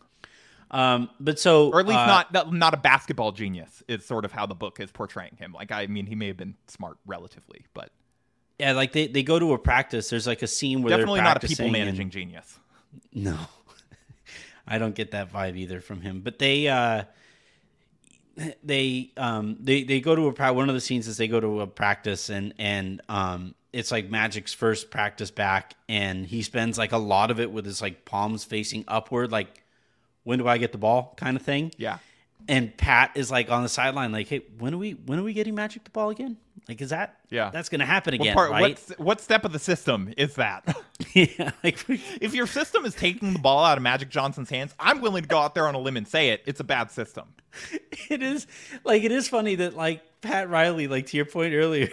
um, 0.72 1.10
but 1.20 1.40
so 1.40 1.70
or 1.72 1.80
at 1.82 1.88
least 1.88 2.00
uh, 2.00 2.24
not 2.32 2.54
not- 2.54 2.74
a 2.74 2.78
basketball 2.78 3.32
genius. 3.32 3.84
Is 3.88 4.06
sort 4.06 4.26
of 4.26 4.32
how 4.32 4.46
the 4.46 4.56
book 4.56 4.80
is 4.80 4.92
portraying 4.92 5.36
him. 5.38 5.52
Like, 5.54 5.72
I 5.72 5.88
mean, 5.88 6.06
he 6.06 6.16
may 6.16 6.28
have 6.28 6.38
been 6.38 6.56
smart 6.68 6.98
relatively, 7.06 7.66
but 7.74 7.92
Yeah, 8.60 8.72
like 8.74 8.92
they, 8.94 9.08
they 9.08 9.24
go 9.24 9.40
to 9.40 9.54
a 9.54 9.58
practice. 9.58 10.10
There's 10.10 10.28
like 10.28 10.42
a 10.42 10.48
scene 10.48 10.82
where 10.84 10.92
definitely 10.98 11.22
not 11.22 11.44
a 11.44 11.48
people 11.48 11.66
and- 11.66 11.74
managing 11.74 12.10
genius. 12.12 12.60
No, 13.14 13.38
I 14.68 14.78
don't 14.78 14.96
get 14.96 15.12
that 15.12 15.34
vibe 15.34 15.58
either 15.58 15.82
from 15.82 16.02
him. 16.02 16.22
But 16.22 16.40
they, 16.40 16.68
uh, 16.68 17.04
they, 18.64 19.12
um, 19.18 19.58
they, 19.60 19.84
they 19.84 20.00
go 20.00 20.16
to 20.16 20.28
a 20.28 20.34
pra- 20.34 20.54
one 20.54 20.70
of 20.70 20.76
the 20.76 20.82
scenes 20.82 21.08
is 21.08 21.18
they 21.18 21.28
go 21.28 21.40
to 21.40 21.62
a 21.62 21.68
practice 21.68 22.30
and 22.30 22.54
and 22.58 23.02
um, 23.10 23.56
it's 23.74 23.92
like 23.92 24.10
Magic's 24.10 24.54
first 24.54 24.92
practice 24.92 25.32
back, 25.32 25.74
and 25.90 26.26
he 26.28 26.44
spends 26.44 26.78
like 26.78 26.92
a 26.92 26.98
lot 26.98 27.32
of 27.32 27.40
it 27.40 27.52
with 27.52 27.66
his 27.66 27.82
like 27.82 28.06
palms 28.06 28.44
facing 28.44 28.86
upward, 28.88 29.32
like 29.32 29.64
when 30.24 30.40
do 30.40 30.48
I 30.48 30.58
get 30.60 30.72
the 30.72 30.78
ball 30.78 31.14
kind 31.18 31.36
of 31.36 31.44
thing. 31.44 31.72
Yeah. 31.78 31.98
And 32.48 32.76
Pat 32.78 33.12
is 33.16 33.32
like 33.32 33.50
on 33.50 33.64
the 33.64 33.70
sideline, 33.70 34.12
like, 34.12 34.28
hey, 34.28 34.42
when 34.60 34.74
are 34.74 34.78
we 34.78 34.92
when 34.92 35.20
are 35.20 35.24
we 35.24 35.34
getting 35.34 35.56
Magic 35.56 35.84
the 35.84 35.90
ball 35.90 36.10
again? 36.10 36.38
Like, 36.68 36.82
is 36.82 36.92
that 36.92 37.18
Yeah. 37.30 37.50
That's 37.52 37.70
gonna 37.70 37.86
happen 37.86 38.14
again, 38.14 38.36
what, 38.36 38.50
part, 38.50 38.52
right? 38.52 38.80
what, 38.88 39.00
what 39.00 39.22
step 39.22 39.46
of 39.46 39.52
the 39.52 39.60
system 39.60 40.14
is 40.18 40.36
that? 40.36 40.78
yeah, 41.14 41.52
like 41.64 41.84
if 41.90 42.34
your 42.34 42.48
system 42.48 42.86
is 42.86 42.96
taking 42.96 43.34
the 43.34 43.40
ball 43.40 43.66
out 43.66 43.78
of 43.78 43.84
Magic 43.84 44.10
Johnson's 44.10 44.50
hands, 44.50 44.74
I'm 44.80 45.02
willing 45.02 45.24
to 45.24 45.28
go 45.28 45.40
out 45.40 45.56
there 45.56 45.68
on 45.68 45.76
a 45.76 45.80
limb 45.80 45.98
and 45.98 46.08
say 46.08 46.30
it. 46.30 46.44
It's 46.46 46.60
a 46.60 46.64
bad 46.64 46.92
system. 46.92 47.26
it 48.10 48.24
is 48.24 48.48
like 48.84 49.04
it 49.04 49.12
is 49.12 49.28
funny 49.28 49.56
that 49.56 49.76
like 49.76 50.02
Pat 50.22 50.50
Riley, 50.50 50.88
like 50.88 51.08
to 51.08 51.18
your 51.18 51.26
point 51.26 51.54
earlier, 51.54 51.90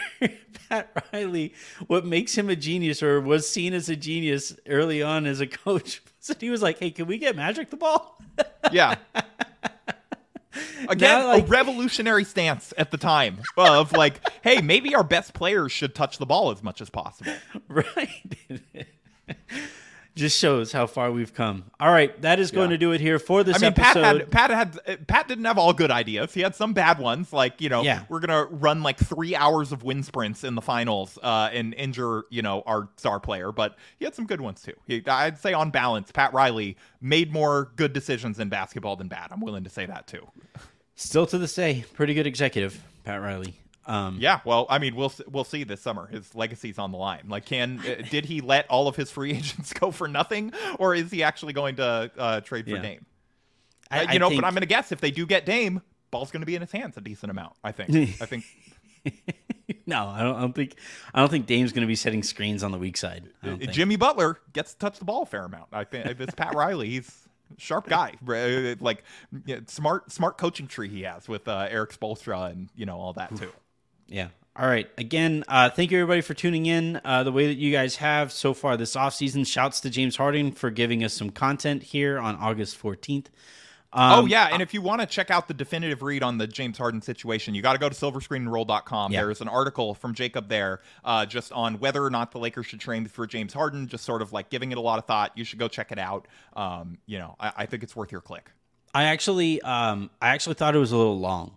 Pat 0.68 1.06
Riley, 1.12 1.54
what 1.86 2.04
makes 2.04 2.36
him 2.36 2.48
a 2.48 2.56
genius 2.56 3.02
or 3.02 3.20
was 3.20 3.48
seen 3.48 3.74
as 3.74 3.88
a 3.88 3.96
genius 3.96 4.54
early 4.68 5.02
on 5.02 5.26
as 5.26 5.40
a 5.40 5.46
coach, 5.46 6.02
was 6.18 6.28
that 6.28 6.40
he 6.40 6.50
was 6.50 6.62
like, 6.62 6.78
"Hey, 6.78 6.90
can 6.90 7.06
we 7.06 7.18
get 7.18 7.36
Magic 7.36 7.70
the 7.70 7.76
ball?" 7.76 8.22
Yeah. 8.70 8.96
Again, 10.88 11.20
Now, 11.20 11.26
like- 11.28 11.44
a 11.44 11.46
revolutionary 11.46 12.24
stance 12.24 12.72
at 12.78 12.90
the 12.90 12.96
time 12.96 13.40
of 13.56 13.92
like, 13.92 14.20
hey, 14.42 14.60
maybe 14.60 14.94
our 14.94 15.04
best 15.04 15.34
players 15.34 15.72
should 15.72 15.94
touch 15.94 16.18
the 16.18 16.26
ball 16.26 16.50
as 16.50 16.62
much 16.62 16.80
as 16.80 16.90
possible. 16.90 17.32
right. 17.68 18.08
Just 20.20 20.38
shows 20.38 20.70
how 20.70 20.86
far 20.86 21.10
we've 21.10 21.32
come. 21.32 21.64
All 21.80 21.90
right, 21.90 22.20
that 22.20 22.38
is 22.38 22.50
going 22.50 22.68
Yeah. 22.70 22.74
to 22.76 22.78
do 22.78 22.92
it 22.92 23.00
here 23.00 23.18
for 23.18 23.42
this 23.42 23.56
I 23.56 23.60
mean, 23.60 23.72
Pat 23.72 23.96
episode. 23.96 24.20
had 24.20 24.30
Pat 24.30 24.50
had 24.50 24.78
uh, 24.86 24.96
Pat 25.06 25.28
didn't 25.28 25.46
have 25.46 25.56
all 25.56 25.72
good 25.72 25.90
ideas. 25.90 26.34
He 26.34 26.42
had 26.42 26.54
some 26.54 26.74
bad 26.74 26.98
ones, 26.98 27.32
like 27.32 27.58
you 27.62 27.70
know, 27.70 27.82
Yeah. 27.82 28.02
we're 28.10 28.20
gonna 28.20 28.44
run 28.44 28.82
like 28.82 28.98
three 28.98 29.34
hours 29.34 29.72
of 29.72 29.82
wind 29.82 30.04
sprints 30.04 30.44
in 30.44 30.54
the 30.56 30.60
finals 30.60 31.18
uh, 31.22 31.48
and 31.54 31.72
injure 31.72 32.24
you 32.28 32.42
know 32.42 32.62
our 32.66 32.90
star 32.98 33.18
player. 33.18 33.50
But 33.50 33.76
he 33.98 34.04
had 34.04 34.14
some 34.14 34.26
good 34.26 34.42
ones 34.42 34.60
too. 34.60 34.74
He, 34.86 35.02
I'd 35.06 35.38
say 35.38 35.54
on 35.54 35.70
balance, 35.70 36.12
Pat 36.12 36.34
Riley 36.34 36.76
made 37.00 37.32
more 37.32 37.72
good 37.76 37.94
decisions 37.94 38.38
in 38.38 38.50
basketball 38.50 38.96
than 38.96 39.08
bad. 39.08 39.28
I'm 39.30 39.40
willing 39.40 39.64
to 39.64 39.70
say 39.70 39.86
that 39.86 40.06
too. 40.06 40.28
Still 40.96 41.24
to 41.28 41.38
this 41.38 41.54
day, 41.54 41.86
pretty 41.94 42.12
good 42.12 42.26
executive, 42.26 42.78
Pat 43.04 43.22
Riley. 43.22 43.54
Um, 43.90 44.18
Yeah, 44.20 44.40
well, 44.44 44.66
I 44.70 44.78
mean, 44.78 44.94
we'll 44.94 45.12
we'll 45.30 45.44
see 45.44 45.64
this 45.64 45.80
summer. 45.80 46.06
His 46.06 46.34
legacy's 46.34 46.78
on 46.78 46.92
the 46.92 46.98
line. 46.98 47.24
Like, 47.28 47.44
can 47.44 47.80
uh, 47.80 48.02
did 48.10 48.24
he 48.24 48.40
let 48.40 48.66
all 48.68 48.86
of 48.88 48.96
his 48.96 49.10
free 49.10 49.30
agents 49.36 49.72
go 49.72 49.90
for 49.90 50.06
nothing, 50.08 50.52
or 50.78 50.94
is 50.94 51.10
he 51.10 51.22
actually 51.22 51.52
going 51.52 51.76
to 51.76 52.10
uh, 52.16 52.40
trade 52.40 52.66
for 52.66 52.76
Yeah. 52.76 52.82
Dame? 52.82 53.06
I- 53.90 54.00
Uh, 54.04 54.06
I 54.08 54.12
you 54.12 54.18
know, 54.20 54.28
think- 54.28 54.40
but 54.42 54.46
I'm 54.46 54.54
going 54.54 54.60
to 54.62 54.66
guess 54.68 54.92
if 54.92 55.00
they 55.00 55.10
do 55.10 55.26
get 55.26 55.44
Dame, 55.44 55.82
ball's 56.10 56.30
going 56.30 56.42
to 56.42 56.46
be 56.46 56.54
in 56.54 56.60
his 56.60 56.70
hands 56.72 56.96
a 56.96 57.00
decent 57.00 57.30
amount. 57.30 57.54
I 57.64 57.72
think. 57.72 57.90
I 58.22 58.26
think. 58.26 58.44
no, 59.86 60.06
I 60.06 60.22
don't, 60.22 60.36
I 60.36 60.40
don't 60.40 60.54
think 60.54 60.74
I 61.14 61.20
don't 61.20 61.30
think 61.30 61.46
Dame's 61.46 61.72
going 61.72 61.82
to 61.82 61.88
be 61.88 61.96
setting 61.96 62.22
screens 62.22 62.62
on 62.62 62.70
the 62.72 62.78
weak 62.78 62.96
side. 62.96 63.24
Think. 63.42 63.70
Jimmy 63.70 63.96
Butler 63.96 64.38
gets 64.52 64.72
to 64.74 64.78
touch 64.78 64.98
the 64.98 65.04
ball 65.04 65.22
a 65.22 65.26
fair 65.26 65.44
amount. 65.44 65.68
I 65.72 65.84
think 65.84 66.16
this 66.18 66.30
Pat 66.36 66.54
Riley, 66.54 66.90
he's 66.90 67.26
sharp 67.58 67.88
guy, 67.88 68.12
Uh, 68.28 68.76
like 68.80 69.02
yeah, 69.46 69.60
smart 69.66 70.12
smart 70.12 70.38
coaching 70.38 70.66
tree 70.68 70.88
he 70.88 71.02
has 71.02 71.28
with 71.28 71.48
uh, 71.48 71.66
Erik 71.70 71.92
Spoelstra 71.98 72.50
and 72.52 72.68
you 72.76 72.86
know 72.86 72.98
all 73.00 73.12
that 73.14 73.34
too. 73.36 73.50
Yeah. 74.10 74.28
All 74.56 74.66
right. 74.66 74.90
Again, 74.98 75.44
uh, 75.48 75.70
thank 75.70 75.90
you 75.90 75.98
everybody 75.98 76.20
for 76.20 76.34
tuning 76.34 76.66
in. 76.66 77.00
Uh, 77.04 77.22
the 77.22 77.32
way 77.32 77.46
that 77.46 77.54
you 77.54 77.72
guys 77.72 77.96
have 77.96 78.32
so 78.32 78.52
far 78.52 78.76
this 78.76 78.94
offseason. 78.96 79.46
Shouts 79.46 79.80
to 79.80 79.90
James 79.90 80.16
Harden 80.16 80.52
for 80.52 80.70
giving 80.70 81.02
us 81.02 81.14
some 81.14 81.30
content 81.30 81.82
here 81.84 82.18
on 82.18 82.34
August 82.36 82.78
14th. 82.82 83.26
oh 83.92 84.20
Um, 84.20 84.28
yeah, 84.28 84.48
and 84.52 84.60
if 84.60 84.74
you 84.74 84.82
want 84.82 85.00
to 85.00 85.06
check 85.06 85.30
out 85.30 85.46
the 85.48 85.54
definitive 85.54 86.02
read 86.02 86.22
on 86.24 86.36
the 86.38 86.48
James 86.48 86.76
Harden 86.76 87.00
situation, 87.00 87.54
you 87.54 87.62
got 87.62 87.72
to 87.74 87.78
go 87.78 87.88
to 87.88 87.94
silverscreenroll.com. 87.94 89.12
Yeah. 89.12 89.22
There's 89.24 89.40
an 89.40 89.48
article 89.48 89.94
from 89.94 90.14
Jacob 90.14 90.48
there, 90.48 90.80
uh, 91.04 91.26
just 91.26 91.52
on 91.52 91.78
whether 91.78 92.04
or 92.04 92.10
not 92.10 92.32
the 92.32 92.38
Lakers 92.38 92.66
should 92.66 92.80
trade 92.80 93.08
for 93.10 93.26
James 93.28 93.54
Harden. 93.54 93.86
Just 93.86 94.04
sort 94.04 94.20
of 94.20 94.32
like 94.32 94.50
giving 94.50 94.72
it 94.72 94.78
a 94.78 94.82
lot 94.82 94.98
of 94.98 95.06
thought. 95.06 95.30
You 95.36 95.44
should 95.44 95.60
go 95.60 95.68
check 95.68 95.92
it 95.92 95.98
out. 95.98 96.26
Um, 96.54 96.98
you 97.06 97.18
know, 97.18 97.36
I, 97.38 97.52
I 97.58 97.66
think 97.66 97.84
it's 97.84 97.94
worth 97.94 98.10
your 98.10 98.20
click. 98.20 98.50
I 98.92 99.04
actually, 99.04 99.62
um, 99.62 100.10
I 100.20 100.30
actually 100.30 100.54
thought 100.54 100.74
it 100.74 100.80
was 100.80 100.90
a 100.90 100.96
little 100.96 101.18
long, 101.20 101.56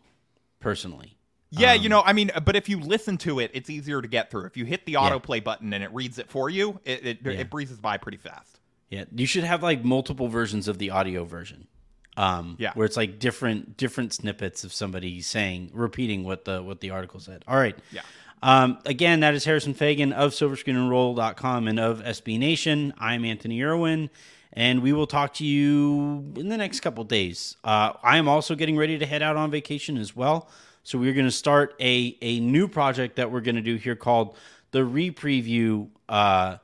personally. 0.60 1.18
Yeah, 1.56 1.74
Um, 1.74 1.82
you 1.84 1.90
know, 1.90 2.02
I 2.02 2.14
mean, 2.14 2.32
but 2.46 2.56
if 2.56 2.68
you 2.70 2.80
listen 2.80 3.18
to 3.20 3.40
it, 3.40 3.52
it's 3.54 3.70
easier 3.70 4.02
to 4.02 4.08
get 4.08 4.32
through. 4.32 4.46
If 4.46 4.58
you 4.58 4.66
hit 4.66 4.86
the 4.86 4.94
Yeah. 4.94 5.00
autoplay 5.10 5.44
button 5.44 5.72
and 5.74 5.84
it 5.84 5.94
reads 5.94 6.18
it 6.20 6.30
for 6.30 6.50
you, 6.50 6.80
it 6.86 7.06
it, 7.06 7.20
Yeah. 7.24 7.32
it 7.32 7.50
breezes 7.50 7.80
by 7.80 7.98
pretty 7.98 8.18
fast. 8.18 8.60
Yeah, 8.90 9.06
you 9.16 9.26
should 9.26 9.44
have 9.44 9.62
like 9.64 9.84
multiple 9.84 10.28
versions 10.28 10.68
of 10.68 10.78
the 10.78 10.90
audio 10.92 11.26
version. 11.26 11.68
Um, 12.16 12.58
Yeah. 12.60 12.74
where 12.74 12.86
it's 12.86 12.96
like 12.98 13.18
different 13.20 13.76
different 13.78 14.14
snippets 14.14 14.64
of 14.64 14.72
somebody 14.72 15.20
saying 15.22 15.72
repeating 15.74 16.24
what 16.24 16.46
the 16.46 16.62
what 16.62 16.80
the 16.82 16.92
article 16.92 17.20
said. 17.20 17.44
All 17.48 17.58
right. 17.58 17.76
Yeah. 17.92 18.02
Um, 18.44 18.78
again, 18.86 19.22
that 19.22 19.34
is 19.34 19.46
Harrison 19.46 19.74
Faigen 19.74 20.12
of 20.12 20.32
SilverScreenandRoll.com 20.34 21.68
and 21.68 21.80
of 21.80 22.02
SB 22.04 22.38
Nation. 22.38 22.94
I'm 23.00 23.24
Anthony 23.26 23.62
Irwin, 23.64 24.10
and 24.52 24.82
we 24.82 24.92
will 24.94 25.08
talk 25.08 25.34
to 25.36 25.46
you 25.46 26.32
in 26.36 26.50
the 26.50 26.58
next 26.58 26.82
couple 26.82 27.04
days. 27.06 27.56
Uh, 27.64 27.94
I 28.04 28.18
am 28.18 28.28
also 28.28 28.54
getting 28.56 28.76
ready 28.78 28.98
to 28.98 29.06
head 29.06 29.22
out 29.22 29.36
on 29.38 29.50
vacation 29.50 29.98
as 29.98 30.16
well. 30.16 30.50
So 30.86 30.98
we're 30.98 31.14
going 31.14 31.26
to 31.26 31.32
start 31.32 31.76
a 31.80 32.18
a 32.22 32.42
new 32.42 32.68
project 32.68 33.16
that 33.16 33.32
we're 33.32 33.42
going 33.42 33.56
to 33.56 33.62
do 33.62 33.76
here 33.76 33.96
called 33.96 34.36
the 34.72 34.84
re-preview 34.84 35.88
uh, 36.10 36.58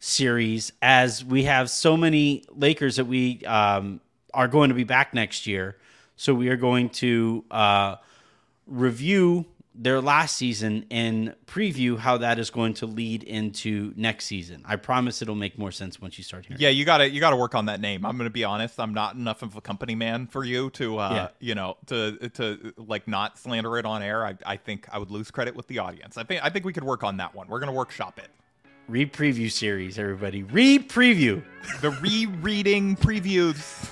series. 0.00 0.72
As 0.82 1.24
we 1.24 1.44
have 1.44 1.70
so 1.70 1.96
many 1.96 2.44
Lakers 2.50 2.96
that 2.96 3.04
we 3.04 3.44
um, 3.46 4.00
are 4.32 4.48
going 4.48 4.70
to 4.70 4.74
be 4.74 4.82
back 4.82 5.14
next 5.14 5.46
year, 5.46 5.76
so 6.16 6.34
we 6.34 6.48
are 6.48 6.56
going 6.56 6.88
to 6.90 7.44
uh, 7.52 7.96
review 8.66 9.46
their 9.76 10.00
last 10.00 10.36
season 10.36 10.86
and 10.90 11.34
preview 11.46 11.98
how 11.98 12.16
that 12.18 12.38
is 12.38 12.50
going 12.50 12.74
to 12.74 12.86
lead 12.86 13.24
into 13.24 13.92
next 13.96 14.26
season. 14.26 14.62
I 14.64 14.76
promise 14.76 15.20
it'll 15.20 15.34
make 15.34 15.58
more 15.58 15.72
sense 15.72 16.00
once 16.00 16.16
you 16.16 16.22
start 16.22 16.46
hearing. 16.46 16.60
Yeah, 16.60 16.68
you 16.68 16.84
gotta 16.84 17.10
you 17.10 17.18
gotta 17.18 17.36
work 17.36 17.54
on 17.56 17.66
that 17.66 17.80
name. 17.80 18.06
I'm 18.06 18.16
gonna 18.16 18.30
be 18.30 18.44
honest. 18.44 18.78
I'm 18.78 18.94
not 18.94 19.16
enough 19.16 19.42
of 19.42 19.56
a 19.56 19.60
company 19.60 19.94
man 19.96 20.28
for 20.28 20.44
you 20.44 20.70
to 20.70 20.98
uh 20.98 21.10
Yeah. 21.14 21.28
you 21.40 21.54
know 21.56 21.76
to 21.86 22.28
to 22.30 22.72
like 22.76 23.08
not 23.08 23.36
slander 23.38 23.76
it 23.78 23.84
on 23.84 24.02
air. 24.02 24.24
I, 24.24 24.36
I 24.46 24.56
think 24.56 24.86
I 24.92 24.98
would 24.98 25.10
lose 25.10 25.30
credit 25.32 25.56
with 25.56 25.66
the 25.66 25.80
audience. 25.80 26.16
I 26.16 26.22
think 26.22 26.44
I 26.44 26.50
think 26.50 26.64
we 26.64 26.72
could 26.72 26.84
work 26.84 27.02
on 27.02 27.16
that 27.16 27.34
one. 27.34 27.48
We're 27.48 27.60
gonna 27.60 27.72
workshop 27.72 28.18
it. 28.20 28.28
Re-preview 28.86 29.50
series, 29.50 29.98
everybody. 29.98 30.42
Re-preview 30.42 31.42
The 31.80 31.90
rereading 31.90 32.96
previews. 32.96 33.90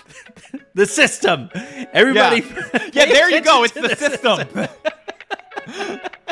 the 0.74 0.86
system. 0.86 1.48
Everybody. 1.92 2.42
Yeah, 2.42 2.88
yeah. 2.92 3.04
There 3.06 3.30
you 3.30 3.40
go. 3.52 3.64
It's 3.64 3.74
attention 3.76 3.82
the 3.82 3.88
to 3.96 4.10
system. 4.10 4.92
Yeah. 5.68 6.08